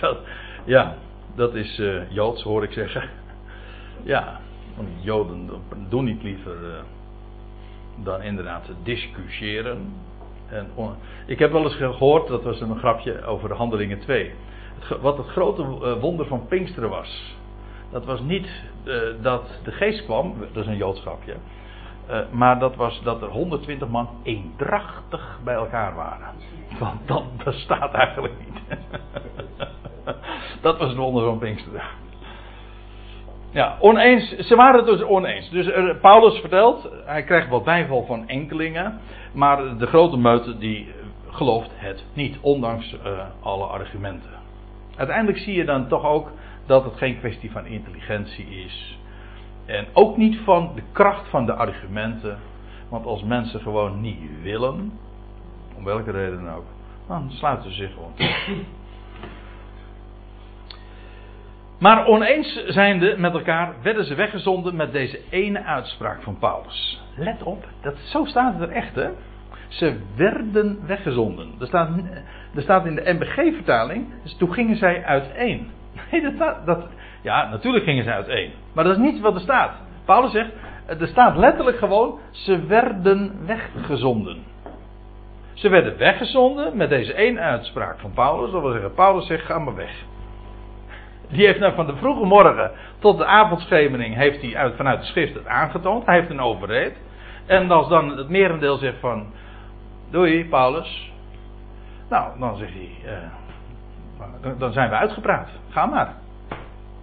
Dat, 0.00 0.18
ja, 0.64 0.94
dat 1.34 1.54
is 1.54 1.78
uh, 1.78 2.10
Joods, 2.10 2.42
hoor 2.42 2.62
ik 2.62 2.72
zeggen. 2.72 3.02
Ja, 4.02 4.40
Joden 5.00 5.50
doen 5.88 6.04
niet 6.04 6.22
liever 6.22 6.56
uh, 6.62 6.68
dan 8.04 8.22
inderdaad 8.22 8.70
discussiëren. 8.82 9.92
En 10.48 10.66
ik 11.26 11.38
heb 11.38 11.52
wel 11.52 11.64
eens 11.64 11.76
gehoord, 11.76 12.28
dat 12.28 12.42
was 12.42 12.60
een 12.60 12.78
grapje 12.78 13.24
over 13.24 13.48
de 13.48 13.54
Handelingen 13.54 13.98
2. 13.98 14.32
Het, 14.78 15.00
wat 15.00 15.16
het 15.16 15.26
grote 15.26 15.62
uh, 15.62 16.00
wonder 16.00 16.26
van 16.26 16.46
Pinksteren 16.46 16.90
was. 16.90 17.36
Dat 17.90 18.04
was 18.04 18.20
niet 18.20 18.48
dat 19.22 19.60
de 19.64 19.72
geest 19.72 20.04
kwam, 20.04 20.34
dat 20.52 20.62
is 20.62 20.70
een 20.70 20.76
Joods 20.76 21.00
grapje. 21.00 21.34
Uh, 22.10 22.18
maar 22.30 22.58
dat 22.58 22.76
was 22.76 23.02
dat 23.02 23.22
er 23.22 23.28
120 23.28 23.88
man 23.88 24.08
eendrachtig 24.22 25.38
bij 25.44 25.54
elkaar 25.54 25.94
waren. 25.94 26.34
Want 26.78 27.08
dat 27.08 27.44
bestaat 27.44 27.92
eigenlijk 27.92 28.34
niet. 28.38 28.78
dat 30.62 30.78
was 30.78 30.88
het 30.88 30.96
wonder 30.96 31.24
van 31.24 31.38
Pinksteren. 31.38 31.82
Ja, 33.50 33.76
oneens. 33.80 34.36
Ze 34.36 34.56
waren 34.56 34.76
het 34.76 34.86
dus 34.98 35.02
oneens. 35.02 35.50
Dus 35.50 35.66
er, 35.66 35.96
Paulus 35.96 36.40
vertelt, 36.40 36.90
hij 37.04 37.22
krijgt 37.22 37.48
wat 37.48 37.64
bijval 37.64 38.04
van 38.04 38.28
enkelingen. 38.28 39.00
Maar 39.32 39.78
de 39.78 39.86
grote 39.86 40.16
meute 40.16 40.58
die 40.58 40.94
gelooft 41.30 41.70
het 41.74 42.04
niet, 42.12 42.38
ondanks 42.40 42.92
uh, 42.92 43.24
alle 43.40 43.64
argumenten. 43.64 44.30
Uiteindelijk 44.96 45.38
zie 45.38 45.54
je 45.54 45.64
dan 45.64 45.88
toch 45.88 46.04
ook 46.04 46.30
dat 46.66 46.84
het 46.84 46.96
geen 46.96 47.18
kwestie 47.18 47.50
van 47.50 47.66
intelligentie 47.66 48.46
is. 48.46 48.98
En 49.66 49.86
ook 49.92 50.16
niet 50.16 50.38
van 50.44 50.72
de 50.74 50.82
kracht 50.92 51.28
van 51.28 51.46
de 51.46 51.52
argumenten. 51.54 52.38
Want 52.88 53.06
als 53.06 53.22
mensen 53.22 53.60
gewoon 53.60 54.00
niet 54.00 54.42
willen, 54.42 54.98
om 55.76 55.84
welke 55.84 56.10
reden 56.10 56.54
ook, 56.54 56.66
dan 57.08 57.30
sluiten 57.30 57.70
ze 57.70 57.76
zich 57.76 57.92
gewoon. 57.92 58.12
Maar 61.80 62.06
oneens 62.06 62.64
zijnde 62.66 63.14
met 63.18 63.32
elkaar 63.32 63.74
werden 63.82 64.04
ze 64.04 64.14
weggezonden 64.14 64.76
met 64.76 64.92
deze 64.92 65.20
ene 65.30 65.64
uitspraak 65.64 66.22
van 66.22 66.38
Paulus. 66.38 67.02
Let 67.16 67.42
op, 67.42 67.64
dat, 67.80 67.98
zo 67.98 68.24
staat 68.24 68.52
het 68.52 68.68
er 68.68 68.76
echt 68.76 68.94
hè. 68.94 69.10
Ze 69.68 70.00
werden 70.16 70.86
weggezonden. 70.86 71.52
Er 71.60 71.66
staat, 71.66 71.88
er 72.54 72.62
staat 72.62 72.86
in 72.86 72.94
de 72.94 73.12
MBG-vertaling, 73.12 74.06
dus 74.22 74.36
toen 74.36 74.52
gingen 74.52 74.76
zij 74.76 75.04
uiteen. 75.04 75.70
Nee, 76.10 76.36
dat, 76.36 76.66
dat, 76.66 76.86
ja, 77.22 77.48
natuurlijk 77.48 77.84
gingen 77.84 78.04
ze 78.04 78.12
uiteen. 78.12 78.52
Maar 78.72 78.84
dat 78.84 78.96
is 78.96 79.02
niet 79.02 79.20
wat 79.20 79.34
er 79.34 79.40
staat. 79.40 79.72
Paulus 80.04 80.30
zegt, 80.30 80.50
er 80.86 81.08
staat 81.08 81.36
letterlijk 81.36 81.78
gewoon, 81.78 82.18
ze 82.30 82.66
werden 82.66 83.46
weggezonden. 83.46 84.38
Ze 85.52 85.68
werden 85.68 85.98
weggezonden 85.98 86.76
met 86.76 86.88
deze 86.88 87.14
één 87.14 87.38
uitspraak 87.38 87.98
van 87.98 88.12
Paulus. 88.12 88.50
Dat 88.50 88.62
wil 88.62 88.72
zeggen, 88.72 88.94
Paulus 88.94 89.26
zegt, 89.26 89.44
ga 89.44 89.58
maar 89.58 89.74
weg. 89.74 89.92
Die 91.28 91.46
heeft 91.46 91.58
nou 91.58 91.74
van 91.74 91.86
de 91.86 91.96
vroege 91.96 92.24
morgen 92.24 92.70
tot 92.98 93.18
de 93.18 93.24
avondschemering 93.24 94.14
heeft 94.14 94.42
hij 94.42 94.56
uit, 94.56 94.76
vanuit 94.76 95.00
de 95.00 95.06
schrift 95.06 95.34
het 95.34 95.46
aangetoond. 95.46 96.06
Hij 96.06 96.14
heeft 96.14 96.30
een 96.30 96.40
overreed. 96.40 96.96
En 97.46 97.70
als 97.70 97.88
dan 97.88 98.16
het 98.16 98.28
merendeel 98.28 98.76
zegt 98.76 98.98
van, 99.00 99.32
doei 100.10 100.48
Paulus. 100.48 101.12
Nou, 102.08 102.38
dan 102.38 102.56
zegt 102.56 102.72
hij, 102.72 102.96
uh, 104.42 104.58
dan 104.58 104.72
zijn 104.72 104.90
we 104.90 104.96
uitgepraat. 104.96 105.48
Ga 105.68 105.86
maar. 105.86 106.14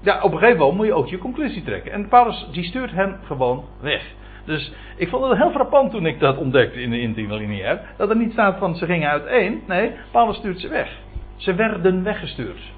Ja, 0.08 0.22
op 0.22 0.32
een 0.32 0.38
gegeven 0.38 0.60
moment 0.60 0.78
moet 0.78 0.86
je 0.86 0.94
ook 0.94 1.08
je 1.08 1.18
conclusie 1.18 1.64
trekken. 1.64 1.92
En 1.92 2.08
Paulus 2.08 2.48
die 2.52 2.64
stuurt 2.64 2.92
hen 2.92 3.20
gewoon 3.24 3.66
weg. 3.80 4.14
Dus 4.46 4.74
ik 4.96 5.10
vond 5.10 5.28
het 5.28 5.38
heel 5.38 5.52
frappant 5.52 5.92
toen 5.92 6.06
ik 6.06 6.20
dat 6.20 6.38
ontdekte 6.38 6.82
in 6.82 6.90
de 6.90 7.02
interlineair. 7.02 7.82
Dat 7.98 8.10
er 8.10 8.16
niet 8.16 8.32
staat 8.32 8.58
van 8.58 8.76
ze 8.76 8.86
gingen 8.86 9.10
uiteen. 9.10 9.64
Nee, 9.68 9.92
Paulus 10.12 10.36
stuurt 10.36 10.60
ze 10.60 10.68
weg. 10.68 10.98
Ze 11.36 11.56
werden 11.56 12.04
weggestuurd. 12.04 12.72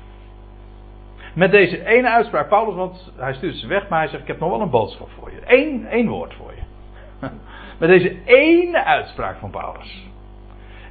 Met 1.33 1.51
deze 1.51 1.85
ene 1.85 2.09
uitspraak, 2.09 2.49
Paulus, 2.49 2.75
want 2.75 3.13
hij 3.17 3.33
stuurt 3.33 3.55
ze 3.55 3.67
weg, 3.67 3.87
maar 3.89 3.99
hij 3.99 4.07
zegt: 4.07 4.21
Ik 4.21 4.27
heb 4.27 4.39
nog 4.39 4.49
wel 4.49 4.61
een 4.61 4.69
boodschap 4.69 5.09
voor 5.19 5.31
je. 5.31 5.39
Eén, 5.45 5.87
één 5.87 6.07
woord 6.07 6.33
voor 6.33 6.53
je. 6.55 6.61
Met 7.79 7.89
deze 7.89 8.17
ene 8.25 8.83
uitspraak 8.83 9.37
van 9.37 9.49
Paulus. 9.49 10.07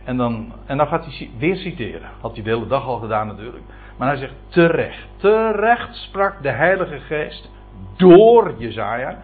En 0.05 0.17
dan, 0.17 0.53
en 0.67 0.77
dan 0.77 0.87
gaat 0.87 1.05
hij 1.05 1.31
weer 1.39 1.57
citeren. 1.57 2.11
Had 2.21 2.35
hij 2.35 2.43
de 2.43 2.51
hele 2.51 2.67
dag 2.67 2.87
al 2.87 2.99
gedaan 2.99 3.27
natuurlijk. 3.27 3.65
Maar 3.99 4.09
hij 4.09 4.17
zegt 4.17 4.35
terecht. 4.49 5.07
Terecht 5.17 5.95
sprak 5.95 6.43
de 6.43 6.51
Heilige 6.51 6.99
Geest 6.99 7.51
door 7.97 8.55
Jezaja. 8.59 9.19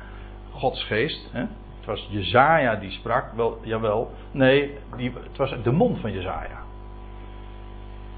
Gods 0.52 0.84
geest. 0.84 1.28
Hè? 1.32 1.40
Het 1.40 1.86
was 1.86 2.08
Jezaja 2.10 2.74
die 2.74 2.90
sprak. 2.90 3.24
Wel, 3.36 3.58
jawel. 3.62 4.10
Nee, 4.30 4.78
die, 4.96 5.12
het 5.28 5.36
was 5.36 5.62
de 5.62 5.72
mond 5.72 6.00
van 6.00 6.12
Jezaja. 6.12 6.62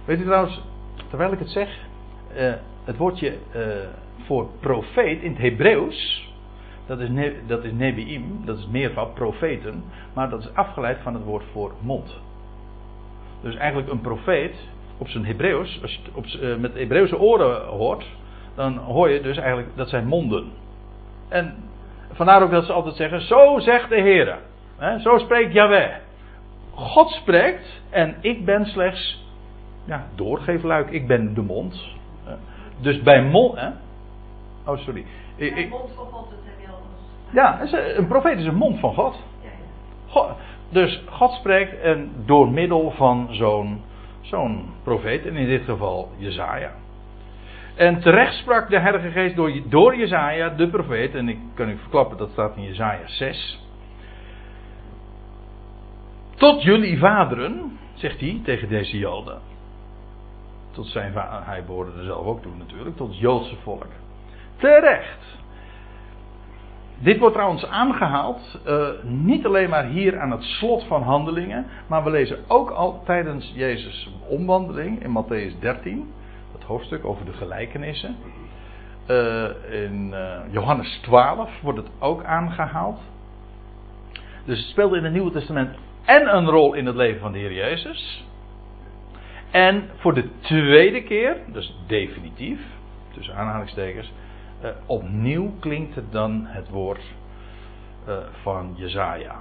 Weet 0.04 0.20
u 0.20 0.24
trouwens, 0.24 0.62
terwijl 1.08 1.32
ik 1.32 1.38
het 1.38 1.50
zeg. 1.50 1.78
Uh, 2.36 2.52
het 2.84 2.96
woordje 2.96 3.36
uh, 3.56 3.62
voor 4.24 4.48
profeet 4.60 5.22
in 5.22 5.30
het 5.30 5.40
Hebreeuws. 5.40 6.30
Dat 6.86 7.00
is, 7.00 7.08
ne, 7.08 7.36
dat 7.46 7.64
is 7.64 7.72
Nebiim, 7.72 8.40
dat 8.44 8.58
is 8.58 8.66
meervoud, 8.66 9.14
profeten. 9.14 9.84
Maar 10.12 10.30
dat 10.30 10.40
is 10.40 10.54
afgeleid 10.54 10.98
van 11.02 11.14
het 11.14 11.24
woord 11.24 11.44
voor 11.52 11.72
mond. 11.80 12.20
Dus 13.42 13.56
eigenlijk 13.56 13.90
een 13.90 14.00
profeet 14.00 14.68
op 14.98 15.08
zijn 15.08 15.24
Hebreeuws, 15.24 15.78
als 15.82 15.92
je 15.92 15.98
het 16.02 16.14
op, 16.14 16.26
uh, 16.26 16.56
met 16.56 16.74
Hebreeuwse 16.74 17.18
oren 17.18 17.66
hoort, 17.66 18.04
dan 18.54 18.76
hoor 18.76 19.10
je 19.10 19.20
dus 19.20 19.36
eigenlijk 19.36 19.68
dat 19.76 19.88
zijn 19.88 20.06
monden. 20.06 20.52
En 21.28 21.54
vandaar 22.12 22.42
ook 22.42 22.50
dat 22.50 22.64
ze 22.64 22.72
altijd 22.72 22.96
zeggen: 22.96 23.20
Zo 23.20 23.58
zegt 23.58 23.88
de 23.88 24.00
Heer. 24.00 24.38
Zo 24.98 25.18
spreekt 25.18 25.52
Yahweh. 25.52 25.94
God 26.74 27.10
spreekt 27.10 27.82
en 27.90 28.16
ik 28.20 28.44
ben 28.44 28.66
slechts 28.66 29.24
ja, 29.84 30.06
doorgeefluik. 30.14 30.90
Ik 30.90 31.06
ben 31.06 31.34
de 31.34 31.42
mond. 31.42 31.94
Dus 32.80 33.02
bij 33.02 33.22
mond. 33.22 33.54
Hè? 33.58 33.68
Oh, 34.66 34.78
sorry. 34.78 35.04
Ik, 35.36 35.56
ik, 35.56 35.68
mond 35.68 35.90
van 35.94 36.06
God, 36.06 36.28
ja, 37.30 37.60
een 37.96 38.06
profeet 38.06 38.38
is 38.38 38.46
een 38.46 38.54
mond 38.54 38.78
van 38.78 38.94
God. 38.94 39.16
God. 40.08 40.30
Dus 40.68 41.02
God 41.10 41.32
spreekt 41.32 41.80
en 41.80 42.12
door 42.24 42.50
middel 42.50 42.90
van 42.90 43.28
zo'n 43.30 43.82
zo'n 44.28 44.74
profeet, 44.82 45.26
en 45.26 45.36
in 45.36 45.46
dit 45.46 45.64
geval 45.64 46.10
Jezaja. 46.16 46.72
En 47.74 48.00
terecht 48.00 48.34
sprak 48.34 48.68
de 48.70 48.80
Heilige 48.80 49.10
Geest 49.10 49.36
door, 49.36 49.52
door 49.68 49.96
Jezaja, 49.96 50.48
de 50.48 50.68
profeet, 50.68 51.14
en 51.14 51.28
ik 51.28 51.38
kan 51.54 51.68
u 51.68 51.78
verklappen, 51.78 52.16
dat 52.16 52.30
staat 52.30 52.56
in 52.56 52.62
Jezaja 52.62 53.06
6. 53.06 53.60
Tot 56.36 56.62
jullie 56.62 56.98
vaderen, 56.98 57.78
zegt 57.94 58.20
hij 58.20 58.40
tegen 58.44 58.68
deze 58.68 58.98
Joden. 58.98 59.40
Tot 60.72 60.86
zijn 60.86 61.12
hij 61.44 61.64
behoorde 61.64 61.98
er 61.98 62.04
zelf 62.04 62.26
ook 62.26 62.42
toe 62.42 62.56
natuurlijk, 62.58 62.96
tot 62.96 63.08
het 63.08 63.18
Joodse 63.18 63.56
volk. 63.62 63.86
Terecht. 64.56 65.38
Dit 66.98 67.18
wordt 67.18 67.34
trouwens 67.34 67.66
aangehaald, 67.66 68.60
uh, 68.66 68.88
niet 69.02 69.46
alleen 69.46 69.70
maar 69.70 69.84
hier 69.84 70.18
aan 70.18 70.30
het 70.30 70.42
slot 70.42 70.84
van 70.84 71.02
handelingen, 71.02 71.66
maar 71.86 72.04
we 72.04 72.10
lezen 72.10 72.38
ook 72.46 72.70
al 72.70 73.02
tijdens 73.04 73.52
Jezus' 73.54 74.10
omwandeling 74.28 75.02
in 75.02 75.10
Matthäus 75.10 75.58
13, 75.60 76.12
dat 76.52 76.62
hoofdstuk 76.62 77.04
over 77.04 77.24
de 77.24 77.32
gelijkenissen. 77.32 78.16
Uh, 79.10 79.44
in 79.70 80.10
uh, 80.12 80.38
Johannes 80.50 80.98
12 81.02 81.50
wordt 81.62 81.78
het 81.78 81.88
ook 81.98 82.24
aangehaald. 82.24 83.00
Dus 84.44 84.58
het 84.58 84.68
speelde 84.68 84.96
in 84.96 85.04
het 85.04 85.12
Nieuwe 85.12 85.30
Testament 85.30 85.76
en 86.04 86.36
een 86.36 86.48
rol 86.48 86.74
in 86.74 86.86
het 86.86 86.96
leven 86.96 87.20
van 87.20 87.32
de 87.32 87.38
Heer 87.38 87.52
Jezus. 87.52 88.24
En 89.50 89.90
voor 89.96 90.14
de 90.14 90.28
tweede 90.40 91.02
keer, 91.02 91.36
dus 91.52 91.76
definitief, 91.86 92.60
tussen 93.12 93.34
aanhalingstekens, 93.34 94.12
uh, 94.62 94.70
opnieuw 94.86 95.52
klinkt 95.60 95.94
het 95.94 96.12
dan 96.12 96.44
het 96.46 96.68
woord 96.68 97.02
uh, 98.08 98.16
van 98.42 98.72
Jezaja. 98.76 99.36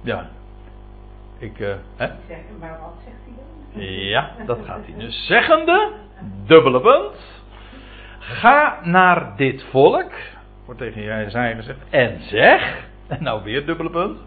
Ja. 0.00 0.28
Ik, 1.38 1.58
uh, 1.58 1.74
hè? 1.96 2.06
Maar 2.58 2.78
wat 2.80 2.94
zegt 3.04 3.16
hij 3.24 3.32
dan? 3.36 3.84
Ja, 3.84 4.30
dat 4.46 4.58
gaat 4.64 4.80
hij. 4.86 4.94
Dus 4.98 5.26
zeggende, 5.26 5.92
dubbele 6.46 6.80
punt. 6.80 7.42
Ga 8.18 8.78
naar 8.82 9.36
dit 9.36 9.64
volk, 9.70 10.12
wordt 10.64 10.80
tegen 10.80 11.02
Jezaja 11.02 11.54
gezegd, 11.54 11.78
en 11.90 12.20
zeg, 12.22 12.88
en 13.06 13.22
nou 13.22 13.42
weer 13.42 13.66
dubbele 13.66 13.90
punt. 13.90 14.18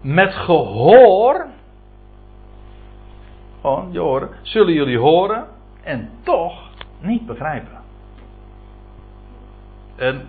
Met 0.00 0.34
gehoor 0.34 1.46
gewoon 3.62 3.88
je 3.92 3.98
horen, 3.98 4.28
zullen 4.42 4.72
jullie 4.72 4.98
horen 4.98 5.46
en 5.82 6.10
toch 6.22 6.70
niet 7.00 7.26
begrijpen. 7.26 7.80
En 9.96 10.22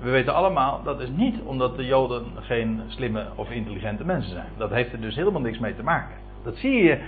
we 0.00 0.10
weten 0.10 0.34
allemaal, 0.34 0.80
dat 0.84 1.00
is 1.00 1.08
niet 1.08 1.40
omdat 1.44 1.76
de 1.76 1.84
Joden 1.84 2.24
geen 2.40 2.82
slimme 2.86 3.26
of 3.34 3.50
intelligente 3.50 4.04
mensen 4.04 4.32
zijn. 4.32 4.48
Dat 4.56 4.70
heeft 4.70 4.92
er 4.92 5.00
dus 5.00 5.14
helemaal 5.14 5.40
niks 5.40 5.58
mee 5.58 5.76
te 5.76 5.82
maken. 5.82 6.14
Dat 6.44 6.56
zie 6.56 6.82
je 6.82 6.98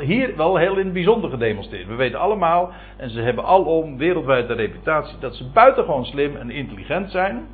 hier 0.00 0.36
wel 0.36 0.56
heel 0.56 0.76
in 0.76 0.84
het 0.84 0.92
bijzonder 0.92 1.30
gedemonstreerd. 1.30 1.86
We 1.86 1.94
weten 1.94 2.20
allemaal, 2.20 2.70
en 2.96 3.10
ze 3.10 3.20
hebben 3.20 3.44
alom 3.44 3.96
wereldwijd 3.96 4.48
de 4.48 4.54
reputatie, 4.54 5.18
dat 5.18 5.34
ze 5.34 5.44
buitengewoon 5.44 6.04
slim 6.04 6.36
en 6.36 6.50
intelligent 6.50 7.10
zijn. 7.10 7.46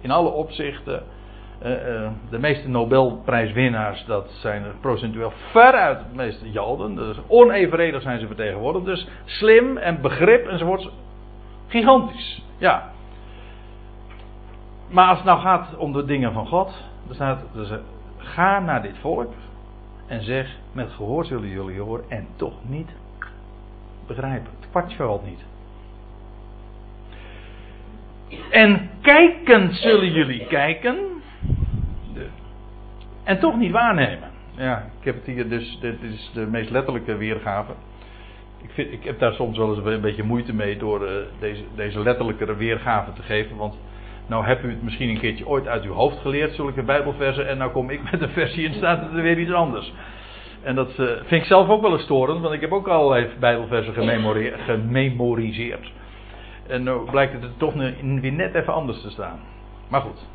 In 0.00 0.10
alle 0.10 0.28
opzichten. 0.28 1.02
Uh, 1.62 2.08
de 2.30 2.38
meeste 2.38 2.68
Nobelprijswinnaars, 2.68 4.04
dat 4.06 4.30
zijn 4.30 4.64
procentueel 4.80 5.32
veruit 5.50 5.98
de 5.98 6.16
meeste 6.16 6.50
Jalden. 6.50 6.94
Dus 6.94 7.16
onevenredig 7.26 8.02
zijn 8.02 8.20
ze 8.20 8.26
vertegenwoordigd. 8.26 8.84
Dus 8.84 9.08
slim 9.24 9.76
en 9.76 10.00
begrip 10.00 10.46
enzovoort. 10.46 10.90
Gigantisch. 11.66 12.42
Ja. 12.58 12.92
Maar 14.88 15.08
als 15.08 15.16
het 15.16 15.26
nou 15.26 15.40
gaat 15.40 15.76
om 15.76 15.92
de 15.92 16.04
dingen 16.04 16.32
van 16.32 16.46
God. 16.46 16.82
Dan 17.06 17.14
staat 17.14 17.44
dus, 17.52 17.70
ga 18.16 18.60
naar 18.60 18.82
dit 18.82 18.98
volk. 18.98 19.32
En 20.06 20.22
zeg, 20.22 20.56
met 20.72 20.92
gehoor 20.92 21.24
zullen 21.24 21.48
jullie 21.48 21.80
horen. 21.80 22.04
En 22.08 22.26
toch 22.36 22.54
niet 22.62 22.90
begrijpen. 24.06 24.50
Het 24.60 24.70
kwartje 24.70 25.18
niet. 25.24 25.44
En 28.50 28.90
kijken 29.00 29.74
zullen 29.74 30.12
jullie 30.12 30.46
kijken 30.46 31.13
en 33.24 33.38
toch 33.38 33.56
niet 33.56 33.72
waarnemen. 33.72 34.30
Ja, 34.56 34.86
ik 34.98 35.04
heb 35.04 35.14
het 35.14 35.26
hier 35.26 35.48
dus, 35.48 35.78
dit 35.80 36.02
is 36.02 36.30
de 36.34 36.46
meest 36.46 36.70
letterlijke 36.70 37.16
weergave. 37.16 37.72
Ik, 38.62 38.70
vind, 38.70 38.92
ik 38.92 39.04
heb 39.04 39.18
daar 39.18 39.32
soms 39.32 39.58
wel 39.58 39.68
eens 39.74 39.84
een 39.84 40.00
beetje 40.00 40.22
moeite 40.22 40.54
mee 40.54 40.76
door 40.76 41.02
uh, 41.02 41.10
deze, 41.38 41.62
deze 41.74 42.00
letterlijke 42.00 42.56
weergave 42.56 43.12
te 43.12 43.22
geven. 43.22 43.56
Want 43.56 43.78
nou 44.26 44.44
heb 44.44 44.64
u 44.64 44.70
het 44.70 44.82
misschien 44.82 45.08
een 45.08 45.18
keertje 45.18 45.48
ooit 45.48 45.66
uit 45.66 45.84
uw 45.84 45.92
hoofd 45.92 46.18
geleerd, 46.18 46.54
zulke 46.54 46.82
bijbelversen. 46.82 47.48
En 47.48 47.58
nou 47.58 47.70
kom 47.70 47.90
ik 47.90 48.10
met 48.10 48.22
een 48.22 48.28
versie 48.28 48.66
en 48.66 48.74
staat 48.74 49.02
er 49.02 49.22
weer 49.22 49.38
iets 49.38 49.52
anders. 49.52 49.92
En 50.62 50.74
dat 50.74 50.98
uh, 50.98 51.06
vind 51.06 51.42
ik 51.42 51.44
zelf 51.44 51.68
ook 51.68 51.82
wel 51.82 51.92
eens 51.92 52.02
storend, 52.02 52.40
want 52.40 52.54
ik 52.54 52.60
heb 52.60 52.72
ook 52.72 52.88
allerlei 52.88 53.28
bijbelversen 53.38 53.94
gememoriseerd. 54.56 55.92
En 56.66 56.82
nu 56.82 56.92
blijkt 57.10 57.32
het 57.32 57.42
er 57.42 57.56
toch 57.56 57.74
weer 58.20 58.32
net 58.32 58.54
even 58.54 58.74
anders 58.74 59.00
te 59.00 59.10
staan. 59.10 59.40
Maar 59.88 60.00
goed, 60.00 60.26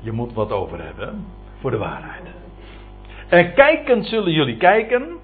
je 0.00 0.12
moet 0.12 0.32
wat 0.32 0.52
over 0.52 0.84
hebben 0.84 1.24
voor 1.64 1.72
de 1.72 1.78
waarheid. 1.78 2.22
En 3.28 3.54
kijken 3.54 4.04
zullen 4.04 4.32
jullie 4.32 4.56
kijken 4.56 5.16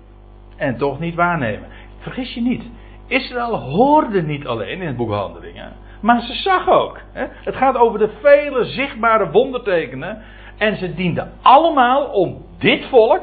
en 0.57 0.76
toch 0.76 1.01
niet 1.01 1.14
waarnemen. 1.14 1.68
Vergis 1.99 2.34
je 2.34 2.41
niet. 2.41 2.62
Israël 3.07 3.57
hoorde 3.57 4.22
niet 4.22 4.47
alleen 4.47 4.80
in 4.80 4.86
het 4.86 4.97
boek 4.97 5.11
Handelingen, 5.11 5.72
maar 6.01 6.20
ze 6.20 6.34
zag 6.34 6.68
ook. 6.68 7.01
Hè? 7.12 7.26
Het 7.45 7.57
gaat 7.57 7.76
over 7.76 7.99
de 7.99 8.11
vele 8.22 8.64
zichtbare 8.64 9.30
wondertekenen. 9.30 10.22
En 10.59 10.76
ze 10.76 10.95
dienden 10.95 11.32
allemaal 11.43 12.05
om 12.05 12.45
dit 12.59 12.86
volk, 12.86 13.22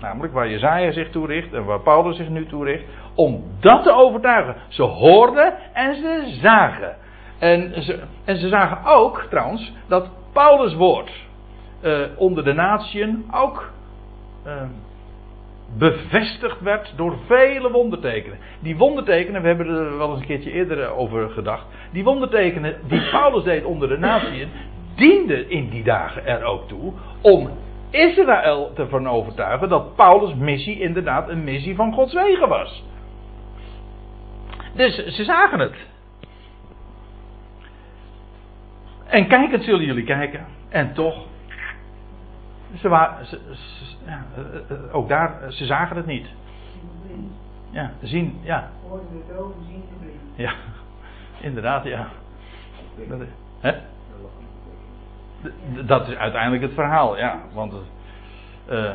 namelijk 0.00 0.32
waar 0.32 0.48
Jezaja 0.48 0.92
zich 0.92 1.10
toe 1.10 1.26
richt 1.26 1.52
en 1.52 1.64
waar 1.64 1.80
Paulus 1.80 2.16
zich 2.16 2.28
nu 2.28 2.46
toe 2.46 2.64
richt, 2.64 2.84
om 3.14 3.44
dat 3.60 3.82
te 3.82 3.92
overtuigen. 3.92 4.56
Ze 4.68 4.82
hoorden 4.82 5.54
en 5.72 5.94
ze 5.94 6.38
zagen. 6.40 6.96
En 7.38 7.82
ze, 7.82 8.02
en 8.24 8.36
ze 8.36 8.48
zagen 8.48 8.84
ook, 8.84 9.26
trouwens, 9.30 9.72
dat 9.88 10.08
Paulus' 10.32 10.74
woord 10.74 11.10
eh, 11.84 12.00
onder 12.16 12.44
de 12.44 12.52
natieën 12.52 13.24
ook 13.30 13.70
eh, 14.44 14.62
bevestigd 15.78 16.60
werd 16.60 16.92
door 16.96 17.16
vele 17.26 17.70
wondertekenen. 17.70 18.38
Die 18.60 18.76
wondertekenen, 18.76 19.42
we 19.42 19.46
hebben 19.48 19.66
er 19.66 19.98
wel 19.98 20.10
eens 20.10 20.20
een 20.20 20.26
keertje 20.26 20.52
eerder 20.52 20.90
over 20.90 21.30
gedacht. 21.30 21.66
Die 21.92 22.04
wondertekenen 22.04 22.76
die 22.86 23.08
Paulus 23.10 23.44
deed 23.44 23.64
onder 23.64 23.88
de 23.88 23.98
natieën, 23.98 24.48
dienden 24.94 25.50
in 25.50 25.68
die 25.68 25.84
dagen 25.84 26.26
er 26.26 26.44
ook 26.44 26.68
toe 26.68 26.92
om 27.20 27.50
Israël 27.90 28.72
ervan 28.76 29.08
overtuigen 29.08 29.68
dat 29.68 29.94
Paulus' 29.94 30.34
missie 30.34 30.80
inderdaad 30.80 31.28
een 31.28 31.44
missie 31.44 31.74
van 31.74 31.92
Gods 31.92 32.14
wegen 32.14 32.48
was. 32.48 32.84
Dus 34.74 35.06
ze 35.06 35.24
zagen 35.24 35.58
het. 35.58 35.74
En 39.06 39.26
kijkend 39.26 39.64
zullen 39.64 39.84
jullie 39.84 40.04
kijken. 40.04 40.46
En 40.68 40.94
toch. 40.94 41.32
Ze 42.80 42.88
waren, 42.88 43.26
ze, 43.26 43.40
ze- 43.52 43.96
ja, 44.06 44.24
eh, 44.36 44.42
eh, 44.76 44.94
ook 44.94 45.08
daar, 45.08 45.52
ze 45.52 45.64
zagen 45.66 45.96
het 45.96 46.06
niet. 46.06 46.26
Ja, 47.70 47.92
zien, 48.02 48.40
ja. 48.42 48.70
Hoorden 48.88 49.06
zien. 49.66 49.82
Ja, 50.34 50.52
inderdaad, 51.40 51.84
ja. 51.84 52.08
Dat, 53.08 53.20
is- 53.20 53.26
hè? 53.60 53.72
Dat 55.84 56.08
is 56.08 56.14
uiteindelijk 56.16 56.62
het 56.62 56.72
verhaal, 56.74 57.16
ja. 57.18 57.40
Want 57.52 57.72
het, 57.72 57.82
eh, 58.66 58.92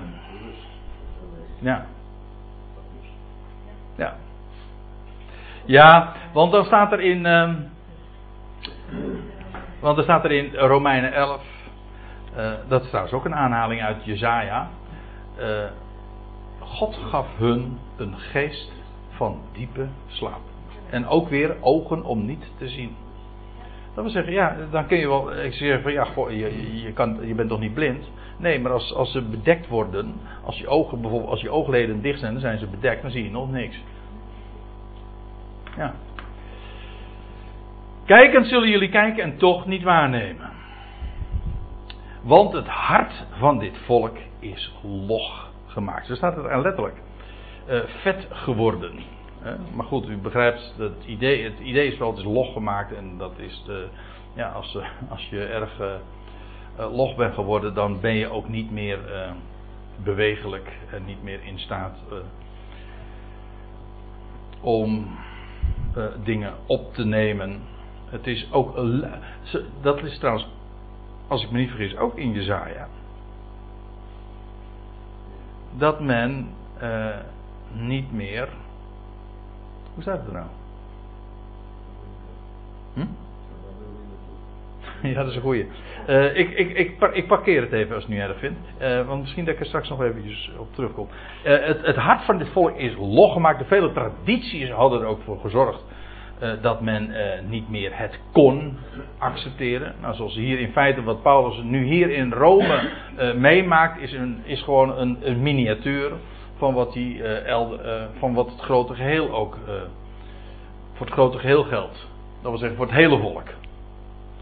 ja. 1.60 1.86
Ja. 3.96 4.16
Ja, 5.66 6.14
want 6.34 6.52
dan 6.52 6.66
staat 6.66 6.92
er 6.92 7.00
in. 7.02 7.26
ehm, 7.26 7.56
want 9.80 9.98
er 9.98 10.04
staat 10.04 10.24
er 10.24 10.32
in 10.32 10.56
Romeinen 10.56 11.14
11. 11.14 11.42
Eh, 12.36 12.52
dat 12.68 12.82
is 12.82 12.88
trouwens 12.88 13.16
ook 13.16 13.26
een 13.26 13.36
aanhaling 13.36 13.82
uit 13.82 14.06
Jezaja. 14.06 14.70
eh, 15.38 15.64
God 16.60 16.96
gaf 16.96 17.28
hun 17.38 17.80
een 17.98 18.18
geest 18.18 18.72
van 19.10 19.42
diepe 19.54 19.88
slaap. 20.08 20.42
En 20.90 21.08
ook 21.08 21.30
weer 21.30 21.56
ogen 21.62 22.04
om 22.04 22.26
niet 22.26 22.44
te 22.58 22.68
zien. 22.68 22.96
Dat 23.94 24.04
wil 24.04 24.14
zeggen, 24.14 24.34
ja, 24.34 24.56
dan 24.72 24.88
kun 24.88 24.98
je 24.98 25.08
wel. 25.08 25.34
Ik 25.34 25.54
zeg 25.54 25.82
van 25.82 25.92
ja, 25.94 26.06
je, 26.30 26.82
je, 26.82 26.94
kan, 26.94 27.18
je 27.22 27.34
bent 27.36 27.50
toch 27.50 27.60
niet 27.60 27.74
blind? 27.74 28.12
Nee, 28.38 28.60
maar 28.60 28.72
als, 28.72 28.94
als 28.94 29.12
ze 29.12 29.22
bedekt 29.22 29.68
worden, 29.68 30.14
als 30.44 30.58
je 30.58 30.68
ogen 30.68 31.02
bijvoorbeeld, 31.02 31.32
als 31.32 31.42
je 31.42 31.50
oogleden 31.50 32.02
dicht 32.02 32.20
zijn, 32.20 32.32
dan 32.32 32.42
zijn 32.42 32.60
ze 32.60 32.68
bedekt, 32.68 33.02
dan 33.02 33.12
zie 33.12 33.24
je 33.24 33.32
nog 33.32 33.52
niks. 33.52 33.84
Ja. 35.78 35.94
Kijkend 38.06 38.48
zullen 38.48 38.70
jullie 38.70 38.90
kijken 38.90 39.24
en 39.24 39.38
toch 39.38 39.66
niet 39.66 39.84
waarnemen. 39.84 40.50
Want 42.22 42.54
het 42.54 42.68
hart 42.68 43.26
van 43.38 43.60
dit 43.60 43.78
volk 43.78 44.18
is 44.40 44.74
log 44.82 45.50
gemaakt. 45.66 46.08
Zo 46.08 46.16
staat 46.16 46.36
het 46.36 46.46
er 46.46 46.62
letterlijk. 46.62 47.02
Eh, 47.66 47.80
vet 48.02 48.28
geworden. 48.30 49.00
Hè? 49.40 49.56
Maar 49.76 49.86
goed, 49.86 50.08
u 50.08 50.18
begrijpt, 50.18 50.74
het 50.78 51.06
idee, 51.06 51.44
het 51.44 51.60
idee 51.60 51.92
is 51.92 51.98
wel, 51.98 52.10
het 52.10 52.18
is 52.18 52.26
log 52.26 52.54
gemaakt. 52.54 52.94
En 52.94 53.18
dat 53.18 53.38
is 53.38 53.64
de, 53.66 53.88
ja, 54.34 54.50
als, 54.50 54.76
eh, 54.76 54.86
als 55.10 55.30
je 55.30 55.46
erg 55.46 55.80
eh, 55.80 55.94
eh, 56.78 56.96
log 56.96 57.16
bent 57.16 57.34
geworden, 57.34 57.74
dan 57.74 58.00
ben 58.00 58.14
je 58.14 58.30
ook 58.30 58.50
niet 58.50 58.72
meer 58.72 59.14
eh, 59.14 59.32
bewegelijk 60.04 60.78
en 60.92 61.06
niet 61.06 61.24
meer 61.24 61.44
in 61.44 61.60
staat 61.60 61.98
eh, 62.12 62.18
om 64.62 65.18
eh, 65.96 66.04
dingen 66.24 66.54
op 66.66 66.94
te 66.94 67.06
nemen. 67.06 67.62
Het 68.06 68.28
is 68.28 68.48
ook, 68.52 68.76
dat 69.82 70.04
is 70.04 70.18
trouwens, 70.18 70.48
als 71.30 71.44
ik 71.44 71.52
me 71.52 71.58
niet 71.58 71.70
vergis, 71.70 71.98
ook 71.98 72.18
in 72.18 72.32
Jezaja. 72.32 72.88
Dat 75.78 76.00
men 76.00 76.48
eh, 76.80 77.18
niet 77.74 78.12
meer. 78.12 78.48
Hoe 79.94 80.02
staat 80.02 80.18
het 80.18 80.28
er 80.28 80.34
nou? 80.34 80.48
Hm? 82.94 83.06
Ja, 85.08 85.14
dat 85.14 85.28
is 85.28 85.36
een 85.36 85.42
goeie. 85.42 85.68
Eh, 86.06 86.36
ik, 86.36 86.50
ik, 86.50 86.78
ik, 86.78 87.14
ik 87.14 87.28
parkeer 87.28 87.62
het 87.62 87.72
even 87.72 87.96
als 87.96 88.04
het 88.04 88.14
niet 88.14 88.22
erg 88.22 88.40
vind. 88.40 88.58
Eh, 88.78 89.08
want 89.08 89.22
misschien 89.22 89.46
dat 89.46 89.54
ik 89.54 89.60
er 89.60 89.66
straks 89.66 89.90
nog 89.90 90.02
eventjes 90.02 90.52
op 90.58 90.74
terugkom. 90.74 91.08
Het, 91.44 91.86
het 91.86 91.96
hart 91.96 92.24
van 92.24 92.38
dit 92.38 92.50
volk 92.50 92.78
is 92.78 92.96
loggemaakt. 92.98 93.60
De 93.60 93.66
vele 93.66 93.92
tradities 93.92 94.70
hadden 94.70 95.02
er 95.02 95.08
ook 95.08 95.22
voor 95.22 95.40
gezorgd. 95.40 95.84
Eh, 96.40 96.52
dat 96.62 96.82
men 96.82 97.12
eh, 97.12 97.42
niet 97.42 97.70
meer 97.70 97.98
het 97.98 98.20
kon 98.32 98.78
accepteren. 99.18 99.94
Nou, 100.02 100.16
zoals 100.16 100.36
hier 100.36 100.60
in 100.60 100.72
feite 100.72 101.04
wat 101.04 101.22
Paulus 101.22 101.62
nu 101.64 101.84
hier 101.84 102.10
in 102.10 102.32
Rome 102.32 102.90
eh, 103.16 103.34
meemaakt, 103.34 104.02
is, 104.02 104.14
een, 104.14 104.42
is 104.44 104.62
gewoon 104.62 104.98
een, 104.98 105.18
een 105.22 105.42
miniatuur 105.42 106.12
van 106.58 106.74
wat, 106.74 106.94
die, 106.94 107.22
van 108.18 108.34
wat 108.34 108.50
het 108.50 108.60
grote 108.60 108.94
geheel 108.96 109.32
ook 109.32 109.58
voor 110.94 111.06
het 111.06 111.16
grote 111.16 111.38
geheel 111.40 111.64
geldt. 111.64 112.08
Dat 112.42 112.52
wil 112.52 112.58
zeggen 112.58 112.78
voor 112.78 112.86
het 112.86 112.96
hele 112.96 113.18
volk. 113.18 113.48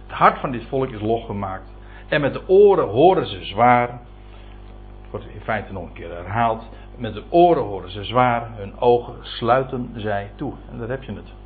Het 0.07 0.17
hart 0.17 0.39
van 0.39 0.51
dit 0.51 0.63
volk 0.69 0.89
is 0.89 1.01
loggemaakt. 1.01 1.73
En 2.07 2.21
met 2.21 2.33
de 2.33 2.47
oren 2.47 2.87
horen 2.87 3.27
ze 3.27 3.45
zwaar. 3.45 3.99
Wordt 5.09 5.25
in 5.33 5.41
feite 5.41 5.73
nog 5.73 5.83
een 5.83 5.93
keer 5.93 6.11
herhaald. 6.11 6.63
Met 6.95 7.13
de 7.13 7.23
oren 7.29 7.63
horen 7.63 7.91
ze 7.91 8.03
zwaar. 8.03 8.49
Hun 8.55 8.79
ogen 8.79 9.15
sluiten 9.21 9.93
zij 9.95 10.31
toe. 10.35 10.53
En 10.71 10.77
daar 10.77 10.89
heb 10.89 11.03
je 11.03 11.11
het. 11.11 11.36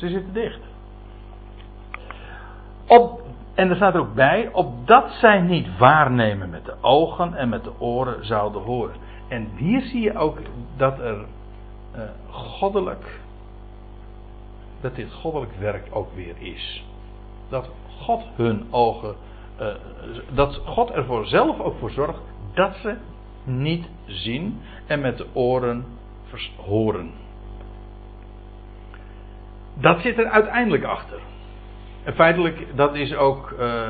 Ze 0.00 0.08
zitten 0.08 0.32
dicht. 0.32 0.60
Op, 2.86 3.22
en 3.54 3.70
er 3.70 3.76
staat 3.76 3.94
er 3.94 4.00
ook 4.00 4.14
bij. 4.14 4.48
Opdat 4.52 5.10
zij 5.10 5.40
niet 5.40 5.78
waarnemen 5.78 6.50
met 6.50 6.64
de 6.64 6.74
ogen 6.80 7.34
en 7.34 7.48
met 7.48 7.64
de 7.64 7.80
oren 7.80 8.26
zouden 8.26 8.62
horen. 8.62 8.96
En 9.28 9.48
hier 9.56 9.80
zie 9.80 10.00
je 10.00 10.18
ook 10.18 10.38
dat 10.76 10.98
er 10.98 11.24
eh, 11.92 12.02
goddelijk. 12.30 13.20
Dat 14.80 14.94
dit 14.94 15.12
goddelijk 15.12 15.52
werk 15.58 15.88
ook 15.92 16.14
weer 16.14 16.34
is 16.38 16.84
dat 17.48 17.70
God 18.00 18.22
hun 18.34 18.66
ogen, 18.70 19.14
eh, 19.56 19.74
dat 20.32 20.62
God 20.64 20.90
ervoor 20.90 21.26
zelf 21.26 21.60
ook 21.60 21.78
voor 21.78 21.90
zorgt 21.90 22.20
dat 22.54 22.74
ze 22.74 22.96
niet 23.44 23.88
zien 24.06 24.60
en 24.86 25.00
met 25.00 25.16
de 25.16 25.26
oren 25.32 25.84
horen. 26.56 27.12
Dat 29.74 30.00
zit 30.00 30.18
er 30.18 30.26
uiteindelijk 30.26 30.84
achter. 30.84 31.18
En 32.04 32.14
feitelijk, 32.14 32.66
dat 32.76 32.94
is 32.94 33.14
ook 33.14 33.50
eh, 33.50 33.88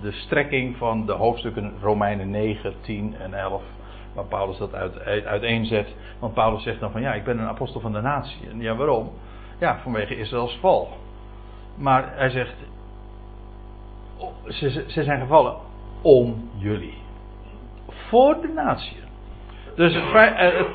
de 0.00 0.12
strekking 0.12 0.76
van 0.76 1.06
de 1.06 1.12
hoofdstukken 1.12 1.72
Romeinen 1.80 2.30
9, 2.30 2.74
10 2.80 3.16
en 3.20 3.34
11. 3.34 3.62
Waar 4.14 4.24
Paulus 4.24 4.58
dat 4.58 4.74
uit, 4.74 4.98
uit, 4.98 5.24
uiteenzet. 5.24 5.94
Want 6.18 6.34
Paulus 6.34 6.62
zegt 6.62 6.80
dan 6.80 6.90
van 6.90 7.00
ja, 7.00 7.14
ik 7.14 7.24
ben 7.24 7.38
een 7.38 7.48
apostel 7.48 7.80
van 7.80 7.92
de 7.92 8.00
natie. 8.00 8.48
En 8.50 8.60
ja, 8.60 8.74
waarom? 8.74 9.10
Ja, 9.58 9.78
vanwege 9.82 10.16
Israëls 10.16 10.58
val. 10.60 10.88
Maar 11.76 12.12
hij 12.16 12.30
zegt, 12.30 12.54
ze, 14.48 14.84
zijn 14.86 15.20
gevallen 15.20 15.56
om 16.02 16.50
jullie. 16.56 16.98
Voor 17.88 18.40
de 18.40 18.48
natie. 18.48 18.96
Dus 19.74 19.94
eh, 19.94 20.60
eh, 20.60 20.66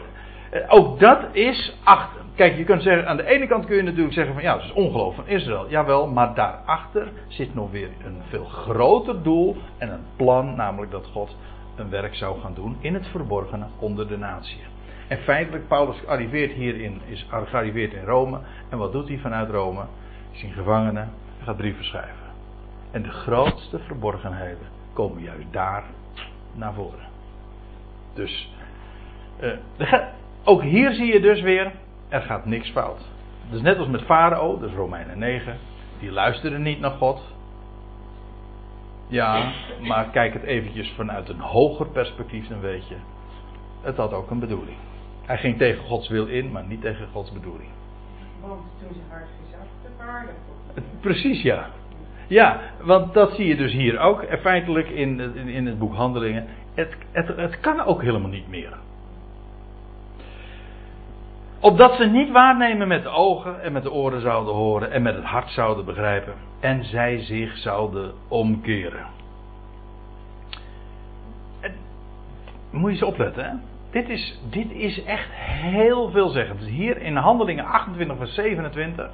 ook 0.67 0.99
dat 0.99 1.23
is 1.31 1.77
achter. 1.83 2.21
Kijk, 2.35 2.57
je 2.57 2.63
kunt 2.63 2.81
zeggen, 2.81 3.07
aan 3.07 3.17
de 3.17 3.25
ene 3.25 3.47
kant 3.47 3.65
kun 3.65 3.75
je 3.75 3.81
natuurlijk 3.81 4.13
zeggen 4.13 4.33
van 4.33 4.43
ja, 4.43 4.55
het 4.55 4.63
is 4.63 4.71
ongeloof 4.71 5.15
van 5.15 5.27
Israël. 5.27 5.69
Jawel, 5.69 6.07
maar 6.07 6.33
daarachter 6.33 7.07
zit 7.27 7.55
nog 7.55 7.71
weer 7.71 7.89
een 8.05 8.21
veel 8.29 8.45
groter 8.45 9.23
doel 9.23 9.57
en 9.77 9.89
een 9.89 10.05
plan, 10.15 10.55
namelijk 10.55 10.91
dat 10.91 11.05
God 11.05 11.35
een 11.75 11.89
werk 11.89 12.15
zou 12.15 12.39
gaan 12.39 12.53
doen 12.53 12.77
in 12.79 12.93
het 12.93 13.07
verborgene 13.07 13.65
onder 13.79 14.07
de 14.07 14.17
natie. 14.17 14.57
En 15.07 15.17
feitelijk, 15.17 15.67
Paulus 15.67 16.05
arriveert 16.05 16.51
hier 16.51 16.81
in, 16.81 17.01
is 17.05 17.27
gearriveerd 17.29 17.93
in 17.93 18.03
Rome. 18.03 18.39
En 18.69 18.77
wat 18.77 18.91
doet 18.91 19.07
hij 19.07 19.17
vanuit 19.17 19.49
Rome? 19.49 19.79
Hij 19.79 19.87
is 20.31 20.43
in 20.43 20.51
gevangenen, 20.51 21.11
hij 21.37 21.45
gaat 21.45 21.57
brieven 21.57 21.85
schrijven. 21.85 22.25
En 22.91 23.03
de 23.03 23.11
grootste 23.11 23.79
verborgenheden 23.79 24.67
komen 24.93 25.23
juist 25.23 25.47
daar 25.51 25.83
naar 26.53 26.73
voren. 26.73 27.07
Dus, 28.13 28.53
eh, 29.39 29.93
ook 30.43 30.61
hier 30.61 30.93
zie 30.93 31.13
je 31.13 31.19
dus 31.19 31.41
weer, 31.41 31.71
er 32.09 32.21
gaat 32.21 32.45
niks 32.45 32.69
fout. 32.69 33.01
Dus 33.49 33.61
net 33.61 33.77
als 33.77 33.87
met 33.87 34.01
Farao, 34.01 34.59
dus 34.59 34.73
Romeinen 34.73 35.19
9, 35.19 35.57
die 35.99 36.11
luisterde 36.11 36.57
niet 36.57 36.79
naar 36.79 36.91
God. 36.91 37.21
Ja, 39.07 39.51
maar 39.81 40.09
kijk 40.09 40.33
het 40.33 40.43
eventjes 40.43 40.93
vanuit 40.95 41.29
een 41.29 41.39
hoger 41.39 41.87
perspectief, 41.87 42.47
dan 42.47 42.59
weet 42.59 42.87
je, 42.87 42.95
het 43.81 43.97
had 43.97 44.13
ook 44.13 44.29
een 44.31 44.39
bedoeling. 44.39 44.77
Hij 45.25 45.37
ging 45.37 45.57
tegen 45.57 45.83
Gods 45.83 46.09
wil 46.09 46.25
in, 46.25 46.51
maar 46.51 46.65
niet 46.65 46.81
tegen 46.81 47.07
Gods 47.11 47.31
bedoeling. 47.31 47.69
Want 48.41 48.61
toen 48.79 48.93
ze 48.93 48.99
hard 49.09 49.27
gezakte 49.43 50.05
waren. 50.05 50.35
Precies, 50.99 51.41
ja. 51.41 51.69
Ja, 52.27 52.59
want 52.81 53.13
dat 53.13 53.33
zie 53.33 53.47
je 53.47 53.55
dus 53.55 53.71
hier 53.71 53.99
ook. 53.99 54.21
En 54.21 54.39
feitelijk 54.39 54.89
in, 54.89 55.19
in, 55.19 55.47
in 55.47 55.65
het 55.65 55.79
boek 55.79 55.93
Handelingen. 55.93 56.47
Het, 56.73 56.95
het, 57.11 57.27
het 57.35 57.59
kan 57.59 57.81
ook 57.81 58.01
helemaal 58.01 58.29
niet 58.29 58.47
meer. 58.47 58.77
Opdat 61.65 61.95
ze 61.95 62.05
niet 62.05 62.31
waarnemen 62.31 62.87
met 62.87 63.03
de 63.03 63.09
ogen 63.09 63.61
en 63.61 63.71
met 63.71 63.83
de 63.83 63.91
oren 63.91 64.21
zouden 64.21 64.53
horen 64.53 64.91
en 64.91 65.01
met 65.01 65.15
het 65.15 65.23
hart 65.23 65.49
zouden 65.49 65.85
begrijpen. 65.85 66.33
En 66.59 66.83
zij 66.83 67.19
zich 67.19 67.57
zouden 67.57 68.13
omkeren. 68.27 69.05
En, 71.59 71.73
moet 72.71 72.81
je 72.81 72.89
eens 72.89 73.03
opletten? 73.03 73.61
Dit 73.91 74.09
is, 74.09 74.39
dit 74.49 74.71
is 74.71 75.03
echt 75.03 75.29
heel 75.31 76.11
veelzeggend. 76.11 76.59
Dus 76.59 76.69
hier 76.69 77.01
in 77.01 77.15
Handelingen 77.15 77.65
28 77.65 78.17
vers 78.17 78.33
27 78.33 79.11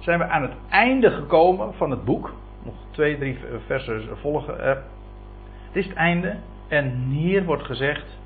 zijn 0.00 0.18
we 0.18 0.24
aan 0.24 0.42
het 0.42 0.54
einde 0.68 1.10
gekomen 1.10 1.74
van 1.74 1.90
het 1.90 2.04
boek. 2.04 2.34
Nog 2.62 2.74
twee, 2.90 3.18
drie 3.18 3.38
versen 3.66 4.18
volgen. 4.18 4.56
Het 4.60 4.78
is 5.72 5.86
het 5.86 5.96
einde. 5.96 6.36
En 6.68 6.90
hier 7.08 7.44
wordt 7.44 7.64
gezegd: 7.64 8.18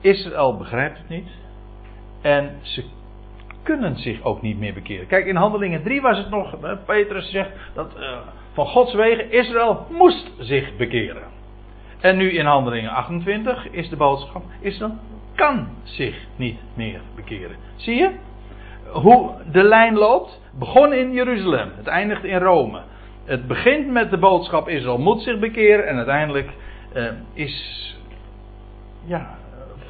Israël 0.00 0.56
begrijpt 0.56 0.98
het 0.98 1.08
niet. 1.08 1.28
En 2.20 2.58
ze 2.62 2.84
kunnen 3.62 3.98
zich 3.98 4.22
ook 4.22 4.42
niet 4.42 4.58
meer 4.58 4.74
bekeren. 4.74 5.06
Kijk, 5.06 5.26
in 5.26 5.36
Handelingen 5.36 5.82
3 5.82 6.00
was 6.00 6.18
het 6.18 6.30
nog, 6.30 6.54
Petrus 6.86 7.30
zegt 7.30 7.50
dat 7.74 7.92
uh, 7.98 8.18
van 8.52 8.66
Gods 8.66 8.94
wegen 8.94 9.32
Israël 9.32 9.86
moest 9.90 10.30
zich 10.38 10.76
bekeren. 10.76 11.22
En 12.00 12.16
nu 12.16 12.30
in 12.30 12.46
Handelingen 12.46 12.90
28 12.90 13.70
is 13.70 13.88
de 13.88 13.96
boodschap: 13.96 14.42
Israël 14.60 14.94
kan 15.34 15.68
zich 15.82 16.26
niet 16.36 16.58
meer 16.74 17.00
bekeren. 17.14 17.56
Zie 17.76 17.96
je? 17.96 18.10
Hoe 18.92 19.30
de 19.50 19.62
lijn 19.62 19.94
loopt. 19.94 20.40
Begon 20.58 20.92
in 20.92 21.12
Jeruzalem, 21.12 21.70
het 21.76 21.86
eindigt 21.86 22.24
in 22.24 22.38
Rome. 22.38 22.80
Het 23.24 23.46
begint 23.46 23.90
met 23.90 24.10
de 24.10 24.18
boodschap: 24.18 24.68
Israël 24.68 24.98
moet 24.98 25.22
zich 25.22 25.38
bekeren. 25.38 25.86
En 25.86 25.96
uiteindelijk 25.96 26.50
uh, 26.94 27.10
is. 27.32 27.96
Ja, 29.04 29.37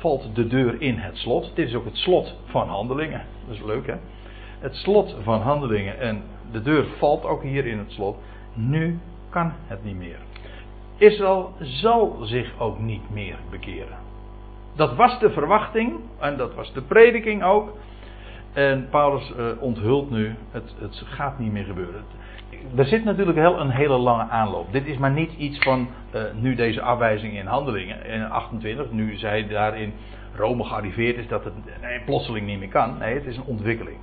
valt 0.00 0.34
de 0.34 0.46
deur 0.46 0.80
in 0.80 0.96
het 0.96 1.16
slot. 1.16 1.50
Dit 1.54 1.68
is 1.68 1.74
ook 1.74 1.84
het 1.84 1.96
slot 1.96 2.34
van 2.44 2.68
handelingen. 2.68 3.24
Dat 3.46 3.54
is 3.54 3.62
leuk 3.62 3.86
hè. 3.86 3.94
Het 4.58 4.74
slot 4.74 5.16
van 5.22 5.40
handelingen. 5.40 6.00
En 6.00 6.22
de 6.52 6.62
deur 6.62 6.86
valt 6.98 7.24
ook 7.24 7.42
hier 7.42 7.66
in 7.66 7.78
het 7.78 7.92
slot. 7.92 8.16
Nu 8.54 8.98
kan 9.30 9.52
het 9.66 9.84
niet 9.84 9.96
meer. 9.96 10.18
Israël 10.96 11.52
zal 11.60 12.16
zich 12.20 12.58
ook 12.58 12.78
niet 12.78 13.10
meer 13.10 13.38
bekeren. 13.50 13.98
Dat 14.76 14.96
was 14.96 15.18
de 15.18 15.30
verwachting 15.30 16.00
en 16.18 16.36
dat 16.36 16.54
was 16.54 16.72
de 16.72 16.82
prediking 16.82 17.42
ook. 17.42 17.76
En 18.52 18.88
Paulus 18.90 19.32
uh, 19.38 19.62
onthult 19.62 20.10
nu, 20.10 20.34
het, 20.50 20.74
het 20.78 21.02
gaat 21.04 21.38
niet 21.38 21.52
meer 21.52 21.64
gebeuren. 21.64 22.04
Er 22.76 22.84
zit 22.84 23.04
natuurlijk 23.04 23.38
heel, 23.38 23.60
een 23.60 23.70
hele 23.70 23.96
lange 23.96 24.28
aanloop. 24.28 24.72
Dit 24.72 24.86
is 24.86 24.96
maar 24.96 25.10
niet 25.10 25.32
iets 25.38 25.58
van 25.58 25.88
uh, 26.14 26.22
nu 26.34 26.54
deze 26.54 26.80
afwijzing 26.80 27.36
in 27.36 27.46
handelingen, 27.46 28.06
in 28.06 28.30
28, 28.30 28.90
nu 28.90 29.16
zij 29.16 29.46
daar 29.46 29.78
in 29.78 29.92
Rome 30.34 30.64
gearriveerd 30.64 31.16
is, 31.16 31.28
dat 31.28 31.44
het 31.44 31.54
plotseling 32.04 32.46
niet 32.46 32.58
meer 32.58 32.68
kan. 32.68 32.98
Nee, 32.98 33.14
het 33.14 33.26
is 33.26 33.36
een 33.36 33.44
ontwikkeling. 33.44 33.96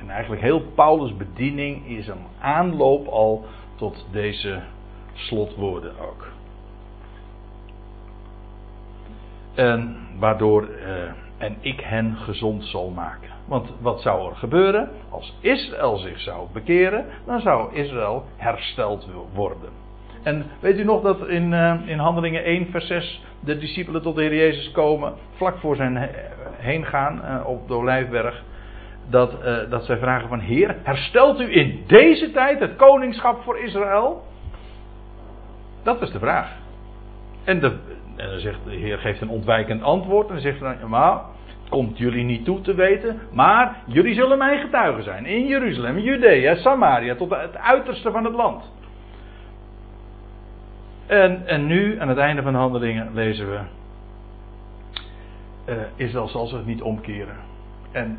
En 0.00 0.10
eigenlijk 0.10 0.42
heel 0.42 0.60
Paulus' 0.60 1.16
bediening 1.16 1.86
is 1.86 2.08
een 2.08 2.26
aanloop 2.40 3.06
al 3.06 3.44
tot 3.76 4.06
deze 4.12 4.60
slotwoorden 5.14 5.92
ook. 5.98 6.28
En 9.54 9.96
waardoor, 10.18 10.62
uh, 10.62 11.12
en 11.40 11.56
ik 11.60 11.80
hen 11.80 12.16
gezond 12.16 12.64
zal 12.64 12.90
maken. 12.90 13.30
Want 13.46 13.72
wat 13.80 14.00
zou 14.00 14.30
er 14.30 14.36
gebeuren? 14.36 14.90
Als 15.10 15.36
Israël 15.40 15.96
zich 15.96 16.20
zou 16.20 16.48
bekeren, 16.52 17.04
dan 17.26 17.40
zou 17.40 17.74
Israël 17.74 18.24
hersteld 18.36 19.08
worden. 19.34 19.70
En 20.22 20.46
weet 20.60 20.78
u 20.78 20.84
nog 20.84 21.02
dat 21.02 21.28
in, 21.28 21.52
uh, 21.52 21.74
in 21.84 21.98
Handelingen 21.98 22.44
1, 22.44 22.66
vers 22.70 22.86
6 22.86 23.22
de 23.40 23.58
discipelen 23.58 24.02
tot 24.02 24.14
de 24.14 24.22
Heer 24.22 24.34
Jezus 24.34 24.70
komen, 24.70 25.14
vlak 25.36 25.58
voor 25.58 25.76
zijn 25.76 26.10
heen 26.56 26.86
gaan 26.86 27.22
uh, 27.24 27.46
op 27.46 27.68
de 27.68 27.74
Olijfberg, 27.74 28.42
dat, 29.08 29.32
uh, 29.44 29.70
dat 29.70 29.84
zij 29.84 29.98
vragen 29.98 30.28
van 30.28 30.40
Heer, 30.40 30.76
herstelt 30.82 31.40
u 31.40 31.56
in 31.56 31.84
deze 31.86 32.30
tijd 32.30 32.60
het 32.60 32.76
koningschap 32.76 33.42
voor 33.42 33.58
Israël? 33.58 34.22
Dat 35.82 36.02
is 36.02 36.10
de 36.10 36.18
vraag. 36.18 36.56
En, 37.44 37.60
de, 37.60 37.76
en 38.20 38.30
dan 38.30 38.40
zegt 38.40 38.58
de 38.64 38.74
Heer 38.74 38.98
geeft 38.98 39.20
een 39.20 39.28
ontwijkend 39.28 39.82
antwoord 39.82 40.26
en 40.26 40.32
dan 40.32 40.42
zegt 40.42 40.60
hij, 40.60 40.76
maar 40.86 41.20
komt 41.68 41.98
jullie 41.98 42.24
niet 42.24 42.44
toe 42.44 42.60
te 42.60 42.74
weten, 42.74 43.20
maar 43.32 43.76
jullie 43.86 44.14
zullen 44.14 44.38
mijn 44.38 44.60
getuigen 44.60 45.02
zijn. 45.02 45.26
In 45.26 45.46
Jeruzalem, 45.46 45.98
Judea, 45.98 46.54
Samaria, 46.54 47.14
tot 47.14 47.30
het 47.30 47.56
uiterste 47.56 48.10
van 48.10 48.24
het 48.24 48.34
land. 48.34 48.72
En, 51.06 51.46
en 51.46 51.66
nu, 51.66 52.00
aan 52.00 52.08
het 52.08 52.18
einde 52.18 52.42
van 52.42 52.52
de 52.52 52.58
handelingen, 52.58 53.14
lezen 53.14 53.50
we. 53.50 53.60
Uh, 55.68 55.76
Israël 55.96 56.28
zal 56.28 56.46
zich 56.46 56.64
niet 56.64 56.82
omkeren. 56.82 57.36
En 57.92 58.18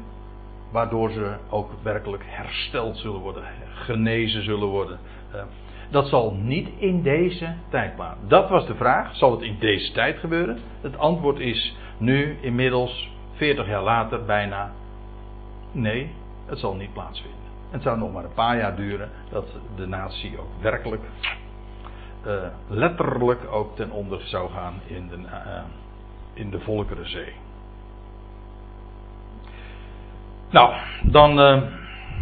waardoor 0.72 1.12
ze 1.12 1.34
ook 1.50 1.72
werkelijk 1.84 2.24
hersteld 2.26 2.98
zullen 2.98 3.20
worden, 3.20 3.44
genezen 3.74 4.44
zullen 4.44 4.68
worden. 4.68 5.00
Uh, 5.36 5.42
dat 5.92 6.08
zal 6.08 6.34
niet 6.34 6.70
in 6.78 7.02
deze 7.02 7.54
tijd 7.70 7.96
plaatsen. 7.96 8.28
Dat 8.28 8.50
was 8.50 8.68
de 8.68 8.76
vraag. 8.76 9.16
Zal 9.16 9.32
het 9.32 9.42
in 9.42 9.56
deze 9.60 9.92
tijd 9.92 10.18
gebeuren? 10.18 10.60
Het 10.82 10.98
antwoord 10.98 11.40
is 11.40 11.76
nu 11.98 12.38
inmiddels 12.42 13.10
40 13.34 13.68
jaar 13.68 13.84
later 13.84 14.26
bijna. 14.26 14.72
Nee, 15.72 16.12
het 16.46 16.60
zal 16.60 16.76
niet 16.76 16.94
plaatsvinden. 16.94 17.40
Het 17.70 17.82
zou 17.82 17.98
nog 17.98 18.14
maar 18.14 18.24
een 18.24 18.34
paar 18.34 18.58
jaar 18.58 18.76
duren 18.76 19.10
dat 19.30 19.46
de 19.76 19.88
natie 19.88 20.40
ook 20.40 20.62
werkelijk, 20.62 21.02
uh, 22.28 22.34
letterlijk 22.68 23.52
ook 23.52 23.76
ten 23.76 23.92
onder 23.92 24.22
zou 24.22 24.50
gaan 24.52 24.74
in 24.86 25.08
de, 25.08 25.18
uh, 25.18 25.62
in 26.34 26.50
de 26.50 26.60
Volkerenzee. 26.60 27.34
Nou, 30.50 30.74
dan 31.04 31.40
uh, 31.40 31.62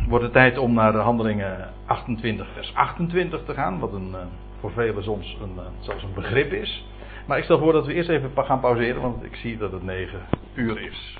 wordt 0.07 0.23
het 0.23 0.33
tijd 0.33 0.57
om 0.57 0.73
naar 0.73 0.91
de 0.91 0.97
handelingen 0.97 1.69
28, 1.89 2.47
vers 2.53 2.73
28 2.73 3.45
te 3.45 3.53
gaan. 3.53 3.79
Wat 3.79 3.93
een, 3.93 4.15
voor 4.59 4.71
velen 4.71 5.03
soms 5.03 5.37
een, 5.41 5.59
zelfs 5.79 6.03
een 6.03 6.13
begrip 6.13 6.53
is. 6.53 6.85
Maar 7.27 7.37
ik 7.37 7.43
stel 7.43 7.59
voor 7.59 7.73
dat 7.73 7.85
we 7.85 7.93
eerst 7.93 8.09
even 8.09 8.31
gaan 8.35 8.59
pauzeren, 8.59 9.01
want 9.01 9.23
ik 9.23 9.35
zie 9.35 9.57
dat 9.57 9.71
het 9.71 9.83
9 9.83 10.19
uur 10.53 10.81
is. 10.81 11.17